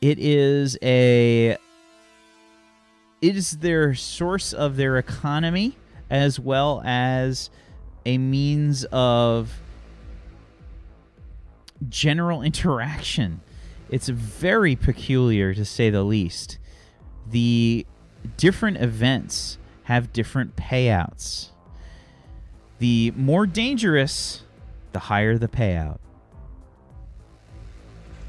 It 0.00 0.18
is 0.18 0.76
a 0.82 1.56
it 3.20 3.36
is 3.36 3.58
their 3.58 3.94
source 3.94 4.52
of 4.52 4.76
their 4.76 4.98
economy 4.98 5.78
as 6.10 6.40
well 6.40 6.82
as 6.84 7.50
a 8.04 8.18
means 8.18 8.84
of 8.90 9.60
general 11.88 12.42
interaction. 12.42 13.40
It's 13.88 14.08
very 14.08 14.74
peculiar 14.74 15.54
to 15.54 15.64
say 15.64 15.88
the 15.88 16.02
least. 16.02 16.58
The 17.30 17.86
different 18.36 18.78
events 18.78 19.58
have 19.84 20.12
different 20.12 20.56
payouts. 20.56 21.51
The 22.82 23.12
more 23.14 23.46
dangerous, 23.46 24.42
the 24.92 24.98
higher 24.98 25.38
the 25.38 25.46
payout. 25.46 26.00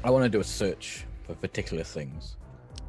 I 0.04 0.10
want 0.10 0.22
to 0.22 0.28
do 0.28 0.38
a 0.38 0.44
search 0.44 1.06
for 1.26 1.34
particular 1.34 1.82
things. 1.82 2.36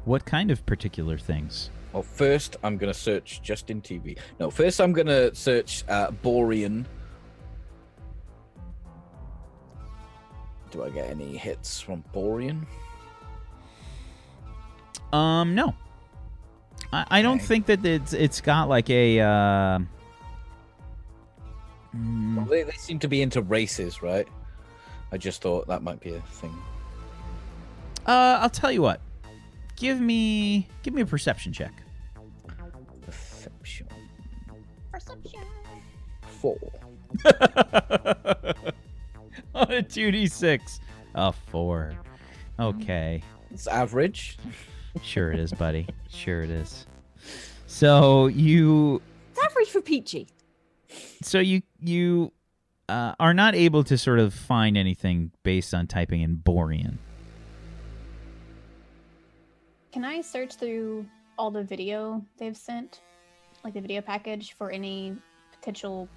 What 0.04 0.24
kind 0.24 0.52
of 0.52 0.64
particular 0.64 1.18
things? 1.18 1.70
Well, 1.92 2.04
first 2.04 2.54
I'm 2.62 2.76
gonna 2.76 2.94
search 2.94 3.42
Justin 3.42 3.82
TV. 3.82 4.16
No, 4.38 4.48
first 4.48 4.80
I'm 4.80 4.92
gonna 4.92 5.34
search 5.34 5.82
uh, 5.88 6.12
Borean. 6.12 6.84
Do 10.70 10.84
I 10.84 10.90
get 10.90 11.10
any 11.10 11.36
hits 11.36 11.80
from 11.80 12.04
Borean? 12.14 12.64
Um, 15.12 15.56
no. 15.56 15.74
I, 16.92 17.06
I 17.10 17.22
don't 17.22 17.38
Okay. 17.38 17.46
think 17.46 17.66
that 17.66 17.84
it's 17.84 18.12
it's 18.12 18.40
got 18.40 18.68
like 18.68 18.88
a. 18.88 19.18
Uh, 19.18 19.78
mm, 21.96 22.36
Well, 22.36 22.44
they, 22.46 22.62
they 22.62 22.72
seem 22.72 22.98
to 23.00 23.08
be 23.08 23.22
into 23.22 23.42
races, 23.42 24.02
right? 24.02 24.26
I 25.12 25.16
just 25.18 25.40
thought 25.42 25.66
that 25.68 25.82
might 25.82 26.00
be 26.00 26.14
a 26.14 26.20
thing. 26.20 26.56
uh, 28.06 28.38
I'll 28.40 28.50
tell 28.50 28.72
you 28.72 28.82
what. 28.82 29.00
Give 29.76 30.00
me 30.00 30.66
give 30.82 30.94
me 30.94 31.02
a 31.02 31.06
perception 31.06 31.52
check. 31.52 31.72
Perception 33.04 33.86
Perception. 34.90 35.40
four. 36.22 36.58
On 39.54 39.70
a 39.70 39.82
two 39.82 40.10
d 40.10 40.26
six, 40.26 40.80
a 41.14 41.32
four. 41.32 41.92
Okay. 42.58 43.22
It's 43.50 43.66
average. 43.66 44.38
Sure 45.02 45.30
it 45.30 45.38
is, 45.38 45.52
buddy. 45.52 45.86
Sure 46.08 46.42
it 46.42 46.50
is. 46.50 46.86
So 47.66 48.26
you 48.28 49.00
It's 49.30 49.40
average 49.44 49.68
for 49.68 49.80
Peachy. 49.82 50.26
So 51.22 51.38
you 51.38 51.62
you 51.80 52.32
uh, 52.88 53.14
are 53.18 53.34
not 53.34 53.54
able 53.54 53.84
to 53.84 53.98
sort 53.98 54.18
of 54.18 54.32
find 54.32 54.76
anything 54.76 55.32
based 55.42 55.74
on 55.74 55.86
typing 55.86 56.22
in 56.22 56.36
Borean. 56.36 56.98
Can 59.92 60.04
I 60.04 60.20
search 60.20 60.54
through 60.56 61.06
all 61.38 61.50
the 61.50 61.62
video 61.62 62.24
they've 62.38 62.56
sent, 62.56 63.00
like 63.64 63.74
the 63.74 63.80
video 63.80 64.02
package, 64.02 64.52
for 64.52 64.70
any 64.70 65.16
potential 65.52 66.08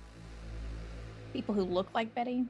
people 1.34 1.56
who 1.56 1.64
look 1.64 1.94
like 1.94 2.14
Betty? 2.14 2.46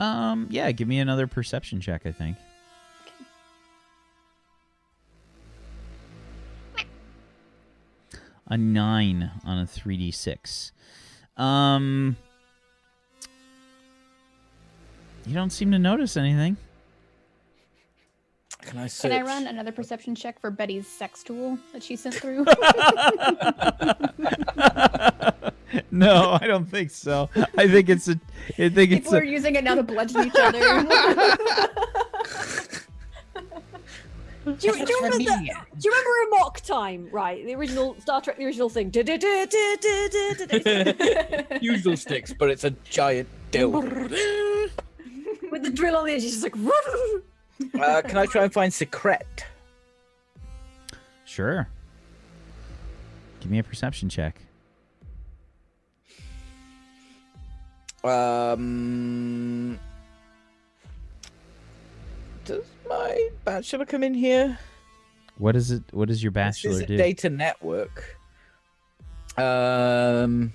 Um, 0.00 0.48
yeah, 0.50 0.72
give 0.72 0.88
me 0.88 0.98
another 0.98 1.26
perception 1.26 1.80
check. 1.80 2.02
I 2.06 2.12
think. 2.12 2.36
A 8.54 8.56
nine 8.56 9.32
on 9.44 9.58
a 9.58 9.66
three 9.66 9.96
d 9.96 10.12
six. 10.12 10.70
Um, 11.36 12.16
you 15.26 15.34
don't 15.34 15.50
seem 15.50 15.72
to 15.72 15.78
notice 15.80 16.16
anything. 16.16 16.56
Can 18.62 18.78
I? 18.78 18.86
Can 18.86 19.10
I 19.10 19.22
run 19.22 19.48
another 19.48 19.72
perception 19.72 20.14
check 20.14 20.40
for 20.40 20.52
Betty's 20.52 20.86
sex 20.86 21.24
tool 21.24 21.58
that 21.72 21.82
she 21.82 21.96
sent 21.96 22.14
through? 22.14 22.44
no, 25.90 26.38
I 26.40 26.46
don't 26.46 26.70
think 26.70 26.92
so. 26.92 27.28
I 27.58 27.66
think 27.66 27.88
it's 27.88 28.06
a. 28.06 28.20
I 28.50 28.68
think 28.68 28.92
it's 28.92 29.06
People 29.06 29.16
are 29.16 29.22
a. 29.22 29.26
using 29.26 29.56
it 29.56 29.64
now 29.64 29.74
to 29.74 29.82
bludgeon 29.82 30.28
each 30.28 30.32
other. 30.38 30.60
Do 34.44 34.50
you, 34.50 34.56
do, 34.58 34.68
you 34.68 35.00
remember 35.00 35.18
that, 35.18 35.24
familiar. 35.24 35.54
do 35.78 35.88
you 35.88 35.90
remember 35.90 36.36
Amok 36.36 36.60
Time? 36.60 37.08
Right, 37.10 37.46
the 37.46 37.54
original 37.54 37.96
Star 37.98 38.20
Trek, 38.20 38.36
the 38.36 38.44
original 38.44 38.68
thing. 38.68 38.90
Usual 41.62 41.96
sticks, 41.96 42.34
but 42.34 42.50
it's 42.50 42.64
a 42.64 42.70
giant 42.84 43.26
dill. 43.50 43.80
the 43.80 44.70
drill 45.72 45.96
on 45.96 46.04
the 46.06 46.12
edge, 46.12 46.24
it's 46.24 46.40
just 46.40 46.42
like. 46.42 46.54
Uh, 47.80 48.02
can 48.02 48.18
I 48.18 48.26
try 48.26 48.42
and 48.42 48.52
find 48.52 48.74
secret? 48.74 49.46
Sure. 51.24 51.68
Give 53.38 53.48
me 53.48 53.60
a 53.60 53.62
perception 53.62 54.08
check. 54.08 54.40
Um, 58.02 59.78
does 62.44 62.64
my 62.98 63.28
bachelor 63.44 63.84
come 63.84 64.02
in 64.02 64.14
here? 64.14 64.58
What 65.38 65.56
is 65.56 65.70
it? 65.70 65.82
What 65.90 66.08
does 66.08 66.22
your 66.22 66.32
This 66.32 66.64
is 66.64 66.64
bachelor 66.64 66.86
do? 66.86 66.96
data 66.96 67.30
network. 67.30 68.16
Um, 69.36 70.52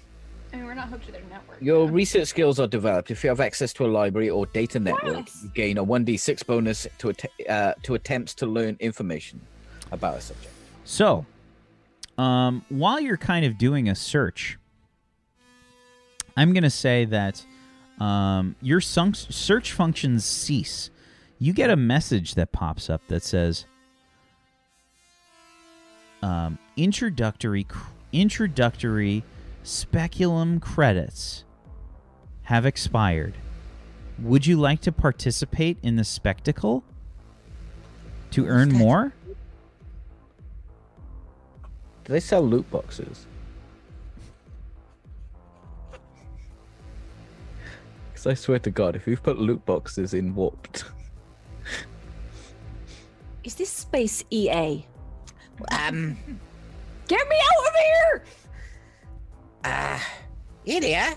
I 0.53 0.55
mean, 0.55 0.65
we're 0.65 0.73
not 0.73 0.87
hooked 0.89 1.05
to 1.07 1.11
their 1.11 1.21
network. 1.29 1.61
your 1.61 1.85
yeah. 1.85 1.91
research 1.93 2.27
skills 2.29 2.59
are 2.59 2.67
developed 2.67 3.11
if 3.11 3.23
you 3.23 3.29
have 3.29 3.41
access 3.41 3.73
to 3.73 3.85
a 3.85 3.87
library 3.87 4.29
or 4.29 4.45
data 4.47 4.79
network. 4.79 5.27
Yes. 5.27 5.41
You 5.43 5.49
gain 5.53 5.77
a 5.77 5.83
one 5.83 6.05
d 6.05 6.15
six 6.17 6.43
bonus 6.43 6.87
to 6.99 7.09
att- 7.09 7.49
uh, 7.49 7.73
to 7.83 7.95
attempts 7.95 8.33
to 8.35 8.45
learn 8.45 8.77
information 8.79 9.41
about 9.91 10.17
a 10.17 10.21
subject. 10.21 10.53
So, 10.85 11.25
um, 12.17 12.63
while 12.69 12.99
you're 13.01 13.17
kind 13.17 13.45
of 13.45 13.57
doing 13.57 13.89
a 13.89 13.95
search, 13.95 14.57
I'm 16.37 16.53
going 16.53 16.63
to 16.63 16.69
say 16.69 17.03
that 17.05 17.45
um, 17.99 18.55
your 18.61 18.79
sun- 18.79 19.13
search 19.13 19.73
functions 19.73 20.23
cease. 20.23 20.89
You 21.41 21.53
get 21.53 21.69
a 21.69 21.77
message 21.77 22.35
that 22.35 22.51
pops 22.51 22.89
up 22.89 23.01
that 23.07 23.23
says 23.23 23.65
um, 26.21 26.59
introductory 26.75 27.65
introductory 28.11 29.23
speculum 29.63 30.59
credits 30.59 31.45
have 32.43 32.65
expired. 32.65 33.35
Would 34.21 34.45
you 34.45 34.57
like 34.57 34.81
to 34.81 34.91
participate 34.91 35.77
in 35.81 35.95
the 35.95 36.03
spectacle 36.03 36.83
to 38.31 38.45
earn 38.45 38.73
more? 38.73 39.13
Do 42.03 42.13
they 42.13 42.19
sell 42.19 42.41
loot 42.41 42.69
boxes? 42.69 43.25
Because 48.11 48.27
I 48.27 48.33
swear 48.33 48.59
to 48.59 48.69
God, 48.69 48.97
if 48.97 49.07
you've 49.07 49.23
put 49.23 49.39
loot 49.39 49.65
boxes 49.65 50.13
in 50.13 50.35
Warped, 50.35 50.83
Is 53.43 53.55
this 53.55 53.69
Space 53.69 54.23
EA? 54.29 54.85
Um, 55.71 56.17
Get 57.07 57.27
me 57.29 57.35
out 57.35 57.67
of 57.67 57.73
here! 57.75 58.23
uh, 59.65 59.99
Ilya, 60.65 61.15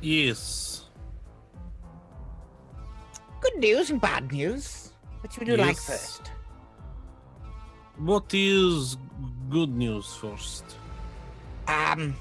Yes. 0.00 0.84
good 3.40 3.56
news 3.58 3.90
and 3.90 4.00
bad 4.00 4.32
news. 4.32 4.92
What 5.20 5.38
would 5.38 5.48
you 5.48 5.56
like 5.56 5.76
first? 5.78 6.30
What 7.98 8.32
is 8.32 8.96
good 9.50 9.70
news 9.70 10.14
first? 10.16 10.64
Um, 11.68 12.14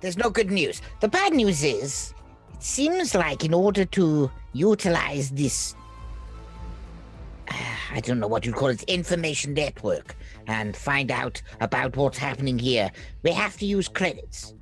there's 0.00 0.16
no 0.16 0.30
good 0.30 0.50
news. 0.50 0.82
The 1.00 1.08
bad 1.08 1.32
news 1.34 1.62
is, 1.64 2.14
it 2.54 2.62
seems 2.62 3.14
like 3.14 3.44
in 3.44 3.54
order 3.54 3.84
to 3.86 4.30
utilize 4.52 5.30
this, 5.30 5.74
I 7.92 8.00
don't 8.00 8.20
know 8.20 8.26
what 8.26 8.44
you'd 8.46 8.54
call 8.54 8.68
it, 8.68 8.82
information 8.84 9.54
network, 9.54 10.16
and 10.46 10.76
find 10.76 11.10
out 11.10 11.42
about 11.60 11.96
what's 11.96 12.18
happening 12.18 12.58
here, 12.58 12.90
we 13.22 13.32
have 13.32 13.56
to 13.58 13.66
use 13.66 13.88
credits. 13.88 14.54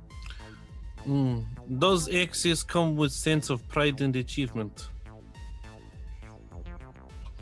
Hmm. 1.03 1.39
Does 1.79 2.13
access 2.13 2.63
come 2.63 2.95
with 2.95 3.11
sense 3.11 3.49
of 3.49 3.67
pride 3.69 4.01
and 4.01 4.15
achievement? 4.15 4.89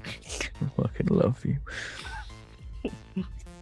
I 0.06 0.66
fucking 0.82 1.08
love 1.08 1.43
you. 1.45 1.58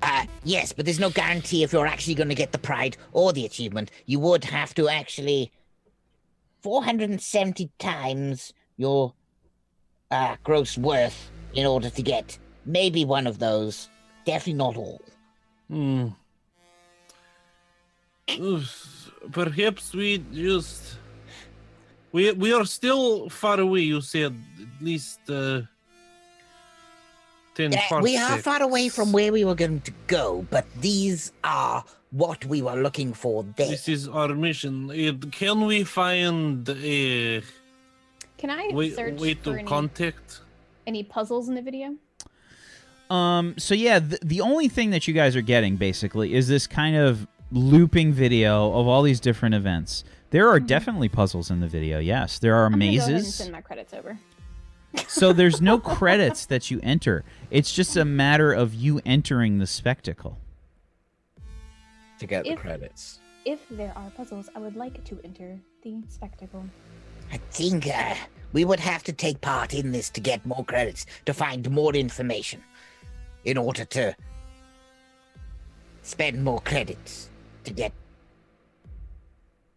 Uh, 0.01 0.25
yes, 0.43 0.71
but 0.71 0.85
there's 0.85 0.99
no 0.99 1.09
guarantee 1.09 1.63
if 1.63 1.73
you're 1.73 1.87
actually 1.87 2.13
going 2.13 2.29
to 2.29 2.35
get 2.35 2.51
the 2.51 2.57
pride 2.57 2.97
or 3.13 3.33
the 3.33 3.45
achievement. 3.45 3.89
You 4.05 4.19
would 4.19 4.43
have 4.45 4.73
to 4.75 4.87
actually 4.87 5.51
470 6.61 7.71
times 7.79 8.53
your 8.77 9.13
uh, 10.11 10.35
gross 10.43 10.77
worth 10.77 11.31
in 11.57 11.65
order 11.65 11.89
to 11.89 12.01
get 12.01 12.37
maybe 12.65 13.03
one 13.03 13.27
of 13.27 13.39
those. 13.39 13.89
Definitely 14.25 14.53
not 14.53 14.77
all. 14.77 15.01
Hmm. 15.69 16.07
Perhaps 19.31 19.93
we 19.93 20.23
just 20.33 20.97
we 22.11 22.31
we 22.33 22.53
are 22.53 22.65
still 22.65 23.29
far 23.29 23.59
away. 23.59 23.81
You 23.81 24.01
said 24.01 24.33
at 24.61 24.85
least 24.85 25.19
uh, 25.29 25.61
ten. 27.55 27.73
Uh, 27.73 28.01
we 28.01 28.17
are 28.17 28.37
far 28.37 28.61
away 28.61 28.89
from 28.89 29.11
where 29.11 29.31
we 29.31 29.43
were 29.43 29.55
going 29.55 29.81
to 29.81 29.93
go, 30.07 30.45
but 30.49 30.65
these 30.79 31.31
are 31.43 31.83
what 32.11 32.45
we 32.45 32.61
were 32.61 32.75
looking 32.75 33.13
for 33.13 33.43
there. 33.55 33.69
This 33.69 33.87
is 33.89 34.07
our 34.07 34.35
mission. 34.35 34.91
Uh, 34.91 35.13
can 35.31 35.65
we 35.65 35.83
find 35.83 36.67
a 36.69 37.41
Can 38.37 38.49
I 38.49 38.69
way, 38.73 38.91
search 38.91 39.19
way 39.19 39.33
for 39.33 39.43
to 39.45 39.51
any, 39.53 39.63
contact? 39.63 40.41
Any 40.87 41.03
puzzles 41.03 41.47
in 41.49 41.55
the 41.55 41.61
video? 41.61 41.95
Um. 43.09 43.55
So 43.57 43.75
yeah, 43.75 43.99
the, 43.99 44.17
the 44.23 44.41
only 44.41 44.67
thing 44.67 44.89
that 44.89 45.07
you 45.07 45.13
guys 45.13 45.35
are 45.35 45.41
getting 45.41 45.75
basically 45.75 46.33
is 46.33 46.47
this 46.47 46.65
kind 46.65 46.95
of 46.95 47.27
looping 47.51 48.11
video 48.13 48.73
of 48.73 48.87
all 48.87 49.03
these 49.03 49.19
different 49.19 49.55
events. 49.55 50.03
There 50.31 50.49
are 50.49 50.59
definitely 50.59 51.07
puzzles 51.07 51.49
in 51.49 51.59
the 51.61 51.67
video. 51.67 51.99
Yes, 51.99 52.39
there 52.39 52.55
are 52.55 52.65
I'm 52.65 52.73
gonna 52.73 52.85
go 52.85 52.97
ahead 52.97 53.07
and 53.07 53.13
mazes. 53.15 53.35
send 53.35 53.51
my 53.51 53.61
credits 53.61 53.93
over. 53.93 54.17
so 55.07 55.31
there's 55.31 55.61
no 55.61 55.79
credits 55.95 56.45
that 56.47 56.69
you 56.69 56.81
enter. 56.83 57.23
It's 57.49 57.71
just 57.71 57.95
a 57.95 58.03
matter 58.03 58.51
of 58.51 58.73
you 58.73 58.99
entering 59.05 59.59
the 59.59 59.67
spectacle. 59.67 60.37
To 62.19 62.25
get 62.25 62.43
the 62.43 62.55
credits. 62.55 63.19
If 63.45 63.59
there 63.69 63.93
are 63.95 64.09
puzzles, 64.09 64.49
I 64.53 64.59
would 64.59 64.75
like 64.75 65.01
to 65.05 65.19
enter 65.23 65.57
the 65.83 66.01
spectacle. 66.09 66.65
I 67.31 67.37
think 67.51 67.87
uh, 67.87 68.15
we 68.53 68.65
would 68.65 68.79
have 68.79 69.03
to 69.03 69.13
take 69.13 69.41
part 69.41 69.73
in 69.73 69.91
this 69.91 70.09
to 70.11 70.21
get 70.21 70.45
more 70.45 70.63
credits, 70.65 71.05
to 71.25 71.33
find 71.33 71.69
more 71.69 71.93
information, 71.93 72.63
in 73.45 73.57
order 73.57 73.85
to 73.85 74.15
spend 76.01 76.43
more 76.43 76.61
credits 76.61 77.29
to 77.63 77.73
get 77.73 77.91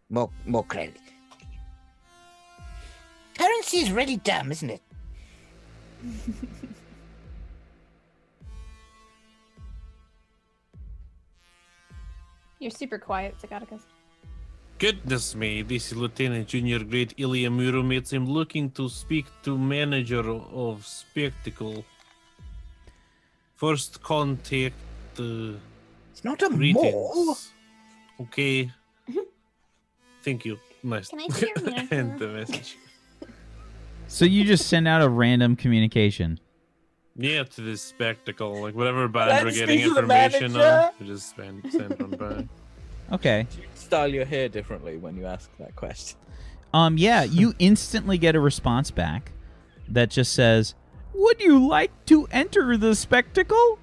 more 0.09 0.29
more 0.45 0.63
credit. 0.63 0.97
Currency 3.37 3.77
is 3.77 3.91
really 3.91 4.17
dumb, 4.17 4.51
isn't 4.51 4.69
it? 4.69 4.81
You're 12.59 12.71
super 12.71 12.99
quiet, 12.99 13.35
Zacatecus. 13.41 13.81
Goodness 14.81 15.35
me, 15.35 15.61
this 15.61 15.91
is 15.91 15.95
Lieutenant 15.95 16.47
Junior 16.47 16.79
Grade 16.83 17.13
Ilya 17.15 17.51
Muromets. 17.51 18.13
I'm 18.13 18.25
looking 18.27 18.71
to 18.71 18.89
speak 18.89 19.27
to 19.43 19.55
manager 19.55 20.27
of 20.27 20.87
Spectacle. 20.87 21.85
First 23.55 24.01
contact. 24.01 24.73
Uh, 25.19 25.53
It's 26.11 26.23
not 26.23 26.41
a 26.41 26.49
mall. 26.49 26.57
greetings. 26.57 27.51
Okay. 28.21 28.71
Thank 30.23 30.45
you. 30.45 30.57
Nice. 30.81 31.09
Can 31.09 31.19
I 31.19 31.27
see 31.27 31.51
your 31.55 31.63
manager? 31.69 31.93
End 31.95 32.17
the 32.17 32.27
message. 32.29 32.75
So 34.07 34.25
you 34.25 34.43
just 34.45 34.67
send 34.67 34.87
out 34.87 35.03
a 35.03 35.09
random 35.09 35.55
communication. 35.57 36.39
Yeah, 37.15 37.43
to 37.43 37.61
this 37.61 37.83
spectacle, 37.83 38.59
like 38.63 38.73
whatever 38.73 39.07
band 39.07 39.45
we're 39.45 39.51
getting 39.51 39.77
speak 39.77 39.83
to 39.83 39.93
the 39.93 39.99
information 40.01 40.57
on, 40.57 40.89
we 40.99 41.05
just 41.05 41.35
send 41.35 41.71
send 41.71 41.91
them 41.99 42.11
back. 42.17 42.45
Okay. 43.11 43.45
Style 43.91 44.07
your 44.07 44.23
hair 44.23 44.47
differently 44.47 44.95
when 44.95 45.17
you 45.17 45.25
ask 45.25 45.49
that 45.59 45.75
question. 45.75 46.17
Um, 46.73 46.97
yeah, 46.97 47.23
you 47.23 47.53
instantly 47.59 48.17
get 48.17 48.37
a 48.37 48.39
response 48.39 48.89
back 48.89 49.33
that 49.89 50.09
just 50.09 50.31
says, 50.31 50.75
"Would 51.13 51.41
you 51.41 51.67
like 51.67 51.91
to 52.05 52.25
enter 52.31 52.77
the 52.77 52.95
spectacle?" 52.95 53.79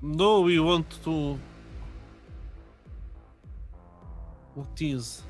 No, 0.00 0.40
we 0.40 0.58
want 0.58 0.86
to. 1.04 1.38
What 4.54 4.80
is? 4.80 5.22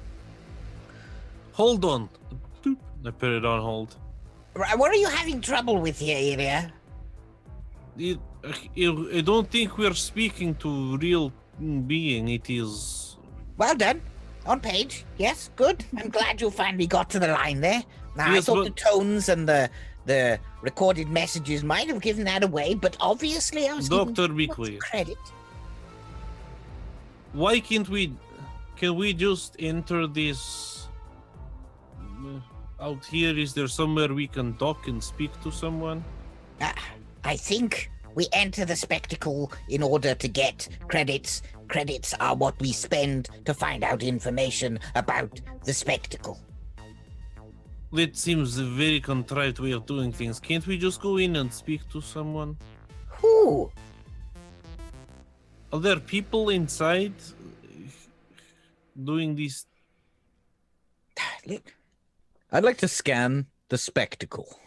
Hold 1.55 1.85
on. 1.85 2.09
Doop. 2.63 2.79
I 3.05 3.11
put 3.11 3.31
it 3.31 3.45
on 3.45 3.61
hold. 3.61 3.97
Right, 4.55 4.79
What 4.79 4.93
are 4.93 5.01
you 5.05 5.09
having 5.09 5.41
trouble 5.41 5.79
with 5.81 5.99
here, 5.99 6.19
Ilya? 6.19 6.73
It, 7.99 8.21
I 8.45 9.19
I 9.19 9.23
don't 9.23 9.51
think 9.51 9.77
we're 9.77 9.95
speaking 9.95 10.55
to 10.63 10.97
real 10.99 11.33
being. 11.87 12.29
It 12.29 12.49
is. 12.51 13.17
Well 13.57 13.75
done. 13.75 14.01
On 14.47 14.61
page. 14.61 15.05
Yes, 15.19 15.51
good. 15.57 15.85
I'm 15.99 16.09
glad 16.09 16.41
you 16.41 16.51
finally 16.51 16.87
got 16.87 17.11
to 17.11 17.19
the 17.19 17.29
line 17.29 17.61
there. 17.61 17.83
Now, 18.17 18.33
I 18.33 18.41
thought 18.41 18.65
but- 18.65 18.65
the 18.65 18.71
tones 18.91 19.29
and 19.29 19.49
the 19.49 19.71
the 20.07 20.39
recorded 20.63 21.09
messages 21.09 21.63
might 21.63 21.87
have 21.89 22.01
given 22.01 22.25
that 22.25 22.43
away, 22.43 22.73
but 22.75 22.97
obviously 22.99 23.69
I 23.69 23.75
was 23.75 23.91
giving 23.91 24.15
Doctor, 24.15 24.33
be 24.33 24.47
lots 24.47 24.59
of 24.59 24.65
quiet. 24.65 24.81
credit. 24.81 25.19
Why 27.33 27.61
can't 27.61 27.89
we? 27.89 28.15
Can 28.77 28.95
we 28.97 29.13
just 29.13 29.57
enter 29.59 30.07
this? 30.07 30.89
uh, 32.01 32.41
Out 32.81 33.05
here, 33.05 33.37
is 33.37 33.53
there 33.55 33.69
somewhere 33.69 34.15
we 34.15 34.27
can 34.29 34.55
talk 34.55 34.87
and 34.89 35.03
speak 35.03 35.31
to 35.43 35.51
someone? 35.53 36.03
Uh, 36.61 36.73
I 37.25 37.37
think 37.37 37.91
we 38.15 38.27
enter 38.33 38.65
the 38.65 38.77
spectacle 38.77 39.53
in 39.69 39.83
order 39.83 40.15
to 40.15 40.29
get 40.29 40.69
credits. 40.89 41.43
Credits 41.69 42.15
are 42.21 42.35
what 42.35 42.59
we 42.61 42.73
spend 42.73 43.29
to 43.45 43.55
find 43.55 43.85
out 43.85 44.03
information 44.03 44.79
about 44.95 45.41
the 45.65 45.73
spectacle. 45.73 46.41
That 47.93 48.17
seems 48.17 48.59
a 48.59 48.65
very 48.65 49.01
contrived 49.01 49.59
way 49.61 49.73
of 49.73 49.87
doing 49.87 50.13
things. 50.13 50.39
Can't 50.41 50.67
we 50.67 50.77
just 50.77 51.01
go 51.01 51.17
in 51.17 51.37
and 51.37 51.53
speak 51.53 51.89
to 51.91 52.01
someone? 52.01 52.57
Who? 53.09 53.71
Are 55.73 55.81
there 55.81 56.01
people 56.01 56.51
inside 56.51 57.15
doing 59.03 59.35
these? 59.35 59.67
Look, 61.47 61.75
I'd 62.53 62.65
like 62.65 62.79
to 62.79 62.89
scan 62.89 63.47
the 63.69 63.79
spectacle. 63.79 64.59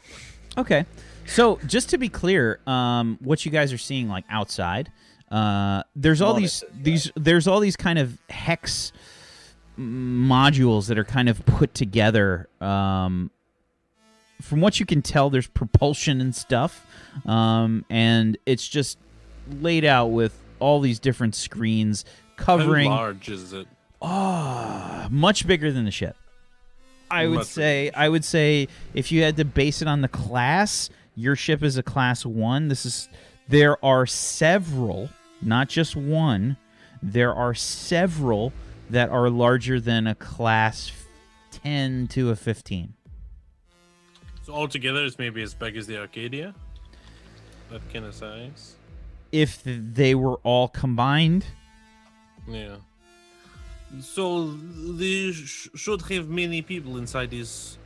Okay. 0.57 0.85
So 1.31 1.59
just 1.65 1.89
to 1.89 1.97
be 1.97 2.09
clear, 2.09 2.59
um, 2.67 3.17
what 3.21 3.45
you 3.45 3.51
guys 3.51 3.71
are 3.71 3.77
seeing 3.77 4.09
like 4.09 4.25
outside, 4.29 4.91
uh, 5.31 5.83
there's 5.95 6.21
all 6.21 6.33
these 6.33 6.61
these 6.73 7.09
there's 7.15 7.47
all 7.47 7.61
these 7.61 7.77
kind 7.77 7.97
of 7.97 8.17
hex 8.29 8.91
modules 9.79 10.87
that 10.87 10.99
are 10.99 11.05
kind 11.05 11.29
of 11.29 11.45
put 11.45 11.73
together. 11.73 12.49
Um, 12.59 13.31
from 14.41 14.59
what 14.59 14.81
you 14.81 14.85
can 14.85 15.01
tell, 15.01 15.29
there's 15.29 15.47
propulsion 15.47 16.19
and 16.19 16.35
stuff, 16.35 16.85
um, 17.25 17.85
and 17.89 18.37
it's 18.45 18.67
just 18.67 18.97
laid 19.61 19.85
out 19.85 20.07
with 20.07 20.37
all 20.59 20.81
these 20.81 20.99
different 20.99 21.35
screens 21.35 22.03
covering 22.35 22.89
How 22.89 22.97
large 22.97 23.29
is 23.29 23.53
it? 23.53 23.67
Ah, 24.01 25.07
much 25.09 25.47
bigger 25.47 25.71
than 25.71 25.85
the 25.85 25.91
ship. 25.91 26.17
I 27.09 27.27
would 27.27 27.35
Much 27.35 27.47
say 27.47 27.91
I 27.91 28.09
would 28.09 28.25
say 28.25 28.67
if 28.93 29.11
you 29.11 29.21
had 29.21 29.37
to 29.37 29.45
base 29.45 29.81
it 29.81 29.87
on 29.87 30.01
the 30.01 30.07
class, 30.07 30.89
your 31.15 31.35
ship 31.35 31.63
is 31.63 31.77
a 31.77 31.83
class 31.83 32.25
1. 32.25 32.67
This 32.67 32.85
is 32.85 33.09
there 33.47 33.83
are 33.83 34.05
several, 34.05 35.09
not 35.41 35.67
just 35.69 35.95
one. 35.95 36.57
There 37.03 37.33
are 37.33 37.53
several 37.53 38.53
that 38.89 39.09
are 39.09 39.29
larger 39.29 39.79
than 39.79 40.07
a 40.07 40.15
class 40.15 40.91
10 41.51 42.07
to 42.09 42.29
a 42.29 42.35
15. 42.35 42.93
So 44.43 44.53
altogether, 44.53 45.03
it's 45.03 45.17
maybe 45.19 45.41
as 45.41 45.53
big 45.53 45.75
as 45.77 45.87
the 45.87 45.97
Arcadia. 45.97 46.53
That 47.69 47.81
kind 47.93 48.05
of 48.05 48.13
size. 48.15 48.75
If 49.31 49.61
they 49.65 50.15
were 50.15 50.37
all 50.43 50.67
combined, 50.67 51.45
Yeah. 52.47 52.77
So 54.01 54.51
they 54.51 55.31
sh- 55.33 55.67
should 55.75 56.01
have 56.03 56.29
many 56.29 56.61
people 56.61 56.97
inside 56.97 57.29
this. 57.31 57.77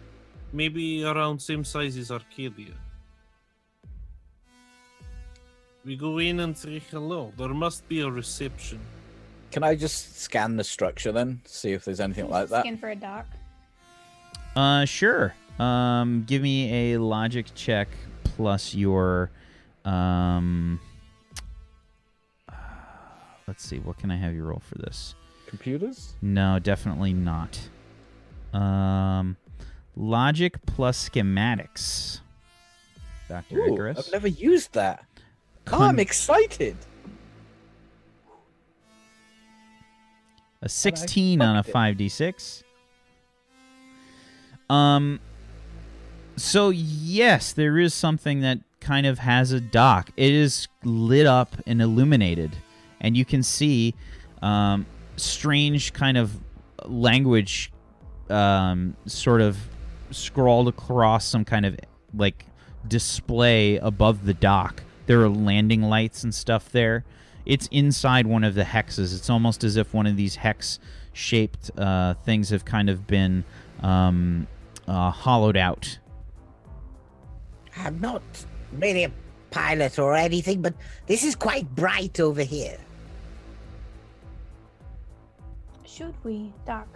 Maybe 0.54 1.04
around 1.04 1.42
same 1.42 1.64
size 1.64 1.98
as 1.98 2.12
Arcadia. 2.12 2.74
We 5.86 5.96
go 5.96 6.18
in 6.18 6.40
and 6.40 6.58
say 6.58 6.80
hello. 6.90 7.32
There 7.38 7.50
must 7.50 7.88
be 7.88 8.02
a 8.02 8.10
reception. 8.10 8.80
Can 9.52 9.64
I 9.64 9.76
just 9.76 10.20
scan 10.20 10.58
the 10.58 10.64
structure 10.64 11.12
then? 11.12 11.42
See 11.46 11.74
if 11.74 11.86
there's 11.86 12.00
anything 12.00 12.28
like 12.28 12.50
that? 12.50 12.62
Skin 12.62 12.78
for 12.78 12.90
a 12.90 12.96
dock. 12.96 13.28
Uh, 14.56 14.86
sure. 14.86 15.36
Um, 15.60 16.24
give 16.26 16.42
me 16.42 16.94
a 16.94 16.98
logic 17.00 17.46
check 17.54 17.88
plus 18.24 18.74
your, 18.74 19.30
um, 19.86 20.80
let's 23.48 23.64
see, 23.64 23.78
what 23.78 24.00
can 24.00 24.10
I 24.10 24.16
have 24.16 24.34
you 24.34 24.44
roll 24.44 24.64
for 24.68 24.80
this? 24.80 25.14
Computers? 25.46 26.16
No, 26.20 26.58
definitely 26.58 27.14
not. 27.14 27.60
Um, 28.54 29.38
logic 29.96 30.66
plus 30.66 31.08
schematics. 31.08 32.22
Doctor 33.30 33.60
Ooh, 33.60 33.74
Icarus. 33.74 34.00
I've 34.00 34.12
never 34.12 34.28
used 34.28 34.74
that. 34.74 35.06
Oh, 35.72 35.82
I'm 35.82 36.00
excited. 36.00 36.78
a 40.62 40.70
16 40.70 41.42
on 41.42 41.58
a 41.58 41.64
5d6. 41.64 42.64
Um 44.70 45.20
so 46.38 46.70
yes, 46.70 47.54
there 47.54 47.78
is 47.78 47.94
something 47.94 48.42
that 48.42 48.60
kind 48.82 49.06
of 49.06 49.20
has 49.20 49.52
a 49.52 49.62
dock. 49.62 50.10
It 50.18 50.34
is 50.34 50.68
lit 50.84 51.28
up 51.28 51.56
and 51.68 51.82
illuminated 51.82 52.58
and 53.00 53.16
you 53.16 53.26
can 53.26 53.44
see 53.44 53.94
um 54.42 54.86
strange 55.18 55.94
kind 55.94 56.18
of 56.18 56.38
language 56.86 57.72
um 58.30 58.96
sort 59.06 59.42
of 59.42 59.58
scrawled 60.12 60.68
across 60.68 61.26
some 61.26 61.46
kind 61.46 61.66
of 61.66 61.78
like 62.16 62.46
display 62.88 63.78
above 63.78 64.26
the 64.26 64.34
dock. 64.34 64.82
There 65.06 65.22
are 65.22 65.30
landing 65.30 65.84
lights 65.84 66.24
and 66.24 66.34
stuff 66.34 66.72
there. 66.72 67.04
It's 67.46 67.68
inside 67.68 68.26
one 68.26 68.44
of 68.44 68.56
the 68.56 68.64
hexes. 68.64 69.16
It's 69.16 69.30
almost 69.30 69.64
as 69.64 69.76
if 69.76 69.94
one 69.94 70.08
of 70.08 70.18
these 70.18 70.36
hex 70.36 70.80
shaped 71.14 71.72
uh, 71.78 72.16
things 72.26 72.50
have 72.50 72.66
kind 72.66 72.90
of 72.90 73.06
been 73.06 73.44
um, 73.82 74.48
uh, 74.88 75.12
hollowed 75.12 75.58
out. 75.58 76.00
I'm 77.78 78.00
not 78.00 78.24
really 78.74 79.04
a 79.04 79.12
pilot 79.52 80.00
or 80.00 80.16
anything, 80.16 80.62
but 80.62 80.74
this 81.06 81.24
is 81.24 81.36
quite 81.36 81.74
bright 81.76 82.20
over 82.20 82.42
here. 82.42 82.78
Should 85.86 86.16
we 86.24 86.52
dock? 86.66 86.88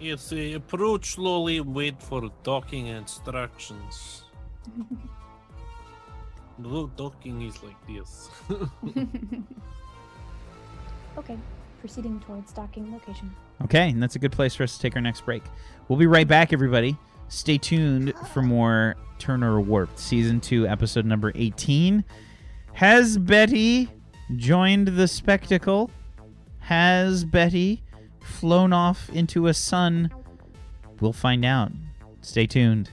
Yes, 0.00 0.32
approach 0.32 1.12
slowly, 1.12 1.60
wait 1.60 2.02
for 2.02 2.30
docking 2.42 2.88
instructions. 2.88 4.24
No, 6.62 6.86
docking 6.96 7.42
is 7.42 7.60
like 7.62 7.76
this. 7.88 8.30
okay, 11.18 11.36
proceeding 11.80 12.20
towards 12.20 12.52
docking 12.52 12.92
location. 12.92 13.34
Okay, 13.64 13.90
and 13.90 14.00
that's 14.00 14.14
a 14.14 14.18
good 14.20 14.32
place 14.32 14.54
for 14.54 14.62
us 14.62 14.76
to 14.76 14.82
take 14.82 14.94
our 14.94 15.02
next 15.02 15.22
break. 15.22 15.42
We'll 15.88 15.98
be 15.98 16.06
right 16.06 16.28
back, 16.28 16.52
everybody. 16.52 16.96
Stay 17.28 17.58
tuned 17.58 18.14
for 18.32 18.42
more 18.42 18.94
Turner 19.18 19.60
Warped, 19.60 19.98
Season 19.98 20.40
2, 20.40 20.68
Episode 20.68 21.04
number 21.04 21.32
18. 21.34 22.04
Has 22.74 23.18
Betty 23.18 23.88
joined 24.36 24.88
the 24.88 25.08
spectacle? 25.08 25.90
Has 26.60 27.24
Betty 27.24 27.82
flown 28.20 28.72
off 28.72 29.08
into 29.10 29.48
a 29.48 29.54
sun? 29.54 30.12
We'll 31.00 31.12
find 31.12 31.44
out. 31.44 31.72
Stay 32.20 32.46
tuned. 32.46 32.90